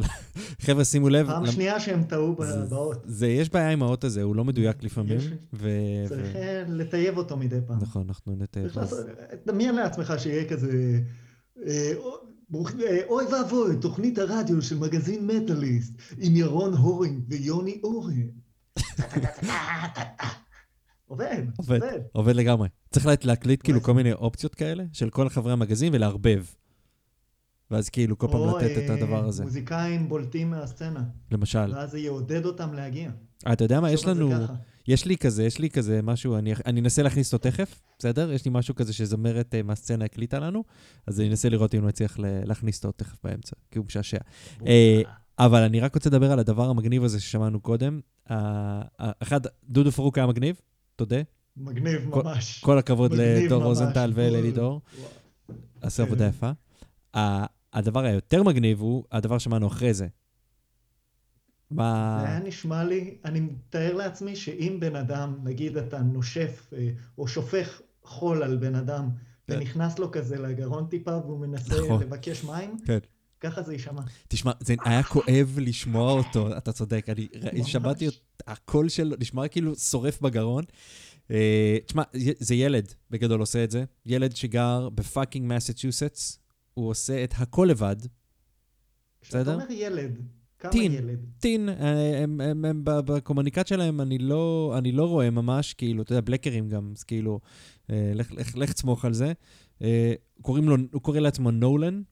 חבר'ה, 0.66 0.84
שימו 0.84 1.08
לב. 1.08 1.26
פעם 1.26 1.46
שנייה 1.46 1.80
שהם 1.80 2.04
טעו 2.04 2.36
באות. 2.68 3.06
יש 3.28 3.50
בעיה 3.50 3.70
עם 3.70 3.82
האות 3.82 4.04
הזה, 4.04 4.22
הוא 4.22 4.36
לא 4.36 4.44
מדויק 4.44 4.82
לפעמים. 4.82 5.18
צריך 6.08 6.36
אה, 6.36 6.64
לטייב 6.68 7.16
אותו 7.16 7.36
מדי 7.36 7.58
פעם. 7.66 7.78
נכון, 7.80 8.04
אנחנו 8.08 8.36
נטייב. 8.36 8.72
דמיין 9.46 9.74
לעצמך 9.74 10.14
שיהיה 10.18 10.48
כזה... 10.48 11.00
אוי 13.08 13.24
ואבוי, 13.32 13.76
תוכנית 13.80 14.18
הרדיו 14.18 14.62
של 14.62 14.78
מגזין 14.78 15.26
מטאליסט, 15.26 15.94
עם 16.18 16.36
ירון 16.36 16.74
הורינג 16.74 17.22
ויוני 17.28 17.80
אורן. 17.84 18.28
עובד, 21.12 21.42
עובד, 21.58 21.80
עובד. 22.12 22.36
לגמרי. 22.36 22.68
צריך 22.90 23.06
לה- 23.06 23.12
להקליט 23.24 23.60
כאילו 23.64 23.80
כל 23.82 23.94
מיני 23.94 24.12
אופציות 24.12 24.54
כאלה 24.54 24.84
של 24.92 25.10
כל 25.10 25.28
חברי 25.28 25.52
המגזין 25.52 25.94
ולערבב. 25.94 26.44
ואז 27.70 27.88
כאילו 27.88 28.18
כל 28.18 28.26
פעם 28.26 28.40
או, 28.40 28.58
לתת 28.58 28.84
את 28.84 28.90
הדבר 28.90 29.24
הזה, 29.24 29.44
מוזיקאים 29.44 30.08
בולטים 30.08 30.50
מהסצנה, 30.50 31.02
למשל. 31.30 31.72
ואז 31.74 31.90
זה 31.90 31.98
יעודד 31.98 32.44
אותם 32.46 32.74
להגיע. 32.74 33.10
אה, 33.46 33.52
אתה 33.52 33.64
יודע 33.64 33.80
מה, 33.80 33.90
יש 33.90 34.06
לנו. 34.06 34.30
יש 34.88 35.04
לי 35.06 35.16
כזה, 35.16 35.44
יש 35.44 35.58
לי 35.58 35.70
כזה 35.70 36.02
משהו, 36.02 36.36
אני- 36.36 36.52
אני 36.66 36.80
אנסה 36.80 37.02
להכניס 37.02 37.32
אותו 37.34 37.50
תכף, 37.50 37.80
בסדר? 37.98 38.32
יש 38.32 38.44
לי 38.44 38.50
משהו 38.54 38.74
כזה 38.74 38.92
שזמרת 38.92 39.54
אה, 39.54 39.62
מהסצנה 39.62 40.04
הקליטה 40.04 40.38
לנו, 40.38 40.64
אז 41.06 41.20
אני 41.20 41.28
אנסה 41.28 41.48
לראות 41.48 41.74
אם 41.74 41.86
נצליח 41.86 42.18
ל- 42.18 42.24
להכניס 42.44 42.84
אותו 42.84 42.92
תכף 43.04 43.16
באמצע, 43.24 43.56
כי 43.70 43.78
הוא 43.78 43.86
משעשע. 43.86 44.18
אה, 44.66 45.02
אבל 45.38 45.62
אני 45.62 45.80
רק 45.80 45.94
רוצה 45.94 46.10
לדבר 46.10 46.32
על 46.32 46.38
הדבר 46.38 46.68
המגניב 46.70 47.04
הזה 47.04 47.20
ששמענו 47.20 47.60
קודם. 47.60 48.00
אה, 48.30 48.36
אה, 49.00 49.10
אחד, 49.22 49.40
דודו 49.68 49.92
פרוק 49.92 50.18
היה 50.18 50.26
מגניב, 50.26 50.60
תודה. 51.04 51.22
מגניב 51.56 52.08
ממש. 52.08 52.60
כל 52.60 52.78
הכבוד 52.78 53.12
לדור. 53.12 53.62
רוזנטל 53.62 54.12
ולאלי 54.14 54.52
דור. 54.52 54.80
וואו. 54.98 55.10
עשו 55.80 56.02
כן. 56.02 56.08
עבודה 56.08 56.26
יפה. 56.26 56.50
הדבר 57.72 58.04
היותר 58.04 58.42
מגניב 58.42 58.80
הוא 58.80 59.04
הדבר 59.12 59.38
שמענו 59.38 59.66
אחרי 59.66 59.94
זה. 59.94 60.06
מה... 61.70 62.18
זה 62.20 62.28
היה 62.28 62.38
נשמע 62.38 62.84
לי, 62.84 63.18
אני 63.24 63.40
מתאר 63.40 63.94
לעצמי 63.94 64.36
שאם 64.36 64.76
בן 64.80 64.96
אדם, 64.96 65.34
נגיד 65.44 65.76
אתה 65.76 65.98
נושף 65.98 66.70
אה, 66.76 66.88
או 67.18 67.28
שופך 67.28 67.80
חול 68.04 68.42
על 68.42 68.56
בן 68.56 68.74
אדם, 68.74 69.08
כן. 69.46 69.56
ונכנס 69.56 69.98
לו 69.98 70.10
כזה 70.10 70.38
לגרון 70.38 70.86
טיפה 70.86 71.16
והוא 71.16 71.40
מנסה 71.40 71.74
נכון. 71.84 72.02
לבקש 72.02 72.44
מים, 72.44 72.76
כן. 72.86 72.98
ככה 73.42 73.62
זה 73.62 73.72
יישמע. 73.72 74.02
תשמע, 74.28 74.52
זה 74.60 74.74
היה 74.84 75.02
כואב 75.02 75.58
לשמוע 75.60 76.12
אותו, 76.12 76.56
אתה 76.56 76.72
צודק, 76.72 77.06
אני 77.08 77.28
ממש. 77.58 77.72
שמעתי 77.72 78.08
את 78.08 78.14
הקול 78.46 78.88
שלו, 78.88 79.16
נשמע 79.18 79.48
כאילו 79.48 79.74
שורף 79.74 80.20
בגרון. 80.20 80.64
אה, 81.30 81.76
תשמע, 81.86 82.02
זה 82.38 82.54
ילד 82.54 82.92
בגדול 83.10 83.40
עושה 83.40 83.64
את 83.64 83.70
זה, 83.70 83.84
ילד 84.06 84.36
שגר 84.36 84.88
ב 84.88 84.96
fucking 84.96 85.52
מסצ'וסטס, 85.52 86.38
הוא 86.74 86.88
עושה 86.90 87.24
את 87.24 87.34
הכל 87.36 87.66
לבד, 87.70 87.96
כשאתה 89.20 89.38
בסדר? 89.38 89.54
אומר 89.54 89.66
ילד, 89.70 90.18
כמה 90.58 90.72
teen. 90.72 90.92
ילד? 90.92 91.18
teen, 91.38 91.68
אה, 91.68 92.22
הם, 92.22 92.40
הם, 92.40 92.64
הם, 92.64 92.84
ב- 92.84 93.00
בקומוניקט 93.00 93.66
שלהם, 93.66 94.00
אני 94.00 94.18
לא, 94.18 94.74
אני 94.78 94.92
לא 94.92 95.04
רואה 95.04 95.30
ממש, 95.30 95.74
כאילו, 95.74 96.02
אתה 96.02 96.12
יודע, 96.12 96.20
בלקרים 96.20 96.68
גם, 96.68 96.92
אז 96.96 97.04
כאילו, 97.04 97.40
אה, 97.90 98.12
לך, 98.14 98.32
לך, 98.32 98.56
לך 98.56 98.72
תסמוך 98.72 99.04
על 99.04 99.14
זה. 99.14 99.32
אה, 99.82 100.14
קוראים 100.42 100.68
לו, 100.68 100.76
הוא 100.92 101.02
קורא 101.02 101.18
לעצמו 101.18 101.50
נולן, 101.50 102.02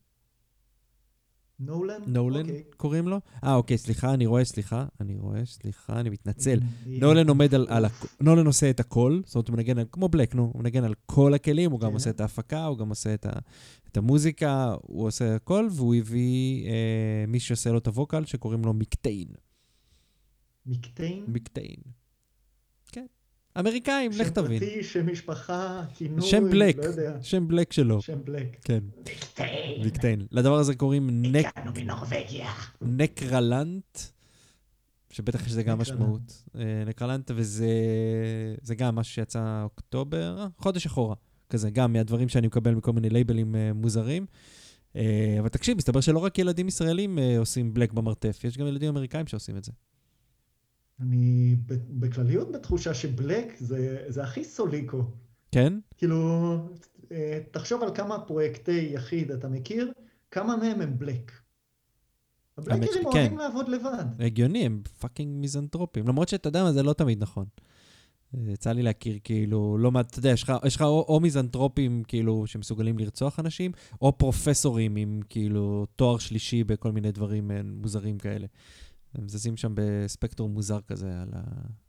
נולן? 1.61 2.01
נולן 2.07 2.41
אוקיי. 2.41 2.63
קוראים 2.77 3.09
לו. 3.09 3.21
אה, 3.45 3.55
אוקיי, 3.55 3.79
סליחה, 3.79 4.15
אני 4.15 4.27
רואה, 4.27 4.45
סליחה, 4.45 4.87
אני 5.01 5.17
רואה, 5.19 5.45
סליחה, 5.45 6.01
אני 6.01 6.11
מתנצל. 6.11 6.59
נולן 6.87 7.29
עומד 7.29 7.55
על, 7.55 7.67
על, 7.71 7.85
הכ- 7.85 8.07
נולן 8.21 8.47
עושה 8.47 8.71
את 8.71 8.81
הכל, 8.81 9.21
זאת 9.25 9.35
אומרת, 9.35 9.49
הוא 9.49 9.57
מנגן 9.57 9.79
על, 9.79 9.85
כמו 9.93 10.09
בלק, 10.09 10.35
נו, 10.35 10.51
הוא 10.55 10.63
מנגן 10.63 10.85
על 10.85 10.95
כל 11.07 11.35
הכלים, 11.35 11.71
הוא 11.71 11.81
גם 11.81 11.89
כן. 11.89 11.95
עושה 11.95 12.11
את 12.11 12.21
ההפקה, 12.21 12.65
הוא 12.65 12.79
גם 12.79 12.89
עושה 12.89 13.15
את, 13.15 13.27
ה, 13.27 13.31
את 13.89 13.97
המוזיקה, 13.97 14.75
הוא 14.83 15.07
עושה 15.07 15.35
הכל, 15.35 15.69
והוא 15.71 15.95
הביא 15.95 16.67
אה, 16.67 16.73
מי 17.29 17.41
שעושה 17.41 17.71
לו 17.73 17.79
את 17.79 17.87
הווקל, 17.87 18.25
שקוראים 18.25 18.65
לו 18.65 18.73
מיקטיין. 18.73 19.29
מקטיין? 20.67 21.25
מיקטיין. 21.29 21.77
אמריקאים, 23.59 24.11
לך 24.19 24.29
תבין. 24.29 24.61
שם 24.61 24.67
פרטי, 24.67 24.85
שם 24.85 25.13
משפחה, 25.13 25.83
כינוי, 25.95 26.23
שם 26.23 26.51
בלק, 26.51 26.77
לא 26.77 26.85
יודע. 26.85 27.17
שם 27.23 27.49
בלק 27.49 27.73
שלו, 27.73 28.03
שם 28.03 28.19
בלק. 28.25 28.57
כן, 28.65 28.81
מקטיין. 29.01 29.83
מיקטיין. 29.83 30.27
לדבר 30.31 30.55
הזה 30.59 30.75
קוראים 30.75 31.23
נק, 31.23 31.47
הגענו 31.57 31.73
מנורבגיה. 31.77 32.51
נקרלנט, 32.81 33.99
שבטח 35.11 35.47
יש 35.47 35.53
לזה 35.53 35.63
גם. 35.63 35.79
משמעות. 35.79 36.43
אה, 36.59 36.85
נקרלנט, 36.87 37.31
וזה 37.35 37.69
זה 38.63 38.75
גם 38.75 38.95
משהו 38.95 39.15
שיצא 39.15 39.63
אוקטובר, 39.65 40.47
חודש 40.59 40.87
אחורה, 40.87 41.15
כזה, 41.51 41.71
גם 41.71 41.93
מהדברים 41.93 42.29
שאני 42.29 42.47
מקבל 42.47 42.75
מכל 42.75 42.93
מיני 42.93 43.11
לייבלים 43.11 43.57
אה, 43.57 43.73
מוזרים. 43.75 44.27
אה, 44.97 45.37
אבל 45.41 45.49
תקשיב, 45.49 45.77
מסתבר 45.77 46.01
שלא 46.01 46.19
רק 46.19 46.39
ילדים 46.39 46.69
ישראלים 46.69 47.19
עושים 47.39 47.75
בלק 47.75 47.93
במרתף, 47.93 48.45
יש 48.45 48.59
גם 48.59 48.67
ילדים 48.67 48.89
אמריקאים 48.89 49.27
שעושים 49.27 49.57
את 49.57 49.65
זה. 49.65 49.73
אני 51.01 51.57
בכלליות 51.91 52.53
בתחושה 52.53 52.95
ש 52.95 53.12
black 53.12 53.57
זה, 53.59 54.05
זה 54.09 54.23
הכי 54.23 54.45
סוליקו. 54.45 55.03
כן? 55.53 55.79
כאילו, 55.97 56.57
אה, 57.13 57.41
תחשוב 57.51 57.83
על 57.83 57.95
כמה 57.95 58.19
פרויקטי 58.19 58.91
יחיד 58.93 59.31
אתה 59.31 59.49
מכיר, 59.49 59.93
כמה 60.31 60.57
מהם 60.57 60.81
הם 60.81 60.99
black. 60.99 61.33
הבלקרים. 62.59 63.07
אוהבים 63.07 63.39
לעבוד 63.39 63.69
לבד. 63.69 64.05
הגיוני, 64.19 64.67
הם 64.67 64.83
fucking 64.99 65.41
מיזנטרופים. 65.41 66.09
למרות 66.09 66.29
שאתה 66.29 66.49
יודע 66.49 66.63
מה, 66.63 66.73
זה 66.73 66.83
לא 66.83 66.93
תמיד 66.93 67.23
נכון. 67.23 67.45
אה, 68.35 68.53
יצא 68.53 68.73
לי 68.73 68.83
להכיר 68.83 69.19
כאילו, 69.25 69.79
לא 69.79 69.91
מעט, 69.91 70.11
אתה 70.11 70.19
יודע, 70.19 70.31
יש 70.31 70.43
לך, 70.43 70.53
יש 70.65 70.77
לך 70.77 70.83
או, 70.83 71.05
או 71.09 71.21
מיזנטרופים 71.21 72.03
כאילו 72.09 72.47
שמסוגלים 72.47 72.99
לרצוח 72.99 73.41
אנשים, 73.41 73.73
או 74.03 74.19
פרופסורים 74.19 74.97
עם 74.97 75.21
כאילו 75.29 75.87
תואר 75.97 76.19
שלישי 76.19 76.65
בכל 76.65 76.93
מיני 76.93 77.13
דברים 77.13 77.51
אה, 77.51 77.61
מוזרים 77.65 78.19
כאלה. 78.19 78.47
הם 79.15 79.29
זזים 79.29 79.57
שם 79.57 79.73
בספקטרום 79.75 80.53
מוזר 80.53 80.81
כזה 80.81 81.23
על 81.23 81.29
ה... 81.33 81.43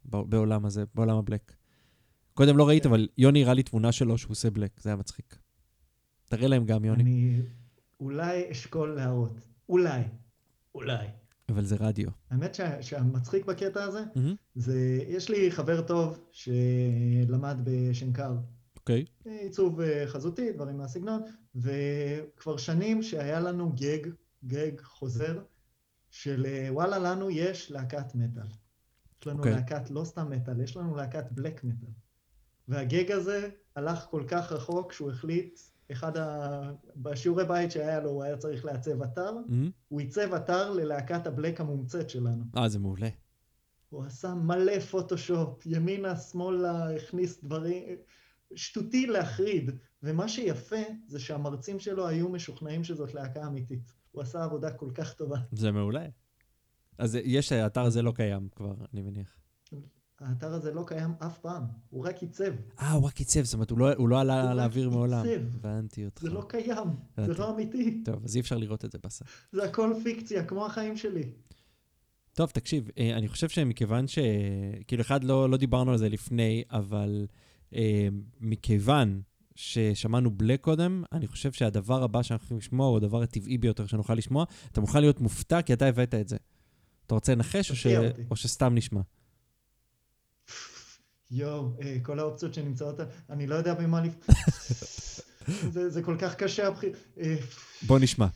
בע- 0.06 0.24
בעולם 0.24 0.66
הזה, 0.66 0.84
בעולם 0.96 1.18
הבלק. 1.18 1.54
קודם 2.34 2.58
לא 2.58 2.68
ראית, 2.68 2.84
כן. 2.84 2.90
אבל 2.90 3.08
יוני 3.18 3.44
הראה 3.44 3.54
לי 3.54 3.64
תמונה 3.64 3.92
שלו 3.92 4.18
שהוא 4.18 4.32
עושה 4.32 4.50
בלק, 4.50 4.72
זה 4.82 4.90
היה 4.90 4.96
מצחיק. 4.96 5.38
תראה 6.30 6.48
להם 6.48 6.66
גם, 6.66 6.86
יוני. 6.86 7.04
אני 7.04 7.42
אולי 8.00 8.52
אשקול 8.52 8.90
להראות. 8.96 9.40
אולי. 9.70 10.02
אולי. 10.76 11.08
אבל 11.50 11.66
זה 11.66 11.76
רדיו. 11.80 12.10
האמת 12.30 12.56
שה- 12.56 12.82
שהמצחיק 12.82 13.46
בקטע 13.46 13.84
הזה, 13.84 14.04
מהמם. 14.16 14.36
זה, 14.56 14.78
יש 15.08 15.30
לי 15.30 15.52
חבר 15.52 15.82
טוב 15.82 16.20
שלמד 16.32 17.58
בשנקר, 17.64 18.34
אוקיי. 18.76 19.06
עיצוב 19.26 19.82
אה, 19.82 20.04
חזותי, 20.08 20.52
דברים 20.52 20.78
מהסגנון, 20.78 21.22
וכבר 21.56 22.58
שנים 22.58 23.04
שהיה 23.04 23.40
לנו 23.40 23.72
גג, 23.72 24.10
גג 24.46 24.72
חוזר, 24.84 25.40
של 26.12 26.46
אה, 26.46 26.68
וואלה, 26.72 27.00
לנו 27.00 27.30
יש 27.30 27.72
להקת 27.72 28.16
מטאל. 28.16 28.48
יש 29.22 29.28
לנו 29.28 29.38
אוקיי. 29.38 29.52
להקת, 29.52 29.90
לא 29.90 30.04
סתם 30.04 30.30
מטאל, 30.30 30.62
יש 30.62 30.78
לנו 30.78 30.96
להקת 30.96 31.32
בלק 31.32 31.64
מטאל. 31.64 31.90
והגג 32.68 33.12
הזה 33.12 33.50
הלך 33.76 34.00
כל 34.00 34.24
כך 34.28 34.52
רחוק 34.52 34.94
שהוא 34.94 35.12
החליט, 35.12 35.60
אחד 35.92 36.18
ה... 36.18 36.72
בשיעורי 36.96 37.46
בית 37.46 37.72
שהיה 37.72 38.00
לו, 38.00 38.10
הוא 38.10 38.24
היה 38.24 38.38
צריך 38.38 38.66
לעצב 38.66 39.02
אתר, 39.02 39.32
מהמם. 39.32 39.72
הוא 39.88 40.00
עיצב 40.00 40.34
אתר 40.34 40.72
ללהקת 40.72 41.28
הבלק 41.28 41.62
המומצאת 41.62 42.10
שלנו. 42.10 42.44
אה, 42.58 42.70
זה 42.70 42.80
מעולה. 42.80 43.10
הוא 43.90 44.04
עשה 44.04 44.34
מלא 44.34 44.80
פוטושופ, 44.80 45.66
ימינה, 45.66 46.16
שמאלה, 46.16 46.96
הכניס 46.96 47.44
דברים, 47.44 47.84
שטותי 48.56 49.08
להחריד. 49.08 49.72
ומה 50.04 50.28
שיפה 50.28 50.82
זה 51.08 51.20
שהמרצים 51.20 51.80
שלו 51.80 52.08
היו 52.08 52.30
משוכנעים 52.30 52.84
שזאת 52.84 53.14
להקה 53.14 53.48
אמיתית. 53.48 53.94
הוא 54.12 54.22
עשה 54.22 54.44
עבודה 54.44 54.72
כל 54.72 54.90
כך 54.94 55.14
טובה. 55.14 55.38
זה 55.52 55.72
מעולה. 55.72 56.06
אז 56.98 57.18
יש, 57.24 57.52
האתר 57.52 57.82
הזה 57.82 58.02
לא 58.02 58.12
קיים 58.16 58.48
כבר, 58.56 58.74
אני 58.94 59.02
מניח. 59.02 59.38
האתר 60.20 60.54
הזה 60.54 60.74
לא 60.74 60.84
קיים 60.88 61.14
אף 61.20 61.38
פעם, 61.38 61.64
הוא 61.90 62.06
רק 62.06 62.22
עיצב. 62.22 62.54
אה, 62.80 62.92
הוא 62.92 63.06
רק 63.06 63.18
עיצב, 63.18 63.44
זאת 63.44 63.54
אומרת, 63.54 63.70
הוא 63.70 63.80
לא, 63.80 63.94
הוא 63.94 64.10
לא 64.10 64.20
עלה 64.20 64.42
הוא 64.42 64.50
רק 64.50 64.56
לאוויר 64.56 64.90
מעולם. 64.90 65.26
עיצב. 65.26 65.42
הבנתי 65.56 66.06
אותך. 66.06 66.22
זה 66.22 66.30
לא 66.30 66.46
קיים, 66.50 66.88
זה 67.18 67.24
הבנתי. 67.24 67.40
לא 67.40 67.56
אמיתי. 67.56 68.04
טוב, 68.06 68.24
אז 68.24 68.36
אי 68.36 68.42
אפשר 68.42 68.58
לראות 68.58 68.86
את 68.86 68.92
זה 68.92 68.98
בסוף. 69.04 69.48
זה 69.52 69.64
הכל 69.64 69.94
פיקציה, 70.04 70.46
כמו 70.46 70.66
החיים 70.66 70.98
שלי. 70.98 71.24
טוב, 72.34 72.50
תקשיב, 72.50 72.90
אה, 72.98 73.18
אני 73.18 73.28
חושב 73.28 73.50
שמכיוון 73.50 74.08
ש... 74.08 74.20
כאילו, 74.88 75.02
אחד, 75.02 75.24
לא, 75.24 75.50
לא 75.50 75.58
דיברנו 75.58 75.92
על 75.92 75.98
זה 75.98 76.10
לפני, 76.10 76.64
אבל 76.70 77.28
אה, 77.76 78.08
מכיוון 78.40 79.22
ששמענו 79.56 80.32
black 80.32 80.62
קודם, 80.62 81.04
אני 81.12 81.28
חושב 81.28 81.52
שהדבר 81.52 82.04
הבא 82.04 82.24
שאנחנו 82.24 82.44
הולכים 82.44 82.58
לשמוע 82.58 82.88
הוא 82.88 82.98
הדבר 82.98 83.22
הטבעי 83.22 83.58
ביותר 83.58 83.86
שנוכל 83.86 84.16
לשמוע. 84.16 84.46
אתה 84.72 84.82
מוכן 84.82 85.02
להיות 85.02 85.22
מופתע 85.22 85.62
כי 85.62 85.74
אתה 85.74 85.86
הבאת 85.86 86.14
את 86.14 86.28
זה. 86.28 86.38
אתה 87.06 87.16
רוצה 87.16 87.36
לנחש 87.36 87.72
או, 87.72 87.76
ש... 87.76 87.88
אותי. 87.88 88.22
או 88.32 88.36
שסתם 88.36 88.76
נשמע? 88.76 89.02
יואו, 91.32 91.72
אה, 91.82 91.98
כל 92.04 92.20
האופציות 92.20 92.54
שנמצאות, 92.54 93.00
אני 93.30 93.48
לא 93.48 93.56
יודע 93.56 93.74
במה 93.74 94.02
לפ... 94.02 94.14
זה, 95.74 95.90
זה 95.90 96.02
כל 96.04 96.16
כך 96.20 96.36
קשה 96.36 96.68
הבחיר... 96.68 96.94
אה, 97.20 97.36
בוא 97.88 98.00
נשמע. 98.00 98.28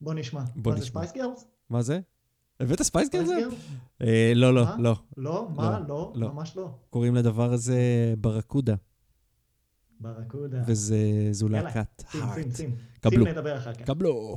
בוא 0.00 0.14
נשמע. 0.14 0.42
בוא 0.56 0.72
מה 0.72 0.78
זה 0.78 0.84
נשמע. 0.84 1.00
Spice 1.00 1.12
Girls? 1.12 1.44
מה 1.70 1.82
זה? 1.82 2.00
הבאת 2.60 2.82
Spice 2.82 3.08
Girls? 3.08 3.30
אה, 4.02 4.32
לא, 4.34 4.54
לא, 4.54 4.64
מה? 4.64 4.76
לא. 4.78 4.96
לא? 5.16 5.48
מה? 5.54 5.80
לא? 5.88 6.12
לא. 6.14 6.32
ממש 6.32 6.56
לא. 6.56 6.70
קוראים 6.90 7.14
לדבר 7.14 7.52
הזה 7.52 8.14
ברקודה, 8.18 8.74
ברקודה. 10.04 10.62
וזו 10.66 10.94
יאללה, 11.46 11.62
להקת 11.62 12.02
הארט. 12.14 12.60
קבלו. 13.00 13.24
קבלו. 13.84 14.36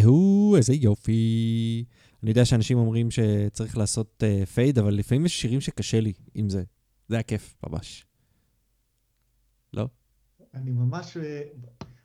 זהו, 0.00 0.56
איזה 0.56 0.74
יופי. 0.74 1.84
אני 2.22 2.30
יודע 2.30 2.44
שאנשים 2.44 2.78
אומרים 2.78 3.10
שצריך 3.10 3.78
לעשות 3.78 4.22
fade, 4.54 4.78
אה, 4.78 4.80
אבל 4.80 4.94
לפעמים 4.94 5.26
יש 5.26 5.40
שירים 5.40 5.60
שקשה 5.60 6.00
לי 6.00 6.12
עם 6.34 6.48
זה. 6.48 6.62
זה 7.08 7.16
היה 7.16 7.22
כיף, 7.22 7.56
ממש. 7.66 8.06
לא? 9.72 9.88
אני 10.54 10.70
ממש... 10.70 11.16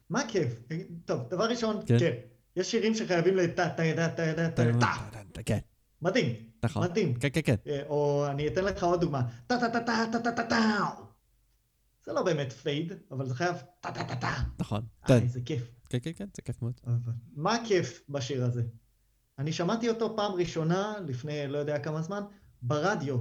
מה 0.10 0.22
כיף? 0.28 0.62
טוב, 1.06 1.22
דבר 1.30 1.50
ראשון, 1.50 1.80
כן. 1.86 2.00
כן. 2.00 2.14
יש 2.56 2.72
שירים 2.72 2.96
שחייבים 2.96 3.36
לטה, 3.36 3.70
טה, 3.70 3.84
טה, 3.96 4.10
טה, 4.10 4.52
טה, 4.52 4.72
טה. 5.34 5.44
כן. 5.44 5.60
מדהים. 6.02 6.36
נכון. 6.64 6.84
מדהים. 6.84 7.14
כן, 7.14 7.28
כן, 7.34 7.42
כן. 7.44 7.56
או 7.90 8.28
אני 8.28 8.48
אתן 8.48 8.64
לך 8.64 8.84
עוד 8.84 9.02
דוגמה. 9.02 9.22
טה, 9.48 9.58
טה, 9.60 9.70
טה, 9.70 9.80
טה, 9.86 10.06
טה, 10.12 10.20
טה, 10.20 10.32
טה, 10.32 10.44
טה. 10.44 10.86
זה 12.06 12.14
לא 12.14 12.24
באמת 12.24 12.54
fade, 12.54 12.94
אבל 13.12 13.26
זה 13.26 13.36
חייב 13.36 13.56
טה, 13.80 13.92
טה, 13.92 14.04
טה, 14.04 14.16
טה. 14.16 14.34
נכון. 14.60 14.82
איזה 15.10 15.42
כיף. 15.46 15.79
כן, 15.90 15.98
כן, 16.02 16.12
כן, 16.16 16.26
זה 16.36 16.42
כיף 16.42 16.62
מאוד. 16.62 16.74
אבל 16.88 17.14
מה 17.36 17.56
הכיף 17.56 18.04
בשיר 18.10 18.46
הזה? 18.46 18.64
אני 19.40 19.54
שמעתי 19.54 19.90
אותו 19.90 20.16
פעם 20.16 20.32
ראשונה, 20.32 20.94
לפני 21.08 21.48
לא 21.48 21.58
יודע 21.58 21.80
כמה 21.80 22.02
זמן, 22.02 22.24
ברדיו. 22.62 23.18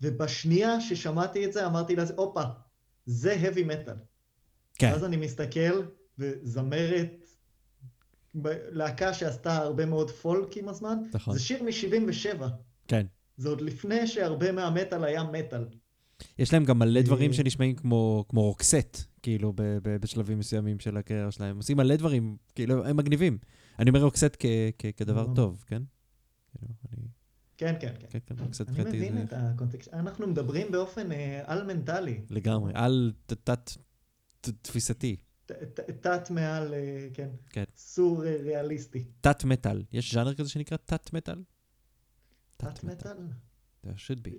ובשנייה 0.00 0.80
ששמעתי 0.80 1.46
את 1.46 1.52
זה, 1.52 1.66
אמרתי 1.66 1.96
לזה, 1.96 2.14
הופה, 2.16 2.42
זה 3.06 3.36
heavy 3.42 3.70
metal. 3.70 3.98
כן, 4.74 4.90
ואז 4.92 5.04
אני 5.04 5.16
מסתכל, 5.16 5.82
וזמרת, 6.18 7.26
להקה 8.72 9.14
שעשתה 9.14 9.56
הרבה 9.56 9.86
מאוד 9.86 10.10
פולק 10.10 10.56
עם 10.56 10.68
הזמן, 10.68 10.98
נכון. 11.14 11.34
זה 11.34 11.40
שיר 11.40 11.62
מ-77. 11.62 12.42
כן. 12.88 13.06
זה 13.36 13.48
עוד 13.48 13.60
לפני 13.60 14.06
שהרבה 14.06 14.52
מהמטאל 14.52 15.04
היה 15.04 15.24
מטאל. 15.24 15.64
יש 16.38 16.52
להם 16.52 16.64
גם 16.64 16.78
מלא 16.78 17.02
דברים 17.02 17.30
אה. 17.30 17.36
שנשמעים 17.36 17.74
כמו, 17.76 18.24
כמו 18.28 18.42
Roxette, 18.42 19.04
כאילו, 19.26 19.52
ב, 19.52 19.62
ב, 19.62 19.96
בשלבים 19.96 20.38
מסוימים 20.38 20.80
של 20.80 20.96
הקריירה 20.96 21.30
שלהם. 21.30 21.50
הם 21.50 21.56
עושים 21.56 21.76
מלא 21.76 21.96
דברים, 21.96 22.36
כאילו, 22.54 22.86
הם 22.86 22.96
מגניבים. 22.96 23.38
אני 23.78 23.90
אומר 23.90 24.02
Roxette 24.02 24.36
כ, 24.38 24.46
כ, 24.78 24.86
כדבר 24.96 25.26
ממש. 25.26 25.36
טוב, 25.36 25.64
כן? 25.66 25.82
כאילו, 26.50 26.72
אני... 26.92 27.06
כן, 27.56 27.74
כן, 27.80 27.94
כן. 28.00 28.06
כן, 28.10 28.18
כן, 28.26 28.34
Roxette 28.38 28.68
אני 28.68 28.84
מבין 28.84 29.22
את 29.22 29.32
הקונטקסט. 29.32 29.94
אנחנו 29.94 30.26
מדברים 30.26 30.72
באופן 30.72 31.12
אה, 31.12 31.42
על-מנטלי. 31.46 32.20
לגמרי. 32.30 32.72
על 32.74 33.12
ת- 33.26 33.32
תת 33.32 33.70
תת 36.00 36.30
מעל, 36.30 36.74
אה, 36.74 37.08
כן. 37.14 37.28
כן. 37.50 37.64
סור 37.76 38.24
אה, 38.24 38.36
ריאליסטי. 38.42 39.04
תת-מטאל. 39.20 39.82
יש 39.92 40.14
ז'אנר 40.14 40.34
כזה 40.34 40.48
שנקרא 40.48 40.76
תת-מטאל? 40.76 41.42
תת 42.56 42.84
מטאל? 42.84 43.16
There 43.86 43.88
should 43.88 44.20
be. 44.28 44.30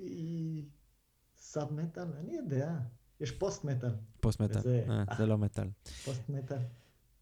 sub 1.38 1.74
מטאל? 1.74 2.08
אני 2.20 2.36
יודע. 2.36 2.80
יש 3.22 3.32
פוסט 3.32 3.64
מטאל. 3.66 3.90
פוסט-מטאל. 4.20 4.60
וזה- 4.60 4.84
אה, 4.90 5.16
זה 5.18 5.26
לא 5.26 5.38
מטאל. 5.38 5.68
פוסט 6.06 6.30
מטאל. 6.30 6.58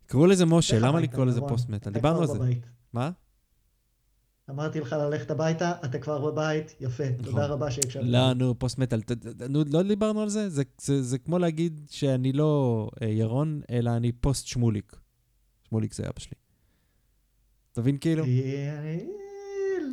קראו 0.06 0.26
לזה 0.26 0.46
משה, 0.46 0.80
למה 0.80 1.00
לקרוא 1.00 1.26
לזה 1.26 1.38
ירון. 1.40 1.50
פוסט-מטאל? 1.50 1.78
אתה 1.78 2.00
דיברנו 2.00 2.22
על 2.22 2.28
זה. 2.28 2.34
בבית. 2.40 2.66
מה? 2.94 3.12
אמרתי 4.50 4.80
לך 4.80 4.94
ללכת 4.94 5.32
הביתה, 5.32 5.72
אתה 5.86 6.00
כבר 6.00 6.32
בבית, 6.32 6.76
יפה. 6.80 7.04
נכון. 7.10 7.26
תודה 7.26 7.46
רבה 7.46 7.72
שהקשבת. 7.72 8.04
לא, 8.06 8.34
נו, 8.34 8.60
פוסט-מטאל. 8.60 9.02
ת- 9.02 9.12
ת- 9.12 9.42
נו, 9.42 9.64
לא 9.72 9.84
דיברנו 9.84 10.22
על 10.22 10.30
זה? 10.30 10.50
זה- 10.50 10.64
זה 10.82 11.02
זה 11.04 11.18
כמו 11.18 11.40
להגיד 11.40 11.82
שאני 11.90 12.32
לא 12.34 12.90
אה, 13.02 13.08
ירון, 13.08 13.62
אלא 13.70 13.90
אני 13.96 14.12
פוסט-שמוליק. 14.12 14.96
שמוליק 15.70 15.94
זה 15.94 16.04
אבא 16.04 16.20
שלי. 16.20 16.36
אתה 17.72 17.82
מבין 17.82 17.98
כאילו? 17.98 18.24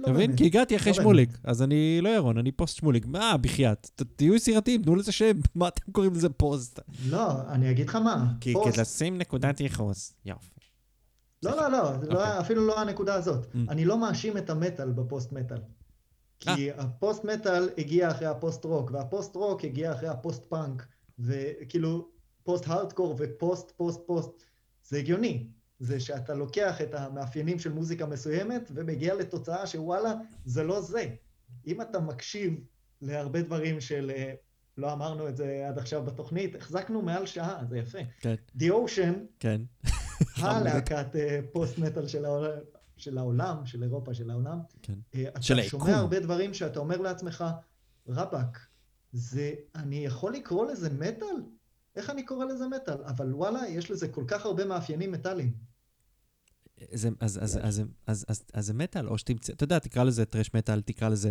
אה, 0.05 0.09
לא 0.09 0.13
אתה 0.13 0.13
מבין? 0.13 0.27
באמת. 0.27 0.39
כי 0.39 0.47
הגעתי 0.47 0.77
אחרי 0.77 0.93
לא 0.93 0.97
שמוליק. 0.97 1.39
אז 1.45 1.63
אני 1.63 2.01
לא 2.01 2.09
ירון, 2.09 2.39
אני 2.39 2.53
פוסט 2.53 2.77
שמוליק. 2.77 3.07
מה, 3.07 3.37
בחייאת? 3.41 3.91
תהיו 4.17 4.35
יצירתיים, 4.35 4.83
תנו 4.83 4.97
לזה 4.97 5.13
שם. 5.13 5.33
מה 5.55 5.69
אתם 5.69 5.93
קוראים 5.93 6.13
לזה 6.15 6.29
פוסט? 6.29 6.81
לא, 7.09 7.49
אני 7.49 7.71
אגיד 7.71 7.89
לך 7.89 7.97
מה. 7.97 8.33
כי 8.41 8.55
לשים 8.79 9.19
נקודת 9.19 9.61
ייחוס. 9.61 10.15
יופי. 10.25 10.53
לא, 11.43 11.57
לא, 11.57 11.69
לא, 11.69 11.83
לא- 11.83 11.93
אוקיי. 12.03 12.41
אפילו 12.41 12.67
לא 12.67 12.81
הנקודה 12.81 13.15
הזאת. 13.15 13.45
Mm. 13.45 13.59
אני 13.69 13.85
לא 13.85 13.99
מאשים 13.99 14.37
את 14.37 14.51
המטאל 14.51 14.93
בפוסט 14.93 15.33
מטאל. 15.33 15.59
כי 16.41 16.73
הפוסט 16.73 17.25
מטאל 17.25 17.69
הגיע 17.79 18.11
אחרי 18.11 18.27
הפוסט 18.27 18.65
רוק, 18.65 18.91
והפוסט 18.91 19.37
רוק 19.37 19.65
הגיע 19.65 19.93
אחרי 19.93 20.09
הפוסט 20.09 20.45
פאנק, 20.45 20.87
וכאילו 21.19 22.09
פוסט 22.43 22.65
הארדקור 22.69 23.17
ופוסט 23.19 23.71
פוסט 23.77 24.01
פוסט. 24.07 24.45
זה 24.89 24.99
הגיוני. 24.99 25.47
זה 25.83 26.01
שאתה 26.01 26.35
לוקח 26.35 26.81
את 26.81 26.95
המאפיינים 26.95 27.59
של 27.59 27.73
מוזיקה 27.73 28.07
מסוימת 28.07 28.71
ומגיע 28.75 29.15
לתוצאה 29.15 29.67
שוואלה, 29.67 30.15
זה 30.45 30.63
לא 30.63 30.81
זה. 30.81 31.09
אם 31.67 31.81
אתה 31.81 32.01
מקשיב 32.01 32.61
להרבה 33.01 33.43
דברים 33.43 33.81
של, 33.81 34.13
אה, 34.15 34.35
לא 34.79 34.93
אמרנו 34.93 35.29
את 35.29 35.37
זה 35.37 35.65
עד 35.69 35.79
עכשיו 35.79 36.05
בתוכנית, 36.05 36.55
החזקנו 36.55 37.03
מעל 37.03 37.27
שעה, 37.27 37.65
זה 37.69 37.79
יפה. 37.79 37.99
כן. 38.21 38.35
The 38.59 38.63
Ocean 38.63 39.19
כן. 39.41 39.61
הלהקת 40.37 41.17
אה, 41.17 41.41
פוסט 41.53 41.79
מטאל 41.79 42.07
של 42.07 42.25
העולם, 42.25 42.59
של 42.97 43.19
העולם, 43.19 43.67
של 43.67 43.83
אירופה, 43.83 44.15
של 44.15 44.31
העולם. 44.31 44.59
כן. 44.83 44.95
אה, 45.15 45.29
אתה 45.29 45.43
של 45.43 45.59
היקום. 45.59 45.81
שומע 45.81 45.97
הרבה 45.97 46.21
דברים 46.21 46.55
שאתה 46.55 46.81
אומר 46.81 46.97
לעצמך, 46.97 47.45
רבאק, 48.09 48.59
זה, 49.13 49.53
אני 49.75 50.05
יכול 50.05 50.35
לקרוא 50.35 50.67
לזה 50.67 50.91
מטאל? 50.91 51.37
איך 51.97 52.11
אני 52.11 52.25
קורא 52.25 52.45
לזה 52.45 52.67
מטאל? 52.67 53.05
אבל 53.05 53.35
וואלה, 53.35 53.69
יש 53.69 53.91
לזה 53.91 54.09
כל 54.09 54.25
כך 54.29 54.47
הרבה 54.47 54.65
מאפיינים 54.65 55.13
מטאליים. 55.13 55.72
זה, 56.93 57.09
אז, 57.21 57.39
אז, 57.43 57.59
אז, 57.63 57.83
אז, 58.07 58.25
אז, 58.29 58.43
אז, 58.53 58.67
זה 58.67 58.75
מטאל, 58.75 59.09
או 59.09 59.19
שתמצא, 59.19 59.53
אתה 59.53 59.65
יודע, 59.65 59.79
תקרא 59.79 60.05
לזה 60.05 60.25
טרש 60.25 60.51
מטאל, 60.55 60.81
תקרא 60.81 61.09
לזה 61.09 61.31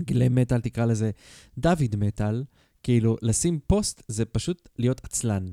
גלם 0.00 0.34
מטאל, 0.34 0.60
תקרא 0.60 0.84
לזה 0.84 1.10
דוד 1.58 1.96
מטאל, 1.96 2.44
כאילו, 2.82 3.16
לשים 3.22 3.60
פוסט 3.66 4.02
זה 4.08 4.24
פשוט 4.24 4.68
להיות 4.78 5.00
עצלן. 5.04 5.46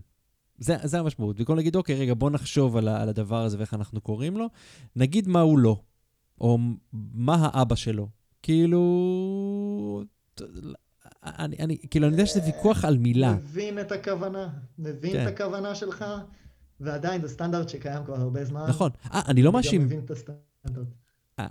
זה, 0.58 0.76
זה 0.84 1.00
המשמעות. 1.00 1.38
במקום 1.38 1.56
להגיד, 1.56 1.76
אוקיי, 1.76 1.96
רגע, 1.96 2.14
בוא 2.14 2.30
נחשוב 2.30 2.78
על, 2.78 2.88
על 2.88 3.10
הדבר 3.10 3.44
הזה 3.44 3.58
ואיך 3.58 3.74
אנחנו 3.74 4.02
קוראים 4.02 4.38
לו, 4.38 4.48
נגיד 4.96 5.28
מה 5.28 5.42
הוא 5.42 5.60
לא, 5.60 5.82
או 6.42 6.58
מה 7.14 7.36
האבא 7.36 7.76
שלו. 7.76 8.08
כאילו... 8.44 10.04
אני, 11.24 11.56
אני, 11.60 11.78
כאילו, 11.92 12.08
אני 12.08 12.14
יודע 12.14 12.26
שזה 12.26 12.42
ויכוח 12.46 12.86
על 12.86 12.98
מילה. 12.98 13.34
מבין 13.34 13.80
את 13.80 13.92
הכוונה, 13.92 14.50
מבין 14.80 15.12
כן. 15.12 15.28
את 15.28 15.28
הכוונה 15.28 15.76
שלך, 15.76 16.06
ועדיין 16.80 17.22
זה 17.22 17.28
סטנדרט 17.28 17.70
שקיים 17.70 18.04
כבר 18.06 18.16
הרבה 18.16 18.46
זמן. 18.46 18.66
נכון. 18.70 18.92
אה, 19.14 19.22
אני 19.28 19.42
לא 19.42 19.50
אני 19.50 19.58
מאשים... 19.58 19.82
גם 19.82 19.88
מבין 19.88 20.00
את 20.00 20.12
הסטנדרט. 20.12 20.88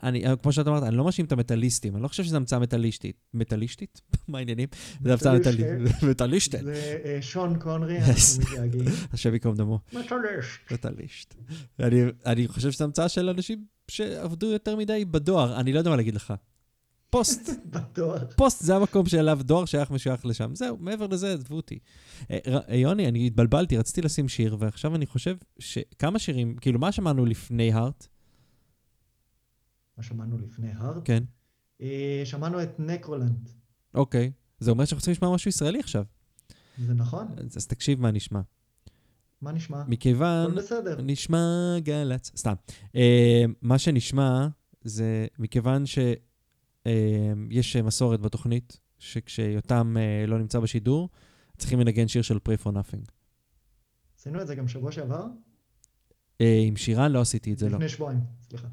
אני, 0.02 0.24
כמו 0.42 0.52
שאת 0.52 0.68
אמרת, 0.68 0.82
אני 0.82 0.96
לא 0.96 1.04
מאשים 1.04 1.24
את 1.24 1.32
המטאליסטים, 1.32 1.94
אני 1.94 2.02
לא 2.02 2.08
חושב 2.08 2.24
שזו 2.24 2.36
המצאה 2.36 2.58
מטאליסטית. 2.58 3.16
מטאליסטית? 3.34 4.00
מה 4.28 4.38
העניינים? 4.38 4.68
זה 5.02 5.12
המצאה 5.12 5.34
מטאליסט. 5.34 5.60
מטאליסטית. 5.62 6.02
מטאליסטית. 6.08 6.64
זה 6.64 6.98
אה, 7.04 7.18
שון 7.20 7.58
קונרי. 7.58 7.98
אנחנו 8.00 8.42
מתגעגעים. 8.42 8.84
השם 9.12 9.32
ייקום 9.32 9.54
דמו. 9.54 9.80
מטאליסט. 9.92 10.72
מטאליסט. 10.72 11.34
אני, 11.80 12.02
אני 12.26 12.48
חושב 12.48 12.70
שזו 12.70 12.84
המצאה 12.84 13.08
של 13.08 13.28
אנשים 13.28 13.64
שעבדו 13.90 14.46
יותר 14.46 14.76
מדי 14.76 15.04
בדואר, 15.04 15.60
אני 15.60 15.72
לא 15.72 15.78
יודע 15.78 15.90
מה 15.90 15.96
להגיד 15.96 16.14
לך. 16.14 16.34
פוסט, 17.10 17.50
בטוח. 17.74 18.22
פוסט 18.36 18.62
זה 18.64 18.76
המקום 18.76 19.06
שאליו 19.06 19.38
דואר 19.42 19.64
שייך 19.64 19.90
משוייך 19.90 20.26
לשם. 20.26 20.54
זהו, 20.54 20.76
מעבר 20.80 21.06
לזה, 21.06 21.32
עזבו 21.34 21.56
אותי. 21.56 21.78
אה, 22.30 22.38
ר- 22.48 22.74
יוני, 22.74 23.08
אני 23.08 23.26
התבלבלתי, 23.26 23.76
רציתי 23.76 24.02
לשים 24.02 24.28
שיר, 24.28 24.56
ועכשיו 24.58 24.94
אני 24.94 25.06
חושב 25.06 25.36
שכמה 25.58 26.18
שירים, 26.18 26.56
כאילו, 26.56 26.78
מה 26.78 26.92
שמענו 26.92 27.26
לפני 27.26 27.72
Heart? 27.72 28.06
מה 29.96 30.02
שמענו 30.02 30.38
לפני 30.38 30.70
Heart? 30.72 31.04
כן. 31.04 31.22
אה, 31.80 32.22
שמענו 32.24 32.62
את 32.62 32.80
נקרולנד. 32.80 33.48
אוקיי. 33.94 34.32
זה 34.60 34.70
אומר 34.70 34.84
שאנחנו 34.84 34.98
רוצים 35.00 35.12
לשמוע 35.12 35.34
משהו 35.34 35.48
ישראלי 35.48 35.80
עכשיו. 35.80 36.04
זה 36.86 36.94
נכון? 36.94 37.26
אז, 37.56 37.66
תקשיב 37.66 38.00
מה 38.00 38.10
נשמע. 38.10 38.40
מה 39.42 39.52
נשמע? 39.52 39.84
מכיוון... 39.88 40.50
הכל 40.50 40.58
בסדר. 40.60 40.96
נשמע 41.02 41.76
גל"צ, 41.78 42.30
סתם. 42.36 42.54
אה, 42.96 43.44
מה 43.62 43.78
שנשמע 43.78 44.46
זה 44.84 45.26
מכיוון 45.38 45.86
שיש 46.84 47.76
מסורת 47.76 48.20
בתוכנית, 48.20 48.78
שכשיותם 48.98 49.96
אה, 49.98 50.26
לא 50.26 50.38
נמצא 50.38 50.60
בשידור, 50.60 51.08
צריכים 51.58 51.80
לנגן 51.80 52.08
שיר 52.08 52.22
של 52.22 52.36
Pray 52.48 52.62
for 52.64 52.68
Nothing. 52.68 53.10
עשינו 54.18 54.42
את 54.42 54.46
זה 54.46 54.54
גם 54.54 54.68
שבוע 54.68 54.92
שעבר? 54.92 55.26
אה, 56.40 56.62
עם 56.66 56.76
שירן 56.76 57.12
לא 57.12 57.20
עשיתי 57.20 57.52
את 57.52 57.58
זה, 57.58 57.68
לא. 57.68 57.74
לפני 57.74 57.88
שבועיים, 57.88 58.20
סליחה. 58.48 58.68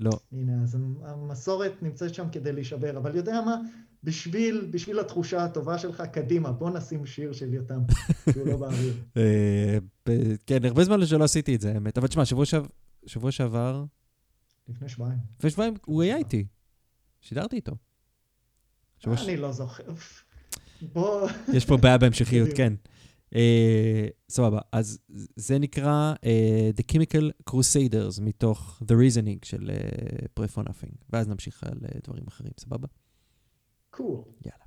לא. 0.00 0.10
הנה, 0.32 0.62
אז 0.62 0.78
המסורת 1.02 1.82
נמצאת 1.82 2.14
שם 2.14 2.26
כדי 2.32 2.52
להישבר, 2.52 2.96
אבל 2.96 3.16
יודע 3.16 3.40
מה? 3.40 3.56
בשביל, 4.04 4.68
בשביל 4.70 4.98
התחושה 4.98 5.44
הטובה 5.44 5.78
שלך, 5.78 6.02
קדימה, 6.12 6.52
בוא 6.52 6.70
נשים 6.70 7.06
שיר 7.06 7.32
של 7.32 7.54
יותם, 7.54 7.80
שהוא 8.32 8.46
לא 8.46 8.56
באוויר. 8.56 8.94
אה, 9.16 9.78
כן, 10.46 10.64
הרבה 10.64 10.84
זמן 10.84 11.06
שלא 11.06 11.24
עשיתי 11.24 11.54
את 11.54 11.60
זה, 11.60 11.72
האמת. 11.72 11.98
אבל 11.98 12.08
תשמע, 12.08 12.24
שבוע 13.06 13.30
שעבר, 13.30 13.84
לפני 14.68 14.88
שבועיים. 14.88 15.18
לפני 15.38 15.50
שבועיים 15.50 15.74
הוא 15.86 16.02
היה 16.02 16.16
איתי. 16.16 16.46
שידרתי 17.20 17.56
איתו. 17.56 17.72
ש- 18.98 19.06
אני 19.08 19.36
לא 19.36 19.52
זוכר. 19.52 19.84
בוא... 20.92 21.28
יש 21.54 21.64
פה 21.66 21.76
בעיה 21.76 21.98
בהמשכיות. 21.98 22.48
כן. 22.56 22.72
אה, 23.34 24.06
סבבה, 24.28 24.60
אז 24.72 24.98
זה 25.36 25.58
נקרא 25.58 26.14
אה, 26.24 26.70
The 26.76 26.92
Chemical 26.92 27.50
Crusaders 27.50 28.20
מתוך 28.22 28.82
The 28.84 28.94
Reasoning 28.94 29.38
של 29.44 29.70
Pray 30.40 30.56
for 30.56 30.62
Nothing, 30.64 30.94
ואז 31.10 31.28
נמשיך 31.28 31.64
על 31.64 31.78
אה, 31.84 32.00
דברים 32.04 32.24
אחרים, 32.28 32.52
סבבה? 32.60 32.88
קול. 33.90 34.22
יאללה. 34.46 34.64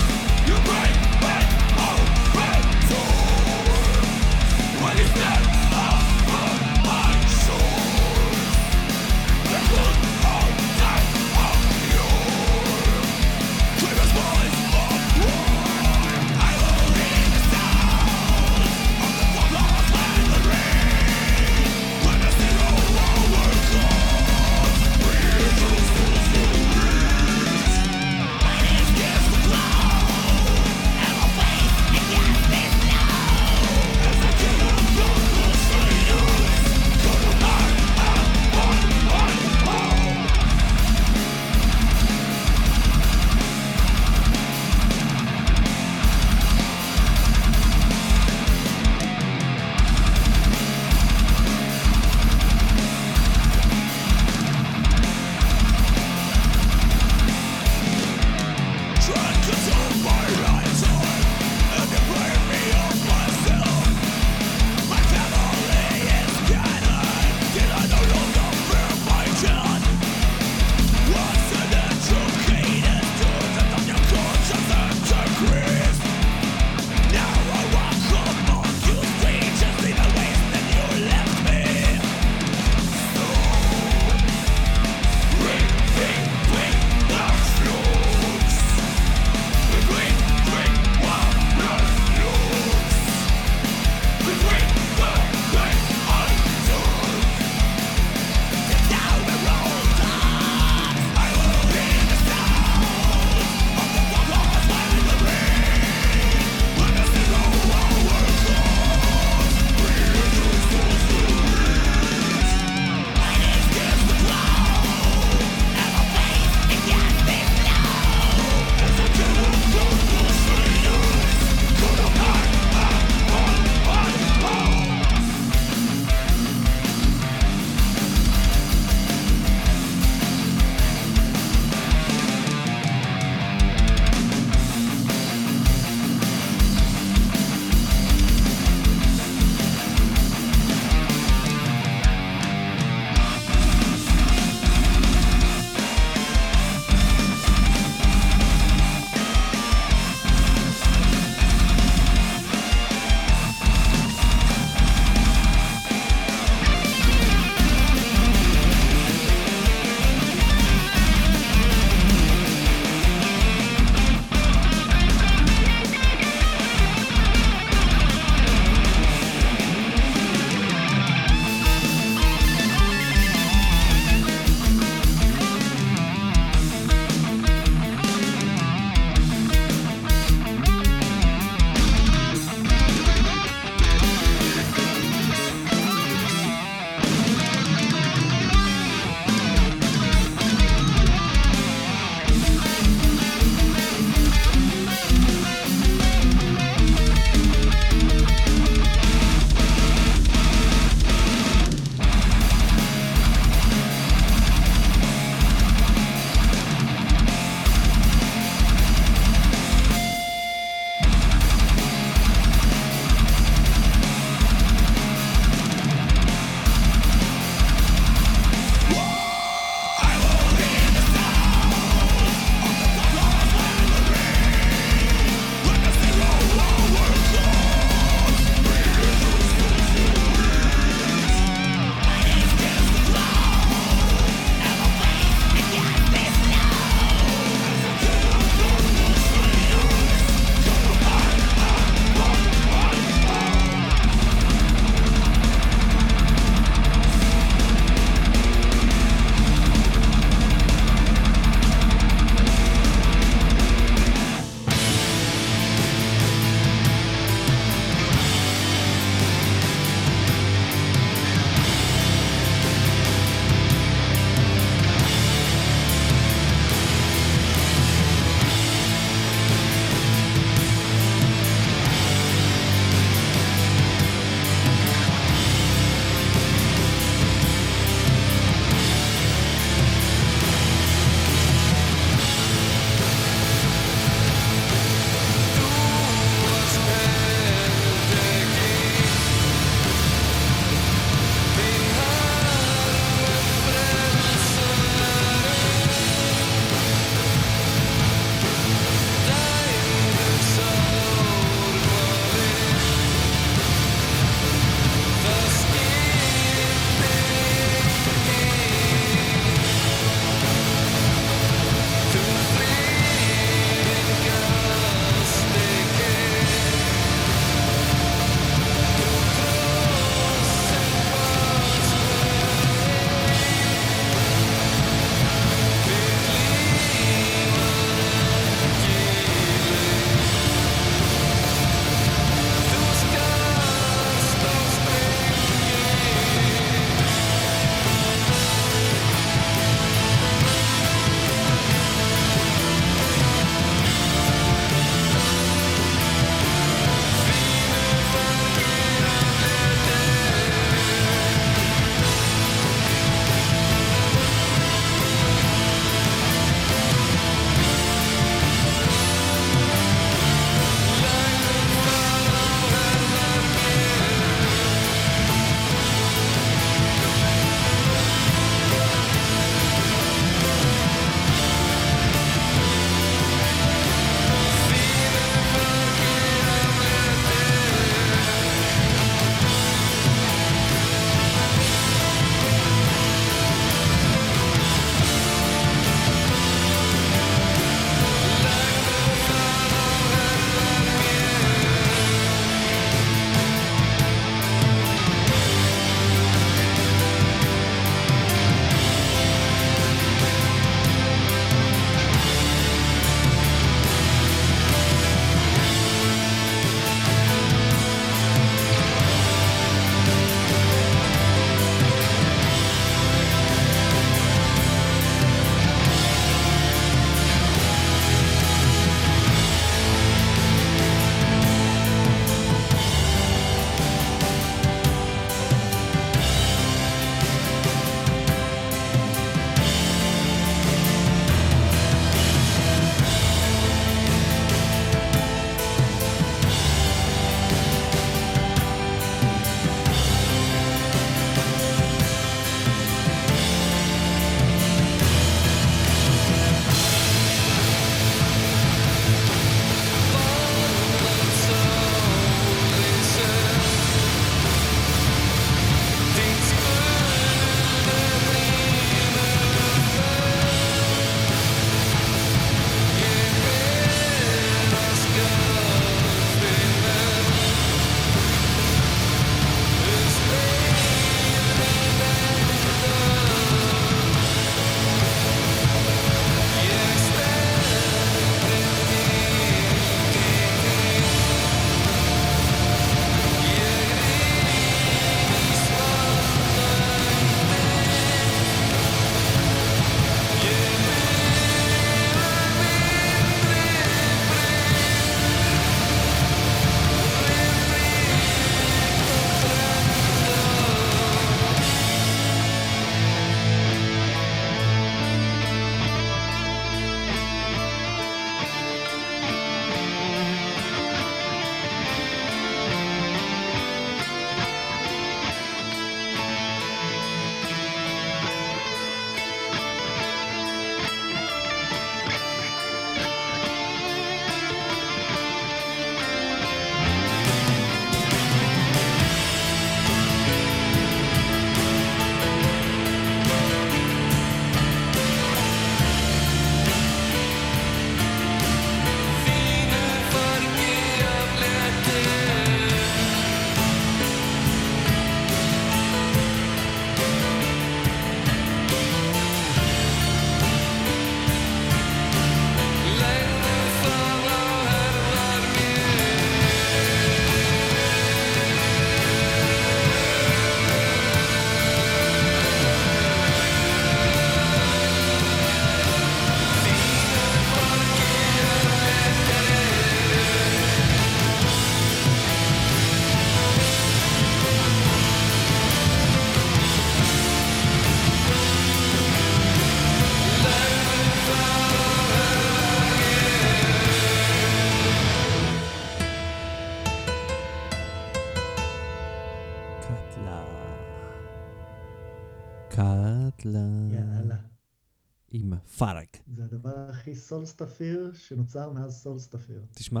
Sólstafir 597.30 598.12
שנוצר 598.14 598.70
מאז 598.70 599.02
Sólstafir. 599.02 599.62
תשמע, 599.74 600.00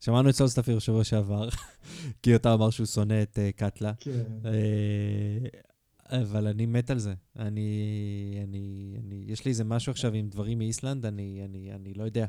שמענו 0.00 0.28
את 0.28 0.34
Sólstafir 0.34 0.76
בשבוע 0.76 1.04
שעבר, 1.04 1.48
כי 2.22 2.30
יותם 2.30 2.50
אמר 2.50 2.70
שהוא 2.70 2.86
שונא 2.86 3.22
את 3.22 3.38
אה, 3.38 3.52
Katla. 3.52 3.92
כן. 4.00 4.24
אה, 4.44 6.20
אבל 6.22 6.46
אני 6.46 6.66
מת 6.66 6.90
על 6.90 6.98
זה. 6.98 7.14
אני, 7.36 8.40
אני, 8.44 8.96
אני, 9.04 9.24
יש 9.26 9.44
לי 9.44 9.50
איזה 9.50 9.64
משהו 9.64 9.90
עכשיו 9.90 10.12
עם 10.12 10.28
דברים 10.28 10.58
מאיסלנד, 10.58 11.06
אני, 11.06 11.42
אני, 11.44 11.72
אני 11.74 11.94
לא 11.94 12.04
יודע. 12.04 12.26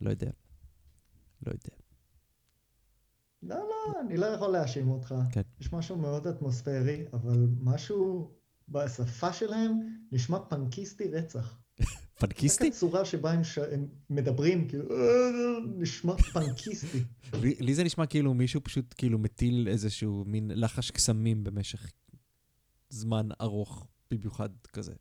לא 0.00 0.10
יודע. 0.10 0.30
לא 1.46 1.52
יודע. 1.52 1.76
לא, 3.42 3.56
לא, 3.56 4.00
אני 4.00 4.16
לא 4.16 4.26
יכול 4.26 4.48
להאשים 4.48 4.90
אותך. 4.90 5.14
כן. 5.32 5.42
יש 5.60 5.72
משהו 5.72 5.96
מאוד 5.96 6.26
אטמוספרי, 6.26 7.04
אבל 7.12 7.46
משהו 7.60 8.30
בשפה 8.68 9.32
שלהם 9.32 9.80
נשמע 10.12 10.38
פנקיסטי 10.48 11.08
רצח. 11.08 11.65
פנקיסטי? 12.18 12.66
רק 12.66 12.72
הצורה 12.72 13.04
שבה 13.04 13.30
הם, 13.32 13.44
ש... 13.44 13.58
הם 13.58 13.86
מדברים, 14.10 14.68
כאילו, 14.68 14.90
"אה", 14.90 14.96
נשמע 15.76 16.16
פנקיסטי. 16.16 17.04
לי, 17.32 17.54
לי 17.60 17.74
זה 17.74 17.84
נשמע 17.84 18.06
כאילו 18.06 18.34
מישהו 18.34 18.60
פשוט 18.64 18.94
כאילו 18.98 19.18
מטיל 19.18 19.68
איזשהו 19.68 20.24
מין 20.26 20.50
לחש 20.54 20.90
קסמים 20.90 21.44
במשך 21.44 21.92
זמן 22.88 23.28
ארוך 23.40 23.86
במיוחד 24.10 24.48
כזה. 24.72 24.94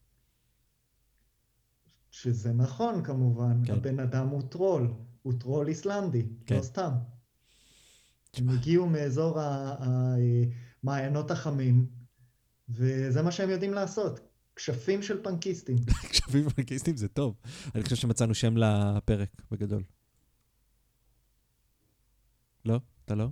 שזה 2.12 2.54
נכון 2.54 3.04
כמובן, 3.04 3.66
כן. 3.66 3.74
הבן 3.74 4.00
אדם 4.00 4.28
הוא 4.28 4.42
טרול, 4.42 4.94
הוא 5.22 5.34
טרול 5.40 5.68
איסלנדי, 5.68 6.26
כן. 6.46 6.56
לא 6.56 6.62
סתם. 6.62 6.92
הם 8.38 8.50
הגיעו 8.50 8.90
מאזור 8.90 9.40
המעיינות 10.84 11.32
החמים, 11.32 11.88
וזה 12.70 13.22
מה 13.22 13.32
שהם 13.32 13.50
יודעים 13.50 13.74
לעשות, 13.74 14.20
כשפים 14.56 15.02
של 15.02 15.24
פנקיסטים. 15.24 15.78
כשבים 16.12 16.50
פנקיסטים 16.50 16.98
זה 16.98 17.08
טוב. 17.08 17.36
אני 17.76 17.84
חושב 17.84 17.96
שמצאנו 17.96 18.34
שם 18.34 18.58
לפרק, 18.58 19.42
בגדול. 19.52 19.84
לא? 22.66 22.80
אתה 23.06 23.16
לא? 23.16 23.30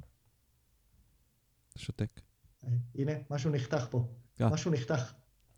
אתה 1.70 1.80
שותק. 1.80 2.22
הנה, 2.96 3.12
משהו 3.30 3.52
נחתך 3.52 3.86
פה, 3.90 4.08
אה. 4.42 4.50
משהו 4.50 4.72
נחתך. 4.72 5.14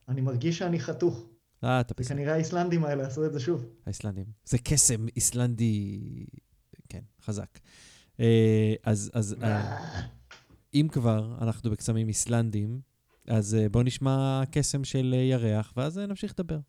אני 0.08 0.22
מרגיש 0.22 0.58
שאני 0.58 0.80
חתוך, 0.80 1.26
אה, 1.64 1.82
אתה 1.82 1.94
בסדר. 1.98 2.16
וכנראה 2.16 2.34
האיסלנדים 2.34 2.86
האלה 2.86 3.08
עשו 3.08 3.26
את 3.26 3.34
זה 3.34 3.40
שוב. 3.40 3.66
האיסלנדים. 3.86 4.26
זה 4.46 4.58
קסם 4.58 5.08
איסלנדי, 5.16 6.00
כן, 6.90 7.02
חזק. 7.22 7.60
אה, 8.20 8.74
אז, 8.84 9.12
אז 9.14 9.36
אה, 9.44 9.80
אם 10.74 10.88
כבר 10.92 11.38
אנחנו 11.42 11.72
בקסמים 11.72 12.08
איסלנדים, 12.08 12.82
אז 13.28 13.56
אה, 13.56 13.70
בואו 13.70 13.84
נשמע 13.84 14.42
קסם 14.52 14.84
של 14.84 15.14
אה, 15.18 15.22
ירח, 15.22 15.74
ואז 15.78 16.00
אה, 16.00 16.06
נמשיך 16.06 16.34
לדבר. 16.40 16.60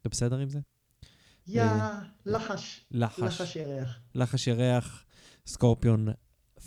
אתה 0.00 0.08
בסדר 0.08 0.38
עם 0.38 0.48
זה? 0.48 0.58
יא, 1.46 1.62
לחש, 2.26 2.84
לחש, 2.90 3.20
לחש 3.20 3.56
ירח. 3.56 4.00
לחש 4.14 4.46
ירח, 4.46 5.04
סקורפיון 5.46 6.08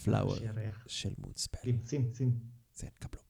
פלאואר 0.03 0.43
ירח. 0.43 0.85
של 0.87 1.13
מודספל. 1.17 1.59
שים, 1.63 1.81
שים, 1.85 2.11
שים. 2.13 2.39
זה, 2.73 2.87
קבלו. 2.99 3.21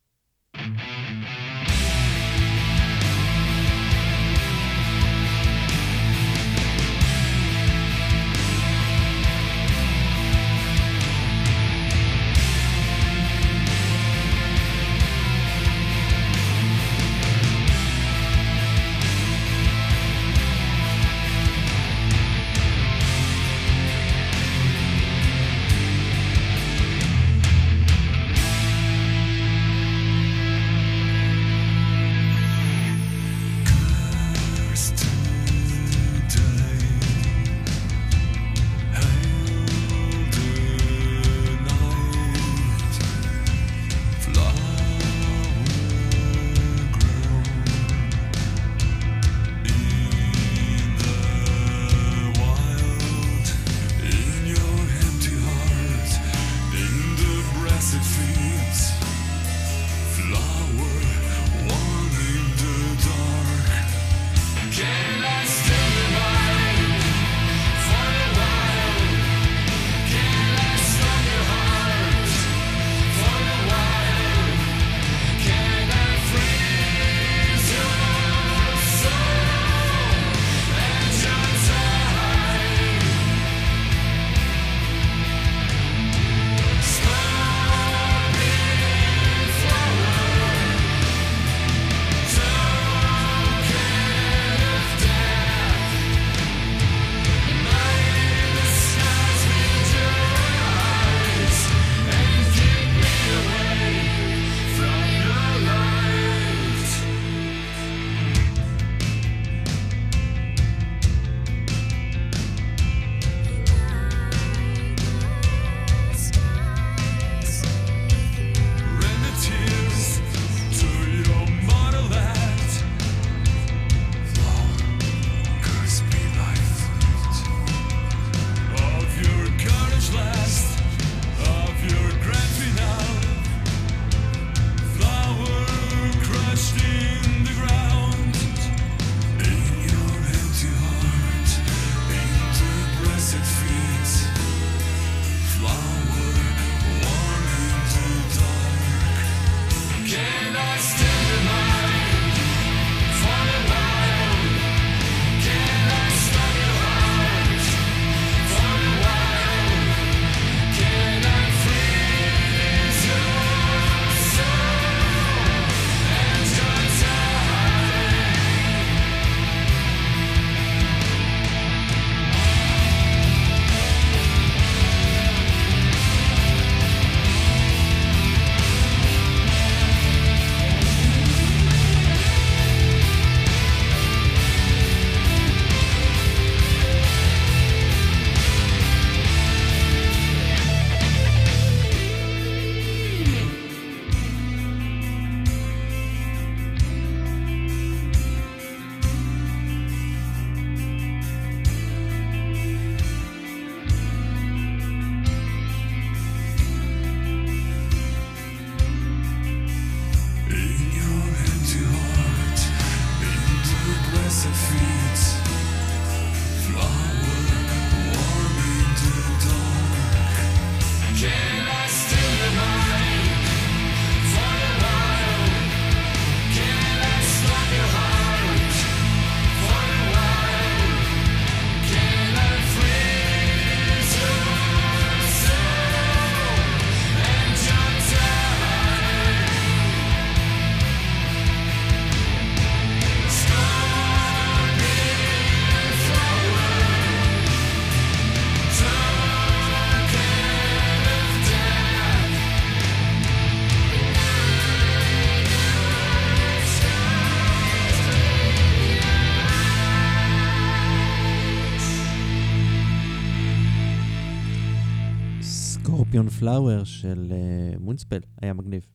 פלאואר 266.42 266.84
של 266.84 267.28
אה, 267.32 267.78
מונספל 267.80 268.20
היה 268.42 268.54
מגניב. 268.54 268.86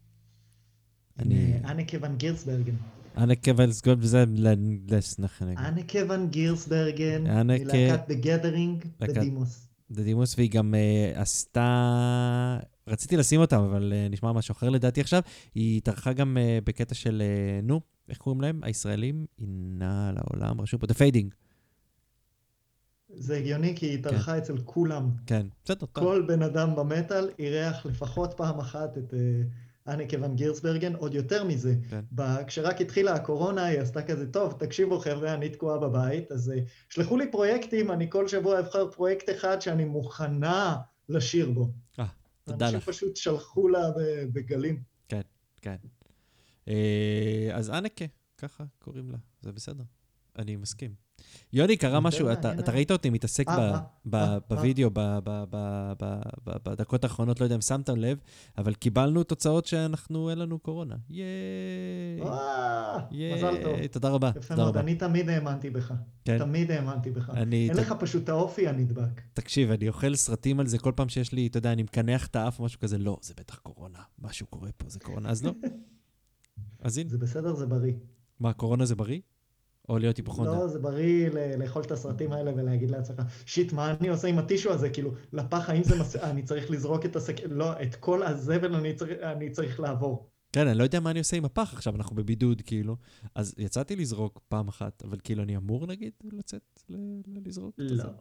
אני... 1.18 1.34
הנה, 1.34 1.70
אנקה 1.70 1.98
ון 2.02 2.16
גירסברגן. 2.16 2.74
אנה 3.18 3.34
קבלסגולד 3.34 3.98
וזה 4.00 4.24
לסנחנג. 4.90 5.58
אנקה 5.58 5.98
ון 6.08 6.30
גירסברגן, 6.30 7.26
אנקה- 7.26 7.64
מלהקת 7.64 8.10
The 8.10 8.24
Gathering 8.24 8.86
בדימוס. 9.00 9.68
דדימוס, 9.90 10.34
והיא 10.38 10.50
גם 10.50 10.74
uh, 10.74 11.18
עשתה... 11.18 12.58
רציתי 12.86 13.16
לשים 13.16 13.40
אותם, 13.40 13.60
אבל 13.60 13.92
uh, 13.92 14.12
נשמע 14.12 14.32
משהו 14.32 14.52
אחר 14.52 14.70
לדעתי 14.70 15.00
עכשיו. 15.00 15.22
היא 15.54 15.76
התארחה 15.76 16.12
גם 16.12 16.36
בקטע 16.64 16.94
של, 16.94 17.22
נו, 17.62 17.80
איך 18.08 18.18
קוראים 18.18 18.40
להם? 18.40 18.60
הישראלים? 18.62 19.26
עינה 19.36 20.12
לעולם, 20.14 20.60
רשום 20.60 20.80
פה, 20.80 20.86
The 20.86 20.96
Fading. 20.96 21.45
זה 23.18 23.36
הגיוני 23.36 23.76
כי 23.76 23.86
היא 23.86 23.98
התארחה 23.98 24.38
אצל 24.38 24.58
כולם. 24.64 25.10
כן, 25.26 25.46
בסדר. 25.64 25.86
כל 25.92 26.24
בן 26.28 26.42
אדם 26.42 26.76
במטאל 26.76 27.30
אירח 27.38 27.86
לפחות 27.86 28.34
פעם 28.36 28.58
אחת 28.58 28.98
את 28.98 29.14
אה, 29.14 29.42
אניקה 29.94 30.16
ון 30.22 30.36
גירסברגן, 30.36 30.94
עוד 30.94 31.14
יותר 31.14 31.44
מזה. 31.44 31.74
כן. 31.90 32.00
ב- 32.12 32.44
כשרק 32.46 32.80
התחילה 32.80 33.14
הקורונה, 33.14 33.64
היא 33.64 33.80
עשתה 33.80 34.02
כזה, 34.02 34.32
טוב, 34.32 34.52
תקשיבו 34.58 35.00
חבר'ה, 35.00 35.34
אני 35.34 35.48
תקועה 35.48 35.78
בבית, 35.78 36.32
אז 36.32 36.50
אה, 36.50 36.58
שלחו 36.88 37.16
לי 37.16 37.30
פרויקטים, 37.30 37.90
אני 37.90 38.10
כל 38.10 38.28
שבוע 38.28 38.60
אבחר 38.60 38.90
פרויקט 38.90 39.30
אחד 39.30 39.60
שאני 39.60 39.84
מוכנה 39.84 40.76
לשיר 41.08 41.50
בו. 41.50 41.70
אה, 41.98 42.06
תודה 42.44 42.64
אנשים 42.64 42.78
לך. 42.78 42.88
פשוט 42.88 43.16
שלחו 43.16 43.68
לה 43.68 43.80
בגלים. 44.32 44.82
כן. 45.08 45.76
אה, 46.68 47.50
אז 47.52 47.70
אנקה, 47.70 48.04
ככה 48.38 48.64
קוראים 48.78 49.10
לה, 49.10 49.18
זה 49.40 49.52
בסדר. 49.52 49.84
אני 50.38 50.56
מסכים. 50.56 51.05
יוני, 51.56 51.76
קרה 51.76 52.00
משהו, 52.00 52.32
אתה, 52.32 52.72
ראית 52.72 52.90
אותי 52.90 53.10
מתעסק. 53.10 53.46
בווידאו, 54.50 54.90
בדקות 56.46 57.04
האחרונות, 57.04 57.40
לא 57.40 57.44
יודע 57.46 57.54
אם 57.56 57.60
שמתם 57.60 57.96
לב, 57.96 58.18
אבל 58.58 58.74
קיבלנו 58.74 59.24
תוצאות 59.24 59.66
שאנחנו, 59.66 60.30
אין 60.30 60.38
לנו 60.38 60.58
קורונה. 60.58 60.94
ייי! 61.10 62.20
מזל 63.34 63.62
טוב. 63.62 63.86
תודה 63.86 64.08
רבה, 64.08 64.30
יפה 64.36 64.56
מאוד. 64.56 64.76
אני 64.76 64.94
תמיד 64.94 65.28
האמנתי 65.28 65.70
בך. 65.70 65.94
כן. 66.24 66.38
תמיד 66.38 66.70
האמנתי 66.70 67.10
בך. 67.10 67.32
אין 67.36 67.76
לך 67.76 67.94
פשוט 67.98 68.24
את 68.24 68.28
האופי 68.28 68.68
הנדבק. 68.68 69.20
תקשיב, 69.34 69.70
אני 69.70 69.88
אוכל 69.88 70.14
סרטים 70.14 70.60
על 70.60 70.66
זה 70.66 70.78
כל 70.78 70.92
פעם 70.96 71.08
שיש 71.08 71.32
לי, 71.32 71.46
אתה 71.46 71.58
יודע, 71.58 71.72
אני 71.72 71.82
מקנח 71.82 72.26
את 72.26 72.36
האף 72.36 72.58
או 72.58 72.64
משהו 72.64 72.80
כזה, 72.80 72.98
לא, 72.98 73.18
זה 73.22 73.34
בטח 73.36 73.58
קורונה, 73.58 73.98
משהו 74.18 74.46
קורה 74.46 74.70
פה, 74.76 74.88
זה 74.88 75.00
קורונה, 75.00 75.28
אז 75.30 75.44
לא. 75.44 75.52
אז 76.84 76.98
הנה, 76.98 77.10
זה 77.10 77.18
בסדר, 77.18 77.54
זה 77.54 77.66
בריא. 77.66 77.94
מה, 78.40 78.52
קורונה 78.52 78.84
זה 78.84 78.94
בריא? 78.94 79.20
או 79.88 79.98
להיות 79.98 80.16
היפוכונדר? 80.16 80.54
לא, 80.54 80.68
זה 80.68 80.78
בריא 80.78 81.28
ל- 81.28 81.62
לאכול 81.62 81.82
את 81.82 81.90
הסרטים 81.90 82.32
האלה 82.32 82.52
ולהגיד 82.56 82.90
לעצמך, 82.90 83.22
שיט, 83.46 83.72
מה 83.72 83.90
אני 84.00 84.08
עושה 84.08 84.28
עם 84.28 84.38
הטישו 84.38 84.72
הזה? 84.72 84.90
כאילו, 84.90 85.12
לפח 85.32 85.70
האם 85.70 85.84
זה 85.84 86.00
מס... 86.00 86.16
אני 86.30 86.42
צריך 86.42 86.70
לזרוק 86.70 87.04
את 87.06 87.16
השק... 87.16 87.36
לא, 87.50 87.82
את 87.82 87.94
כל 87.94 88.22
הזבל 88.22 88.74
אני 88.74 88.94
צריך, 88.94 89.18
אני 89.22 89.50
צריך 89.50 89.80
לעבור. 89.80 90.30
כן, 90.52 90.66
אני 90.68 90.78
לא 90.78 90.82
יודע 90.82 91.00
מה 91.00 91.10
אני 91.10 91.18
עושה 91.18 91.36
עם 91.36 91.44
הפח 91.44 91.72
עכשיו, 91.74 91.96
אנחנו 91.96 92.16
בבידוד, 92.16 92.62
כאילו. 92.62 92.96
אז 93.34 93.54
יצאתי 93.58 93.96
לזרוק 93.96 94.40
פעם 94.48 94.68
אחת, 94.68 95.02
אבל 95.04 95.18
כאילו, 95.24 95.42
אני 95.42 95.56
אמור, 95.56 95.86
נגיד, 95.86 96.12
לצאת 96.32 96.80
ל- 96.88 97.20
לזרוק? 97.46 97.74
לא. 97.78 97.94
הזבל? 97.94 98.12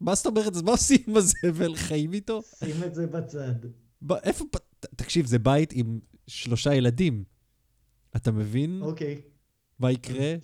מה 0.00 0.14
זאת 0.14 0.26
אומרת? 0.26 0.56
אז 0.56 0.62
מה 0.62 0.70
עושים 0.70 0.98
עם 1.08 1.16
הזבל? 1.16 1.76
חיים 1.76 2.12
איתו? 2.12 2.42
שים 2.58 2.84
את 2.86 2.94
זה 2.94 3.06
בצד. 3.06 3.54
ב- 4.02 4.12
איפה... 4.12 4.44
תקשיב, 4.80 5.26
זה 5.26 5.38
בית 5.38 5.72
עם 5.72 5.98
שלושה 6.26 6.74
ילדים. 6.74 7.24
אתה 8.16 8.32
מבין 8.32 8.78
אוקיי, 8.82 9.20
מה 9.78 9.92
יקרה 9.92 10.34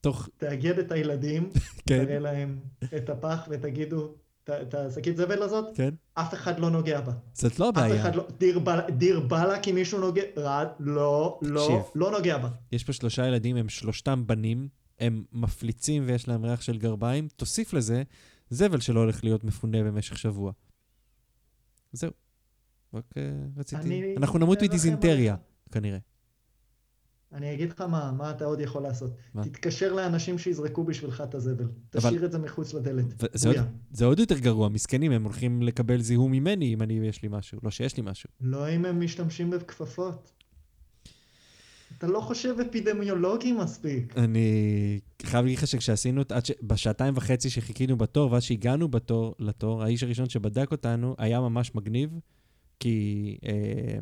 תוך... 0.00 0.28
תאגד 0.36 0.78
את 0.78 0.92
הילדים, 0.92 1.50
כן, 1.88 2.04
תראה 2.04 2.18
להם 2.18 2.58
את 2.96 3.10
הפח 3.10 3.48
ותגידו, 3.50 4.14
"ת- 4.44 4.50
את 4.50 4.74
השקית 4.74 5.16
זבל 5.16 5.42
הזאת, 5.42 5.76
כן. 5.76 5.94
אף 6.14 6.34
אחד 6.34 6.58
לא 6.60 6.70
נוגע 6.70 7.00
בה. 7.00 7.12
זאת 7.34 7.58
לא 7.58 7.70
אף 7.70 7.76
הבעיה. 7.76 8.00
אחד 8.02 8.14
לא, 8.14 8.26
דיר 8.38 8.58
בל- 8.58 8.90
דיר 8.90 9.20
באלק 9.20 9.68
אם 9.68 9.74
מישהו 9.74 10.00
נוגע, 10.00 10.22
רד, 10.36 10.66
לא, 10.80 11.38
לא, 11.42 11.60
תקשיב. 11.60 11.92
לא 11.94 12.10
נוגע 12.10 12.38
בה. 12.38 12.48
יש 12.72 12.84
פה 12.84 12.92
שלושה 12.92 13.26
ילדים, 13.26 13.56
הם 13.56 13.68
שלושתם 13.68 14.26
בנים, 14.26 14.68
הם 14.98 15.24
מפליצים 15.32 16.02
ויש 16.06 16.28
להם 16.28 16.44
ריח 16.44 16.60
של 16.60 16.78
גרביים. 16.78 17.28
תוסיף 17.36 17.72
לזה 17.72 18.02
זבל 18.50 18.80
שלא 18.80 19.00
הולך 19.00 19.24
להיות 19.24 19.44
מפונה 19.44 19.82
במשך 19.84 20.18
שבוע. 20.18 20.52
זהו. 21.92 22.10
רק 22.94 23.04
אה, 23.16 23.22
רציתי... 23.56 23.82
אני 23.82 24.14
אנחנו 24.16 24.38
נמות 24.38 24.62
מדיזינטריה. 24.62 25.36
כנראה. 25.72 25.98
אני 27.32 27.54
אגיד 27.54 27.70
לך 27.70 27.80
מה, 27.80 28.12
מה 28.12 28.30
אתה 28.30 28.44
עוד 28.44 28.60
יכול 28.60 28.82
לעשות. 28.82 29.10
מה? 29.34 29.44
תתקשר 29.44 29.92
לאנשים 29.92 30.38
שיזרקו 30.38 30.84
בשבילך 30.84 31.22
את 31.28 31.34
הזבל. 31.34 31.68
תשאיר 31.90 32.24
את 32.24 32.32
זה 32.32 32.38
מחוץ 32.38 32.74
לדלת. 32.74 33.04
וזה 33.34 33.48
עוד, 33.48 33.56
בויה. 33.56 33.68
זה 33.90 34.04
עוד 34.04 34.18
יותר 34.18 34.38
גרוע, 34.38 34.68
מסכנים, 34.68 35.12
הם 35.12 35.24
הולכים 35.24 35.62
לקבל 35.62 36.00
זיהום 36.00 36.32
ממני 36.32 36.74
אם 36.74 36.82
אני, 36.82 36.94
יש 37.08 37.22
לי 37.22 37.28
משהו. 37.32 37.58
לא 37.62 37.70
שיש 37.70 37.96
לי 37.96 38.02
משהו. 38.06 38.28
לא 38.40 38.74
אם 38.74 38.84
הם 38.84 39.00
משתמשים 39.00 39.50
בכפפות. 39.50 40.32
אתה 41.98 42.06
לא 42.06 42.20
חושב 42.20 42.54
אפידמיולוגי 42.68 43.52
מספיק. 43.52 44.14
אני 44.16 45.00
חייב 45.22 45.44
להגיד 45.44 45.58
לך 45.58 45.66
שכשעשינו, 45.66 46.22
ש... 46.44 46.52
בשעתיים 46.62 47.16
וחצי 47.16 47.50
שחיכינו 47.50 47.96
בתור, 47.96 48.32
ואז 48.32 48.42
שהגענו 48.42 48.88
בתור, 48.88 49.34
לתור, 49.38 49.82
האיש 49.82 50.02
הראשון 50.02 50.28
שבדק 50.28 50.70
אותנו 50.72 51.14
היה 51.18 51.40
ממש 51.40 51.74
מגניב, 51.74 52.10
כי, 52.80 53.36
אה, 53.46 53.98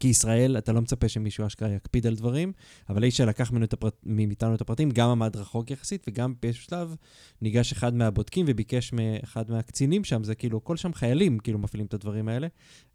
כי 0.00 0.08
ישראל, 0.08 0.58
אתה 0.58 0.72
לא 0.72 0.80
מצפה 0.80 1.08
שמישהו 1.08 1.46
אשכרה 1.46 1.68
יקפיד 1.68 2.06
על 2.06 2.14
דברים, 2.14 2.52
אבל 2.88 3.02
האיש 3.02 3.16
שלקח 3.16 3.50
את 3.64 3.72
הפרט, 3.72 3.94
מאיתנו 4.02 4.54
את 4.54 4.60
הפרטים, 4.60 4.90
גם 4.90 5.08
עמד 5.08 5.36
רחוק 5.36 5.70
יחסית, 5.70 6.04
וגם 6.08 6.34
באיזשהו 6.42 6.64
שלב 6.64 6.96
ניגש 7.42 7.72
אחד 7.72 7.94
מהבודקים 7.94 8.46
וביקש 8.48 8.92
מאחד 8.92 9.50
מהקצינים 9.50 10.04
שם, 10.04 10.24
זה 10.24 10.34
כאילו, 10.34 10.64
כל 10.64 10.76
שם 10.76 10.92
חיילים 10.92 11.38
כאילו 11.38 11.58
מפעילים 11.58 11.86
את 11.86 11.94
הדברים 11.94 12.28
האלה, 12.28 12.46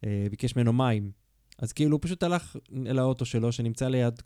אה, 0.05 0.27
ביקש 0.31 0.55
ממנו 0.55 0.73
מים. 0.73 1.11
אז 1.59 1.73
כאילו, 1.73 1.91
הוא 1.91 1.99
פשוט 2.03 2.23
הלך 2.23 2.55
אל 2.87 2.99
האוטו 2.99 3.25
שלו, 3.25 3.51
שנמצא 3.51 3.87
ליד 3.87 4.21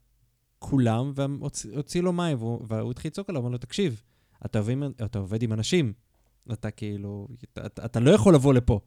כולם, 0.60 1.11
והוציא 1.15 2.02
לו 2.02 2.14
מים, 2.14 2.38
והוא, 2.38 2.65
והוא 2.68 2.91
התחיל 2.91 3.10
לצעוק 3.10 3.30
עליו, 3.30 3.41
אמר 3.41 3.49
לו, 3.49 3.57
תקשיב, 3.57 4.02
אתה 4.45 4.60
עובד, 4.60 4.76
אתה 5.06 5.19
עובד 5.19 5.44
עם 5.44 5.53
אנשים, 5.53 5.94
אתה 6.53 6.72
כאילו, 6.72 7.27
אתה, 7.53 7.86
אתה 7.86 7.99
לא 7.99 8.11
יכול 8.11 8.36
לבוא 8.36 8.53
לפה. 8.53 8.80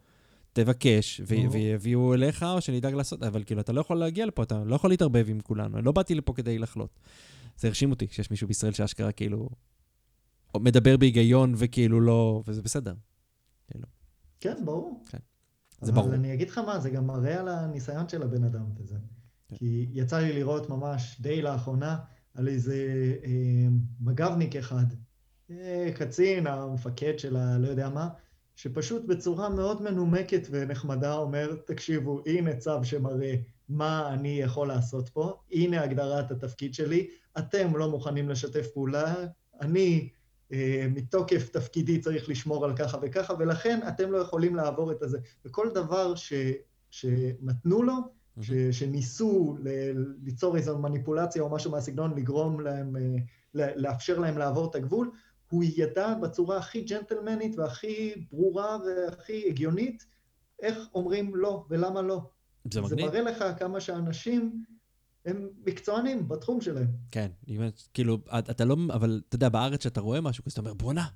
תבקש, 0.63 1.21
ו-. 1.25 1.51
ויביאו 1.51 2.15
אליך, 2.15 2.43
או 2.43 2.61
שנדאג 2.61 2.95
לעשות, 2.95 3.23
אבל 3.23 3.45
כאילו, 3.45 3.61
אתה 3.61 3.73
לא 3.73 3.81
יכול 3.81 3.97
להגיע 3.97 4.27
לפה, 4.27 4.43
אתה 4.43 4.65
לא 4.65 4.75
יכול 4.75 4.91
להתערבב 4.91 5.27
עם 5.29 5.41
כולנו, 5.41 5.77
אני 5.77 5.85
לא 5.85 5.93
באתי 5.93 6.15
לפה 6.15 6.33
כדי 6.33 6.59
לחלות. 6.59 6.99
זה 7.57 7.69
הרשים 7.69 7.91
אותי 7.91 8.07
שיש 8.11 8.31
מישהו 8.31 8.49
בישראל 8.49 8.73
שאשכרה 8.73 9.13
כאילו 9.13 9.49
מדבר 10.57 10.97
בהיגיון 10.97 11.55
וכאילו 11.57 12.01
לא, 12.01 12.43
וזה 12.47 12.63
בסדר. 12.63 12.95
כן, 14.41 14.65
ברור. 14.65 15.05
כן. 15.09 15.19
זה 15.81 15.93
אבל 15.93 16.03
ברור. 16.03 16.15
אני 16.15 16.35
אגיד 16.35 16.51
לך 16.51 16.59
מה, 16.59 16.81
זה 16.81 16.91
גם 16.91 17.07
מראה 17.07 17.41
על 17.41 17.49
הניסיון 17.49 18.09
של 18.09 18.23
הבן 18.23 18.45
אדם 18.45 18.65
וזה. 18.77 18.97
כן. 19.49 19.57
כי 19.57 19.89
יצא 19.93 20.19
לי 20.19 20.33
לראות 20.33 20.71
ממש 20.71 21.21
די 21.21 21.43
לאחרונה 21.43 21.99
על 22.35 22.49
איזה 22.49 22.77
אה, 23.25 23.69
מג"בניק 24.01 24.57
אחד, 24.57 24.85
אה, 25.51 25.91
קצין, 25.95 26.47
המפקד 26.47 27.19
של 27.19 27.37
הלא 27.37 27.69
יודע 27.69 27.89
מה, 27.89 28.09
שפשוט 28.59 29.05
בצורה 29.05 29.49
מאוד 29.49 29.83
מנומקת 29.83 30.47
ונחמדה 30.51 31.15
אומר, 31.15 31.55
תקשיבו, 31.67 32.23
הנה 32.27 32.57
צו 32.57 32.85
שמראה 32.85 33.35
מה 33.69 34.15
אני 34.15 34.41
יכול 34.41 34.69
לעשות 34.69 35.09
פה, 35.09 35.33
הנה 35.53 35.83
הגדרת 35.83 36.31
התפקיד 36.31 36.75
שלי, 36.75 37.09
אתם 37.39 37.77
לא 37.77 37.91
מוכנים 37.91 38.29
לשתף 38.29 38.67
פעולה, 38.75 39.15
אני 39.61 40.09
אה, 40.53 40.87
מתוקף 40.91 41.49
תפקידי 41.49 41.99
צריך 41.99 42.29
לשמור 42.29 42.65
על 42.65 42.77
ככה 42.77 42.99
וככה, 43.03 43.35
ולכן 43.39 43.81
אתם 43.89 44.13
לא 44.13 44.19
יכולים 44.19 44.57
לעבור 44.57 44.93
את 44.93 45.03
הזה. 45.03 45.19
וכל 45.45 45.71
דבר 45.75 46.15
ש, 46.15 46.33
שנתנו 46.91 47.83
לו, 47.83 47.95
ש, 48.41 48.53
שניסו 48.53 49.57
ל, 49.61 49.69
ליצור 50.25 50.57
איזו 50.57 50.79
מניפולציה 50.79 51.43
או 51.43 51.51
משהו 51.51 51.71
מהסגנון, 51.71 52.15
לגרום 52.17 52.61
להם, 52.61 52.97
אה, 52.97 53.17
לאפשר 53.77 54.19
להם 54.19 54.39
לעבור 54.39 54.71
את 54.71 54.75
הגבול, 54.75 55.11
הוא 55.51 55.65
ידע 55.77 56.15
בצורה 56.15 56.57
הכי 56.59 56.81
ג'נטלמנית 56.83 57.59
והכי 57.59 58.12
ברורה 58.33 58.79
והכי 58.87 59.45
הגיונית, 59.49 60.07
איך 60.62 60.79
אומרים 60.95 61.37
לא 61.37 61.65
ולמה 61.70 62.03
לא. 62.03 62.20
זה 62.65 62.81
זה 62.81 62.81
מגניב. 62.81 63.07
מראה 63.07 63.20
לך 63.23 63.45
כמה 63.59 63.81
שאנשים 63.81 64.65
הם 65.25 65.49
מקצוענים 65.66 66.29
בתחום 66.29 66.61
שלהם. 66.61 66.87
כן, 67.11 67.31
כאילו, 67.95 68.19
את- 68.39 68.51
אתה 68.51 68.65
לא, 68.65 68.77
אבל 68.93 69.20
אתה 69.29 69.37
יודע, 69.37 69.49
בארץ 69.49 69.83
שאתה 69.85 70.01
רואה 70.01 70.20
משהו 70.20 70.45
כזה, 70.45 70.53
אתה 70.53 70.61
אומר, 70.61 70.75
בואנה, 70.75 71.07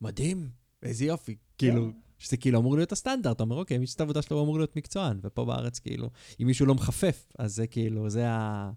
מדהים, 0.00 0.48
איזה 0.82 1.04
יופי. 1.04 1.36
כאילו, 1.58 1.88
שזה 2.18 2.36
כאילו 2.36 2.58
אמור 2.60 2.76
להיות 2.76 2.92
הסטנדרט, 2.92 3.36
אתה 3.36 3.42
אומר, 3.42 3.56
אוקיי, 3.56 3.78
מי 3.78 3.86
שעושה 3.86 3.96
את 3.96 4.00
העבודה 4.00 4.22
שלו 4.22 4.36
הוא 4.36 4.44
אמור 4.44 4.58
להיות 4.58 4.76
מקצוען, 4.76 5.20
ופה 5.22 5.44
בארץ, 5.44 5.78
כאילו, 5.78 6.10
אם 6.40 6.46
מישהו 6.46 6.66
לא 6.66 6.74
מחפף, 6.74 7.32
אז 7.38 7.54
זה 7.54 7.66
כאילו, 7.66 8.10
זה 8.10 8.28
ה... 8.28 8.70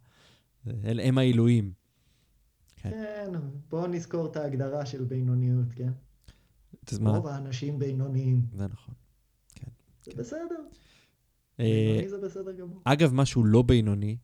הם 0.83 1.17
העילויים. 1.17 1.71
כן. 2.81 2.89
כן, 2.89 3.39
בואו 3.69 3.87
נזכור 3.87 4.25
את 4.25 4.35
ההגדרה 4.35 4.85
של 4.85 5.03
בינוניות, 5.03 5.67
כן? 5.75 5.91
אז 6.91 6.99
מה? 6.99 7.09
רוב 7.09 7.27
האנשים 7.27 7.79
בינוניים. 7.79 8.45
זה 8.53 8.67
נכון. 8.67 8.95
זה 10.03 10.11
בסדר, 10.15 10.55
אה, 11.59 11.65
בינוני 11.65 12.09
זה 12.09 12.17
בסדר 12.17 12.51
גמור. 12.51 12.81
אגב, 12.83 13.13
משהו 13.13 13.43
לא 13.43 13.61
בינוני, 13.61 14.17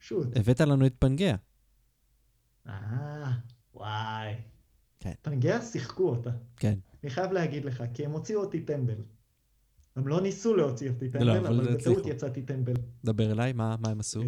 שוט. 0.00 0.36
הבאת 0.36 0.60
לנו 0.60 0.86
את 0.86 1.04
פנגea. 1.04 1.36
אה, 2.66 3.32
וואי. 3.74 4.34
כן. 5.00 5.12
פנגea 5.28 5.62
שיחקו 5.72 6.08
אותה. 6.08 6.30
כן. 6.56 6.78
אני 7.02 7.10
חייב 7.10 7.32
להגיד 7.32 7.64
לך, 7.64 7.84
כי 7.94 8.04
הם 8.04 8.10
הוציאו 8.10 8.40
אותי 8.40 8.60
טמבל. 8.60 9.02
הם 9.96 10.08
לא 10.08 10.20
ניסו 10.20 10.56
להוציא 10.56 10.90
אותי 10.90 11.08
לא, 11.08 11.12
טמבל, 11.12 11.30
אבל 11.30 11.46
אבל 11.46 11.74
הצליחו. 11.74 11.90
בטעות 12.00 12.06
יצאתי 12.06 12.42
טמבל. 12.42 12.74
דבר 13.04 13.32
אליי, 13.32 13.52
מה 13.52 13.76
מה 13.80 13.90
הם 13.90 14.00
עשו? 14.00 14.20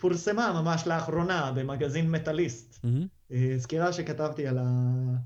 פורסמה 0.00 0.62
ממש 0.62 0.86
לאחרונה 0.86 1.52
במגזין 1.56 2.10
מטאליסט. 2.10 2.84
אה, 3.32 3.54
סקירה 3.58 3.92
שכתבתי 3.92 4.46
על 4.46 4.58
ה- 4.58 5.16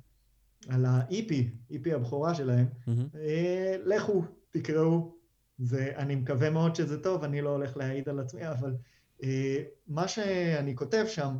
על 0.68 0.84
ה-EP, 0.84 1.30
EP 1.72 1.94
הבכורה 1.94 2.34
שלהם. 2.34 2.66
אה, 3.14 3.76
לכו, 3.84 4.24
תקראו. 4.50 5.14
זה, 5.58 5.92
אני 5.96 6.14
מקווה 6.16 6.50
מאוד 6.50 6.74
שזה 6.76 7.02
טוב, 7.02 7.24
אני 7.24 7.40
לא 7.42 7.48
הולך 7.50 7.76
להעיד 7.76 8.08
על 8.08 8.18
עצמי, 8.20 8.48
אבל 8.50 8.74
אה, 9.22 9.62
מה 9.86 10.08
שאני 10.08 10.76
כותב 10.76 11.04
שם, 11.08 11.36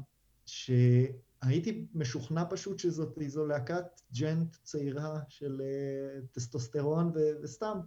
שהייתי 0.46 1.86
משוכנע 1.94 2.44
פשוט 2.50 2.78
שזאת 2.78 3.18
איזו 3.20 3.46
להקת 3.46 3.84
ג'נט 4.20 4.56
צעירה 4.62 5.18
של 5.28 5.62
אה, 5.64 6.20
טסטוסטרון 6.32 7.10
ו- 7.14 7.42
וסתם. 7.42 7.78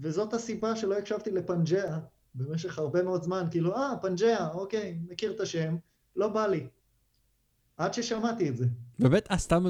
וזאת 0.00 0.34
הסיבה 0.34 0.76
שלא 0.76 0.98
הקשבתי 0.98 1.30
לפנג'אה 1.30 1.98
במשך 2.36 2.78
הרבה 2.78 3.02
מאוד 3.02 3.22
זמן, 3.22 3.44
כאילו, 3.50 3.76
אה, 3.76 3.92
פנג'אה, 4.02 4.48
אוקיי, 4.48 4.98
מכיר 5.08 5.32
את 5.32 5.40
השם, 5.40 5.76
לא 6.16 6.28
בא 6.28 6.46
לי. 6.46 6.66
עד 7.76 7.94
ששמעתי 7.94 8.48
את 8.48 8.56
זה. 8.56 8.66
באמת, 8.98 9.30
אה, 9.30 9.38
סתם. 9.38 9.64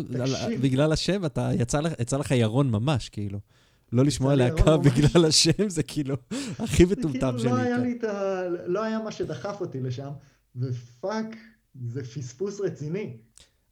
בגלל 0.61 0.93
השם, 0.93 1.25
אתה, 1.25 1.51
יצא 1.55 1.81
לך- 1.81 2.01
יצא 2.01 2.17
לך 2.17 2.31
ירון 2.31 2.71
ממש, 2.71 3.09
כאילו. 3.09 3.39
לא 3.93 4.05
לשמוע 4.05 4.35
להקה. 4.35 4.77
בגלל 4.77 5.25
השם, 5.25 5.69
זה 5.69 5.83
כאילו 5.83 6.17
הכי 6.65 6.87
זה 6.87 6.93
מטומטם 6.97 7.19
כאילו 7.19 7.39
שלי. 7.39 7.51
לא 7.51 7.57
היה. 7.57 7.79
לי 7.79 7.97
את 7.99 8.05
ה... 8.05 8.43
לא 8.67 8.83
היה 8.85 8.99
מה 8.99 9.13
שדחף 9.13 9.57
אותי 9.61 9.81
לשם, 9.81 10.09
ופאק, 10.57 11.27
זה 11.85 12.05
פספוס 12.05 12.61
רציני. 12.61 13.17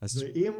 אז 0.01 0.23
ואם... 0.23 0.53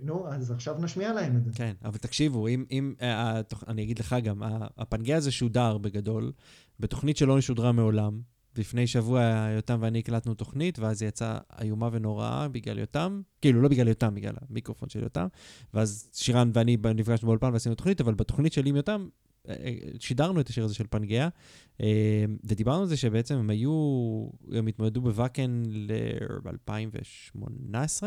נו, 0.00 0.28
אז 0.28 0.50
עכשיו 0.50 0.76
נשמיע 0.78 1.12
להם 1.12 1.36
את 1.36 1.44
זה. 1.44 1.50
כן, 1.54 1.72
אבל 1.84 1.98
תקשיבו, 1.98 2.48
אם, 2.48 2.64
אם 2.70 2.94
אה, 3.02 3.40
התוכ- 3.40 3.64
אני 3.68 3.82
אגיד 3.82 3.98
לך 3.98 4.16
גם, 4.24 4.42
ה- 4.42 4.66
הפנגea 4.78 5.14
הזה 5.16 5.30
שודר 5.32 5.78
בגדול, 5.78 6.32
בתוכנית 6.80 7.16
שלא 7.16 7.40
שודרה 7.40 7.72
מעולם. 7.72 8.20
לפני 8.58 8.86
שבוע 8.86 9.48
יותם 9.56 9.78
ואני 9.80 9.98
הקלטנו 9.98 10.34
תוכנית, 10.34 10.78
ואז 10.78 11.02
היא 11.02 11.08
יצאה 11.08 11.38
איומה 11.60 11.88
ונוראה 11.92 12.48
בגלל 12.48 12.78
יותם, 12.78 13.20
כאילו 13.40 13.62
לא 13.62 13.68
בגלל 13.68 13.88
יותם, 13.88 14.14
בגלל 14.14 14.34
המיקרופון 14.48 14.88
של 14.88 15.02
יותם, 15.02 15.26
ואז 15.74 16.10
שירן 16.12 16.50
ואני 16.54 16.76
נפגשנו 16.94 17.26
באולפן 17.26 17.52
ועשינו 17.52 17.74
תוכנית, 17.74 18.00
אבל 18.00 18.14
בתוכנית 18.14 18.52
שלי 18.52 18.70
עם 18.70 18.76
יותם, 18.76 19.08
אה, 19.48 19.54
אה, 19.54 19.74
שידרנו 20.00 20.40
את 20.40 20.48
השיר 20.48 20.64
הזה 20.64 20.74
של 20.74 20.84
פנגea, 20.90 21.28
אה, 21.80 22.24
ודיברנו 22.44 22.82
על 22.82 22.88
זה 22.88 22.96
שבעצם 22.96 23.36
הם 23.36 23.50
היו, 23.50 23.72
הם 24.52 24.66
התמודדו 24.66 25.00
בוואקן 25.00 25.62
ל-2018, 25.66 28.02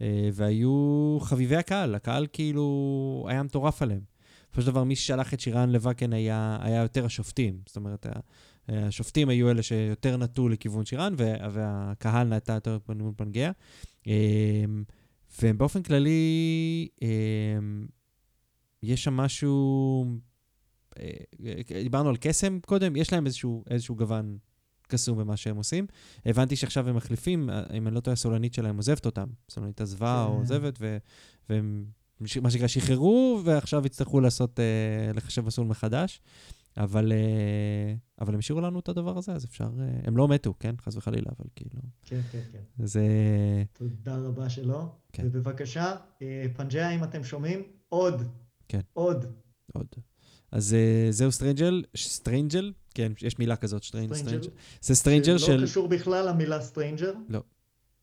אה, 0.00 0.28
והיו 0.32 1.18
חביבי 1.20 1.56
הקהל, 1.56 1.94
הקהל 1.94 2.26
כאילו 2.32 3.26
היה 3.28 3.42
מטורף 3.42 3.82
עליהם. 3.82 4.11
בסופו 4.52 4.62
של 4.62 4.70
דבר, 4.70 4.84
מי 4.84 4.96
ששלח 4.96 5.34
את 5.34 5.40
שירן 5.40 5.70
לוואקן 5.70 6.12
היה, 6.12 6.58
היה 6.60 6.82
יותר 6.82 7.04
השופטים. 7.04 7.60
זאת 7.66 7.76
אומרת, 7.76 8.06
השופטים 8.68 9.28
היו 9.28 9.50
אלה 9.50 9.62
שיותר 9.62 10.16
נטו 10.16 10.48
לכיוון 10.48 10.84
שירן, 10.84 11.14
וה- 11.16 11.48
והקהל 11.52 12.28
נטה 12.28 12.52
יותר 12.52 12.78
לכיוון 12.88 13.12
פנגea. 13.16 13.52
אה, 14.06 14.64
ובאופן 15.42 15.82
כללי, 15.82 16.88
אה, 17.02 17.08
יש 18.82 19.04
שם 19.04 19.14
משהו... 19.14 20.04
אה, 20.98 21.10
דיברנו 21.82 22.08
על 22.08 22.16
קסם 22.20 22.58
קודם, 22.60 22.96
יש 22.96 23.12
להם 23.12 23.26
איזשהו, 23.26 23.64
איזשהו 23.70 23.96
גוון 23.96 24.38
קסום 24.88 25.18
במה 25.18 25.36
שהם 25.36 25.56
עושים. 25.56 25.86
הבנתי 26.26 26.56
שעכשיו 26.56 26.88
הם 26.88 26.96
מחליפים, 26.96 27.50
אה, 27.50 27.62
אם 27.74 27.86
אני 27.86 27.94
לא 27.94 28.00
טועה, 28.00 28.12
הסולנית 28.12 28.54
שלהם 28.54 28.76
עוזבת 28.76 29.06
אותם. 29.06 29.26
הסולנית 29.50 29.80
עזבה 29.80 30.24
או 30.24 30.32
כן. 30.32 30.38
עוזבת, 30.38 30.74
ו- 30.80 30.98
והם, 31.48 31.84
מה 32.20 32.50
שנקרא, 32.50 32.66
שחררו, 32.66 33.40
ועכשיו 33.44 33.86
יצטרכו 33.86 34.20
לעשות, 34.20 34.60
אה, 34.60 35.12
לחשב 35.14 35.46
מסלול 35.46 35.66
מחדש. 35.66 36.20
אבל, 36.76 37.12
אה, 37.12 37.94
אבל 38.20 38.32
הם 38.34 38.38
השאירו 38.38 38.60
לנו 38.60 38.80
את 38.80 38.88
הדבר 38.88 39.18
הזה, 39.18 39.32
אז 39.32 39.44
אפשר... 39.44 39.68
אה, 39.80 40.00
הם 40.04 40.16
לא 40.16 40.28
מתו, 40.28 40.54
כן? 40.60 40.74
חס 40.80 40.96
וחלילה, 40.96 41.30
אבל 41.38 41.48
כאילו... 41.56 41.80
כן, 42.02 42.20
כן, 42.32 42.40
כן. 42.52 42.86
זה... 42.86 43.06
תודה 43.72 44.16
רבה 44.16 44.48
שלא. 44.48 44.88
כן. 45.12 45.22
ובבקשה, 45.26 45.96
אה, 46.22 46.46
פנג'אה, 46.56 46.90
אם 46.90 47.04
אתם 47.04 47.24
שומעים, 47.24 47.62
עוד. 47.88 48.22
כן. 48.68 48.80
עוד. 48.92 49.26
עוד. 49.72 49.86
אז 50.52 50.74
אה, 50.74 51.06
זהו 51.10 51.32
strangle, 51.32 51.82
strangle, 51.96 52.72
כן, 52.94 53.12
יש 53.22 53.38
מילה 53.38 53.56
כזאת, 53.56 53.84
strangle. 53.84 54.14
זה 54.82 54.94
stranger 54.94 55.38
של... 55.38 55.56
לא 55.56 55.66
קשור 55.66 55.88
בכלל 55.88 56.28
למילה 56.28 56.60
stranger. 56.60 57.12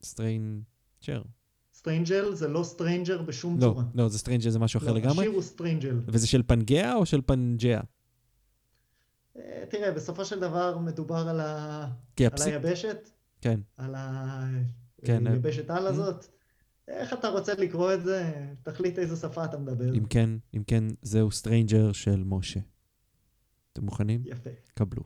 Stranger. 0.02 1.22
Strangle 1.80 2.34
זה 2.34 2.48
לא 2.48 2.62
stranger 2.62 3.22
בשום 3.22 3.56
לא, 3.56 3.60
צורה. 3.60 3.84
לא, 3.94 4.08
זה 4.08 4.18
stranger 4.18 4.50
זה 4.50 4.58
משהו 4.58 4.78
אחר 4.78 4.92
לא, 4.92 4.98
לגמרי. 4.98 5.18
השיר 5.24 5.30
הוא 5.30 5.42
strangle. 5.42 6.00
וזה 6.06 6.26
של 6.26 6.42
פנגea 6.52 6.94
או 6.94 7.06
של 7.06 7.20
פנג'אה? 7.26 7.80
אה, 9.36 9.64
תראה, 9.70 9.92
בסופו 9.92 10.24
של 10.24 10.40
דבר 10.40 10.78
מדובר 10.78 11.28
על 11.28 11.40
ה- 11.40 11.86
כי 12.16 12.26
על 12.26 12.32
הפסיק... 12.32 12.52
היבשת, 12.54 13.10
כן, 13.40 13.60
על 13.76 13.94
כן, 15.04 15.26
אה. 15.26 15.32
היבשת 15.32 15.70
על 15.70 15.86
הזאת. 15.86 16.24
איך 16.88 17.12
אתה 17.12 17.28
רוצה 17.28 17.54
לקרוא 17.54 17.94
את 17.94 18.04
זה? 18.04 18.32
תחליט 18.62 18.98
איזה 18.98 19.16
שפה 19.16 19.44
אתה 19.44 19.58
מדבר. 19.58 19.94
אם 19.94 20.04
כן, 20.04 20.30
אם 20.56 20.62
כן, 20.66 20.84
זהו 21.02 21.30
stranger 21.30 21.92
של 21.92 22.22
משה. 22.26 22.60
אתם 23.72 23.84
מוכנים? 23.84 24.22
יפה. 24.24 24.50
קבלו. 24.74 25.02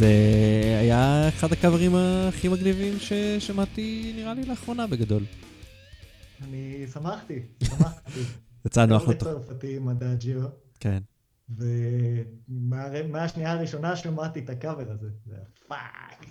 זה 0.00 0.78
היה 0.80 1.28
אחד 1.28 1.52
הקאברים 1.52 1.92
הכי 1.94 2.48
מגניבים 2.48 2.98
ששמעתי, 2.98 4.12
נראה 4.16 4.34
לי, 4.34 4.44
לאחרונה 4.44 4.86
בגדול. 4.86 5.22
אני 6.42 6.86
שמחתי, 6.92 7.42
שמחתי. 7.64 8.20
יצא 8.66 8.86
נוח 8.86 9.02
קראו 9.02 9.12
לתוך... 9.12 9.28
לצרפתי 9.28 9.76
עם 9.76 9.88
הדאג'יו, 9.88 10.42
כן. 10.80 11.02
ומהשנייה 12.48 13.52
הראשונה 13.52 13.96
שמעתי 13.96 14.40
את 14.40 14.50
הקאבר 14.50 14.92
הזה. 14.92 15.08
זה 15.26 15.36
fuck. 15.68 16.26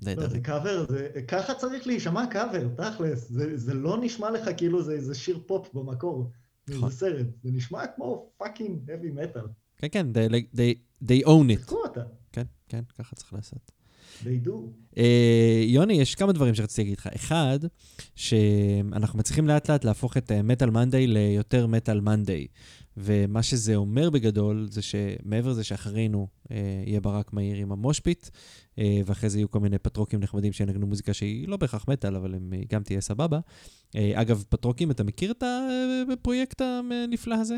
לא, 0.00 0.06
נהדר. 0.06 0.28
זה 0.28 0.40
קאבר, 0.40 0.86
זה... 0.88 1.08
ככה 1.28 1.54
צריך 1.54 1.86
להישמע 1.86 2.26
קאבר, 2.26 2.68
תכלס. 2.76 3.28
זה, 3.28 3.56
זה 3.56 3.74
לא 3.74 3.98
נשמע 4.00 4.30
לך 4.30 4.50
כאילו 4.56 4.82
זה 4.82 4.92
איזה 4.92 5.14
שיר 5.14 5.40
פופ 5.46 5.74
במקור. 5.74 6.30
נכון. 6.68 6.90
זה 6.90 6.96
סרט. 6.96 7.26
זה 7.42 7.50
נשמע 7.52 7.86
כמו 7.96 8.30
fucking 8.36 8.90
heavy 8.90 9.18
metal. 9.18 9.48
כן, 9.76 9.88
כן, 9.90 10.06
they, 10.12 10.56
they, 10.56 11.04
they 11.08 11.26
own 11.26 11.50
it. 11.50 11.62
תקחו 11.62 11.76
אותה. 11.76 12.02
כן, 12.74 12.84
ככה 12.98 13.16
צריך 13.16 13.32
לעשות. 13.32 13.70
do. 14.24 14.50
אה, 14.98 15.62
יוני, 15.66 15.94
יש 15.94 16.14
כמה 16.14 16.32
דברים 16.32 16.54
שרציתי 16.54 16.82
להגיד 16.82 16.98
לך. 16.98 17.06
אחד, 17.14 17.58
שאנחנו 18.14 19.18
מצליחים 19.18 19.48
לאט 19.48 19.70
לאט 19.70 19.84
להפוך 19.84 20.16
את 20.16 20.32
מטאל 20.32 20.70
מנדיי 20.70 21.06
ליותר 21.06 21.66
מטאל 21.66 22.00
מנדיי. 22.00 22.46
ומה 22.96 23.42
שזה 23.42 23.76
אומר 23.76 24.10
בגדול, 24.10 24.66
זה 24.70 24.82
שמעבר 24.82 25.50
לזה 25.50 25.64
שאחרינו 25.64 26.28
אה, 26.50 26.82
יהיה 26.86 27.00
ברק 27.00 27.32
מהיר 27.32 27.56
עם 27.56 27.72
המושפיט, 27.72 28.28
אה, 28.78 29.00
ואחרי 29.06 29.30
זה 29.30 29.38
יהיו 29.38 29.50
כל 29.50 29.60
מיני 29.60 29.78
פטרוקים 29.78 30.20
נחמדים 30.20 30.52
שינגנו 30.52 30.86
מוזיקה 30.86 31.14
שהיא 31.14 31.48
לא 31.48 31.56
בהכרח 31.56 31.84
מטאל, 31.88 32.16
אבל 32.16 32.34
הם 32.34 32.52
אה, 32.52 32.60
גם 32.70 32.82
תהיה 32.82 33.00
סבבה. 33.00 33.38
אה, 33.96 34.12
אגב, 34.14 34.44
פטרוקים, 34.48 34.90
אתה 34.90 35.04
מכיר 35.04 35.30
את 35.30 35.42
הפרויקט 36.12 36.60
הנפלא 36.60 37.34
הזה? 37.34 37.56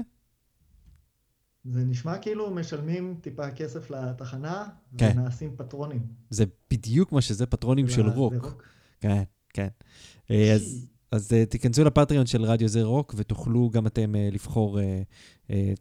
זה 1.71 1.85
נשמע 1.85 2.19
כאילו 2.19 2.51
משלמים 2.51 3.15
טיפה 3.21 3.51
כסף 3.51 3.91
לתחנה, 3.91 4.69
כן. 4.99 5.13
ונעשים 5.17 5.55
פטרונים. 5.57 6.07
זה 6.31 6.45
בדיוק 6.71 7.13
מה 7.13 7.21
שזה, 7.21 7.47
פטרונים 7.47 7.89
של 7.89 8.03
זה 8.03 8.15
רוק. 8.15 8.63
כן, 9.01 9.23
כן. 9.53 9.69
אה, 10.31 10.53
אז, 10.53 10.87
אז 11.13 11.33
אה, 11.33 11.47
תיכנסו 11.47 11.85
לפטריון 11.85 12.27
של 12.27 12.45
רדיו 12.45 12.69
זה 12.69 12.83
רוק, 12.83 13.15
ותוכלו 13.17 13.71
גם 13.71 13.87
אתם 13.87 14.15
אה, 14.15 14.29
לבחור, 14.33 14.79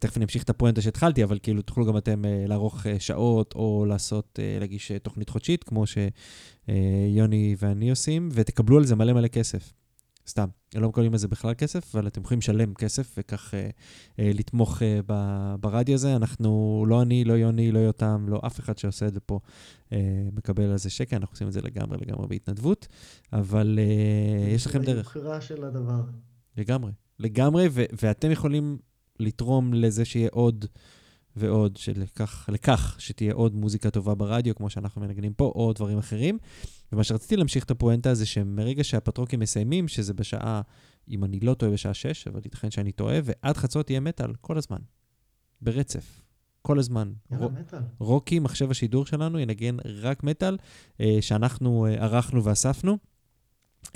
תכף 0.00 0.16
אני 0.16 0.24
אמשיך 0.24 0.42
את 0.42 0.50
הפואנטה 0.50 0.80
שהתחלתי, 0.80 1.24
אבל 1.24 1.38
כאילו 1.42 1.62
תוכלו 1.62 1.86
גם 1.86 1.96
אתם 1.96 2.22
לערוך 2.48 2.86
שעות, 2.98 3.54
או 3.54 3.84
לעשות, 3.88 4.38
להגיש 4.60 4.92
תוכנית 5.02 5.28
חודשית, 5.28 5.64
כמו 5.64 5.84
שיוני 5.86 7.56
ואני 7.58 7.90
עושים, 7.90 8.28
ותקבלו 8.32 8.76
על 8.76 8.84
זה 8.84 8.96
מלא 8.96 9.12
מלא 9.12 9.28
כסף. 9.28 9.72
סתם, 10.28 10.46
לא 10.74 10.88
מקבלים 10.88 11.12
על 11.12 11.18
זה 11.18 11.28
בכלל 11.28 11.54
כסף, 11.54 11.94
אבל 11.94 12.06
אתם 12.06 12.20
יכולים 12.20 12.38
לשלם 12.38 12.74
כסף 12.74 13.14
וכך 13.16 13.54
אה, 13.54 13.70
אה, 14.18 14.30
לתמוך 14.34 14.82
אה, 14.82 15.00
ב- 15.06 15.54
ברדיו 15.60 15.94
הזה. 15.94 16.16
אנחנו, 16.16 16.84
לא 16.88 17.02
אני, 17.02 17.24
לא 17.24 17.32
יוני, 17.32 17.72
לא 17.72 17.78
יותם, 17.78 18.26
לא 18.28 18.40
אף 18.46 18.60
אחד 18.60 18.78
שעושה 18.78 19.06
את 19.06 19.14
זה 19.14 19.20
פה 19.20 19.40
אה, 19.92 19.98
מקבל 20.32 20.64
על 20.64 20.78
זה 20.78 20.90
שקל, 20.90 21.16
אנחנו 21.16 21.34
עושים 21.34 21.48
את 21.48 21.52
זה 21.52 21.60
לגמרי 21.62 21.98
לגמרי 22.00 22.26
בהתנדבות, 22.26 22.88
אבל 23.32 23.78
אה, 23.78 24.50
יש 24.50 24.66
לכם 24.66 24.82
דרך. 24.82 25.16
היוקרה 25.16 25.40
של 25.40 25.64
הדבר. 25.64 26.00
לגמרי. 26.56 26.92
לגמרי, 27.18 27.68
ו- 27.70 27.84
ואתם 28.02 28.30
יכולים 28.30 28.78
לתרום 29.20 29.74
לזה 29.74 30.04
שיהיה 30.04 30.28
עוד 30.32 30.64
ועוד, 31.36 31.76
שלכך, 31.76 32.48
לכך 32.52 32.96
שתהיה 32.98 33.34
עוד 33.34 33.54
מוזיקה 33.54 33.90
טובה 33.90 34.14
ברדיו, 34.14 34.54
כמו 34.54 34.70
שאנחנו 34.70 35.00
מנגנים 35.00 35.34
פה, 35.34 35.52
או 35.54 35.72
דברים 35.72 35.98
אחרים. 35.98 36.38
ומה 36.92 37.04
שרציתי 37.04 37.36
להמשיך 37.36 37.64
את 37.64 37.70
הפואנטה 37.70 38.14
זה 38.14 38.26
שמרגע 38.26 38.84
שהפטרוקים 38.84 39.40
מסיימים, 39.40 39.88
שזה 39.88 40.14
בשעה, 40.14 40.60
אם 41.08 41.24
אני 41.24 41.40
לא 41.40 41.54
טועה, 41.54 41.72
בשעה 41.72 41.94
6, 41.94 42.28
אבל 42.28 42.40
ייתכן 42.44 42.70
שאני 42.70 42.92
טועה, 42.92 43.18
ועד 43.24 43.56
חצות 43.56 43.90
יהיה 43.90 44.00
מטאל, 44.00 44.34
כל 44.40 44.58
הזמן. 44.58 44.78
ברצף. 45.60 46.22
כל 46.62 46.78
הזמן. 46.78 47.12
יאללה, 47.30 47.48
מטאל. 47.48 47.78
רוקי, 47.98 48.38
מחשב 48.38 48.70
השידור 48.70 49.06
שלנו, 49.06 49.38
ינגן 49.38 49.76
רק 49.84 50.24
מטאל, 50.24 50.56
אה, 51.00 51.18
שאנחנו 51.20 51.86
אה, 51.86 51.94
ערכנו 51.94 52.44
ואספנו. 52.44 52.98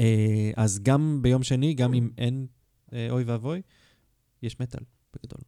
אה, 0.01 0.51
אז 0.57 0.81
גם 0.83 1.19
ביום 1.23 1.43
שני, 1.43 1.75
גם 1.75 1.95
אם 1.95 2.11
אין 2.19 2.47
אה, 2.93 3.07
אוי 3.11 3.25
ואבוי, 3.25 3.63
יש 4.43 4.61
מטאל, 4.61 4.83
בגדול, 5.15 5.41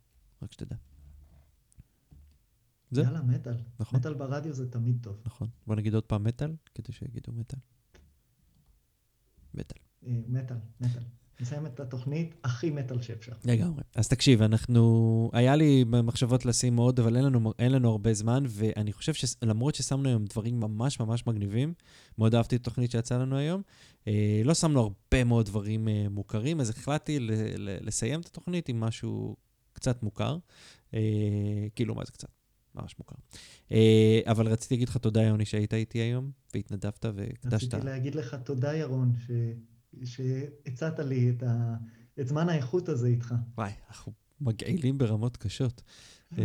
רק 0.43 0.53
שתדע. 0.53 0.77
זהו. 2.93 3.05
יאללה, 3.05 3.23
מטאל. 3.23 3.55
נכון. 3.81 3.99
מטאל 3.99 4.15
ברדיו 4.15 4.53
זה 4.53 4.71
תמיד 4.71 4.99
טוב. 5.03 5.17
נכון. 5.27 5.49
בוא 5.67 5.77
נגיד 5.77 5.95
עוד 5.95 6.05
פעם 6.05 6.25
מטאל, 6.25 6.53
כדי 6.75 6.93
שיגידו 6.93 7.33
מטאל. 7.33 7.59
מטאל. 9.55 9.79
אה, 10.07 10.13
מטאל, 10.29 10.57
מטאל. 10.81 11.03
נסיים 11.41 11.67
את 11.67 11.81
התוכנית 11.81 12.35
הכי 12.45 12.71
מטאל 12.71 13.03
שאפשר. 13.03 13.33
לגמרי. 13.45 13.83
אז 13.95 14.09
תקשיב, 14.09 14.43
אנחנו... 14.43 15.31
היה 15.33 15.57
לי 15.57 15.85
מחשבות 15.85 16.45
לשים 16.45 16.77
עוד, 16.77 17.01
אבל 17.01 17.17
אין 17.17 17.25
לנו, 17.25 17.53
אין 17.59 17.73
לנו 17.73 17.91
הרבה 17.91 18.15
זמן, 18.15 18.45
ואני 18.49 18.93
חושב 18.93 19.15
שלמרות 19.15 19.75
ששמנו 19.75 20.09
היום 20.09 20.25
דברים 20.25 20.61
ממש 20.61 21.01
ממש 21.01 21.27
מגניבים, 21.27 21.75
מאוד 22.19 22.35
אהבתי 22.35 22.57
את 22.57 22.61
התוכנית 22.61 22.91
שיצאה 22.91 23.19
לנו 23.19 23.37
היום, 23.37 23.63
אה, 24.09 24.43
לא 24.45 24.55
שמנו 24.55 24.81
הרבה 24.81 25.25
מאוד 25.25 25.47
דברים 25.47 25.89
אה, 25.89 26.07
מוכרים, 26.11 26.61
אז 26.61 26.71
החלטתי 26.71 27.21
ל- 27.21 27.33
ל- 27.57 27.87
לסיים 27.87 28.21
את 28.21 28.27
התוכנית 28.27 28.69
עם 28.69 28.81
משהו 28.81 29.37
קצת 29.73 30.03
מוכר. 30.03 30.39
אה, 30.95 31.01
כאילו, 31.75 31.95
מה 31.95 32.05
זה 32.05 32.13
קצת? 32.13 32.29
ממש 32.75 32.95
מוכר. 32.99 33.17
אה, 33.73 34.21
אבל 34.27 34.49
רציתי 34.49 34.75
להגיד 34.75 34.89
לך 34.89 34.97
תודה, 34.97 35.23
יוני, 35.23 35.45
שהיית 35.45 35.75
איתי 35.75 35.99
היום, 35.99 36.31
והתנדבת 36.55 37.05
והקדשת. 37.15 37.75
רציתי 37.75 37.87
להגיד 37.87 38.15
לך 38.15 38.37
תודה, 38.45 38.75
ירון, 38.75 39.13
ש... 39.27 39.31
שהצעת 40.05 40.99
לי 40.99 41.31
את, 41.31 41.43
ה... 41.43 41.75
את 42.21 42.29
זמן 42.29 42.49
האיכות 42.49 42.89
הזה 42.89 43.07
איתך. 43.07 43.35
וואי, 43.59 43.71
אנחנו 43.89 44.13
מגעילים 44.41 44.99
ברמות 44.99 45.37
קשות. 45.37 45.83
אה, 46.39 46.45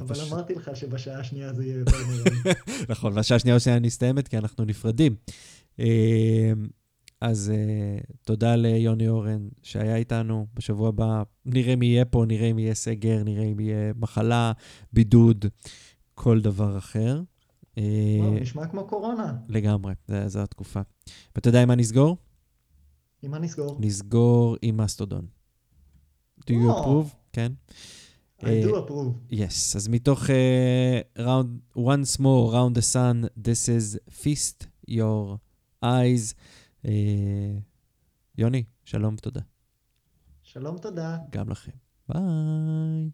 אבל 0.00 0.20
אמרתי 0.28 0.54
לך 0.54 0.70
שבשעה 0.74 1.20
השנייה 1.20 1.52
זה 1.52 1.64
יהיה 1.64 1.78
יותר 1.78 1.96
נראה. 2.10 2.52
נכון, 2.92 3.12
והשעה 3.12 3.36
השנייה 3.36 3.56
השנייה 3.56 3.78
נסתיימת 3.78 4.28
כי 4.28 4.38
אנחנו 4.38 4.64
נפרדים. 4.64 5.16
אה, 7.26 7.30
אז 7.30 7.52
אה, 7.54 7.98
תודה 8.24 8.56
ליוני 8.56 9.08
אורן 9.08 9.48
שהיה 9.62 9.96
איתנו 9.96 10.46
בשבוע 10.54 10.88
הבא. 10.88 11.22
נראה 11.44 11.76
מי 11.76 11.86
יהיה 11.86 12.04
פה, 12.04 12.24
נראה 12.28 12.46
אם 12.50 12.58
יהיה 12.58 12.74
סגר, 12.74 13.22
נראה 13.24 13.44
אם 13.44 13.60
יהיה 13.60 13.92
מחלה, 13.96 14.52
בידוד, 14.92 15.44
כל 16.14 16.40
דבר 16.40 16.78
אחר. 16.78 17.22
אה, 17.78 17.82
וואו, 18.20 18.34
נשמע 18.34 18.66
כמו 18.66 18.86
קורונה. 18.86 19.36
לגמרי, 19.48 19.94
זה- 20.08 20.28
זו 20.28 20.40
התקופה. 20.40 20.80
ואתה 21.34 21.48
יודע 21.48 21.62
עם 21.62 21.68
מה 21.68 21.74
נסגור? 21.74 22.16
עם 23.22 23.30
מה 23.30 23.38
נסגור? 23.38 23.76
נסגור 23.80 24.56
עם 24.62 24.76
מסטודון. 24.76 25.26
Do 26.40 26.50
you 26.52 26.68
או. 26.68 27.02
approve? 27.02 27.08
כן. 27.32 27.52
I 28.40 28.44
אה, 28.46 28.62
do 28.64 28.68
approve. 28.68 29.32
Yes, 29.34 29.76
אז 29.76 29.88
מתוך 29.88 30.22
uh, 30.24 31.18
round, 31.18 31.78
once 31.78 32.16
more, 32.20 32.52
round 32.52 32.76
the 32.78 32.92
sun, 32.94 33.42
this 33.48 33.68
is 33.68 33.98
feast 34.24 34.66
your 34.90 35.36
eyes. 35.84 36.34
אה, 36.86 37.58
יוני, 38.38 38.64
שלום 38.84 39.14
ותודה. 39.14 39.40
שלום, 40.42 40.78
תודה. 40.78 41.16
גם 41.30 41.48
לכם. 41.48 41.72
ביי. 42.08 43.10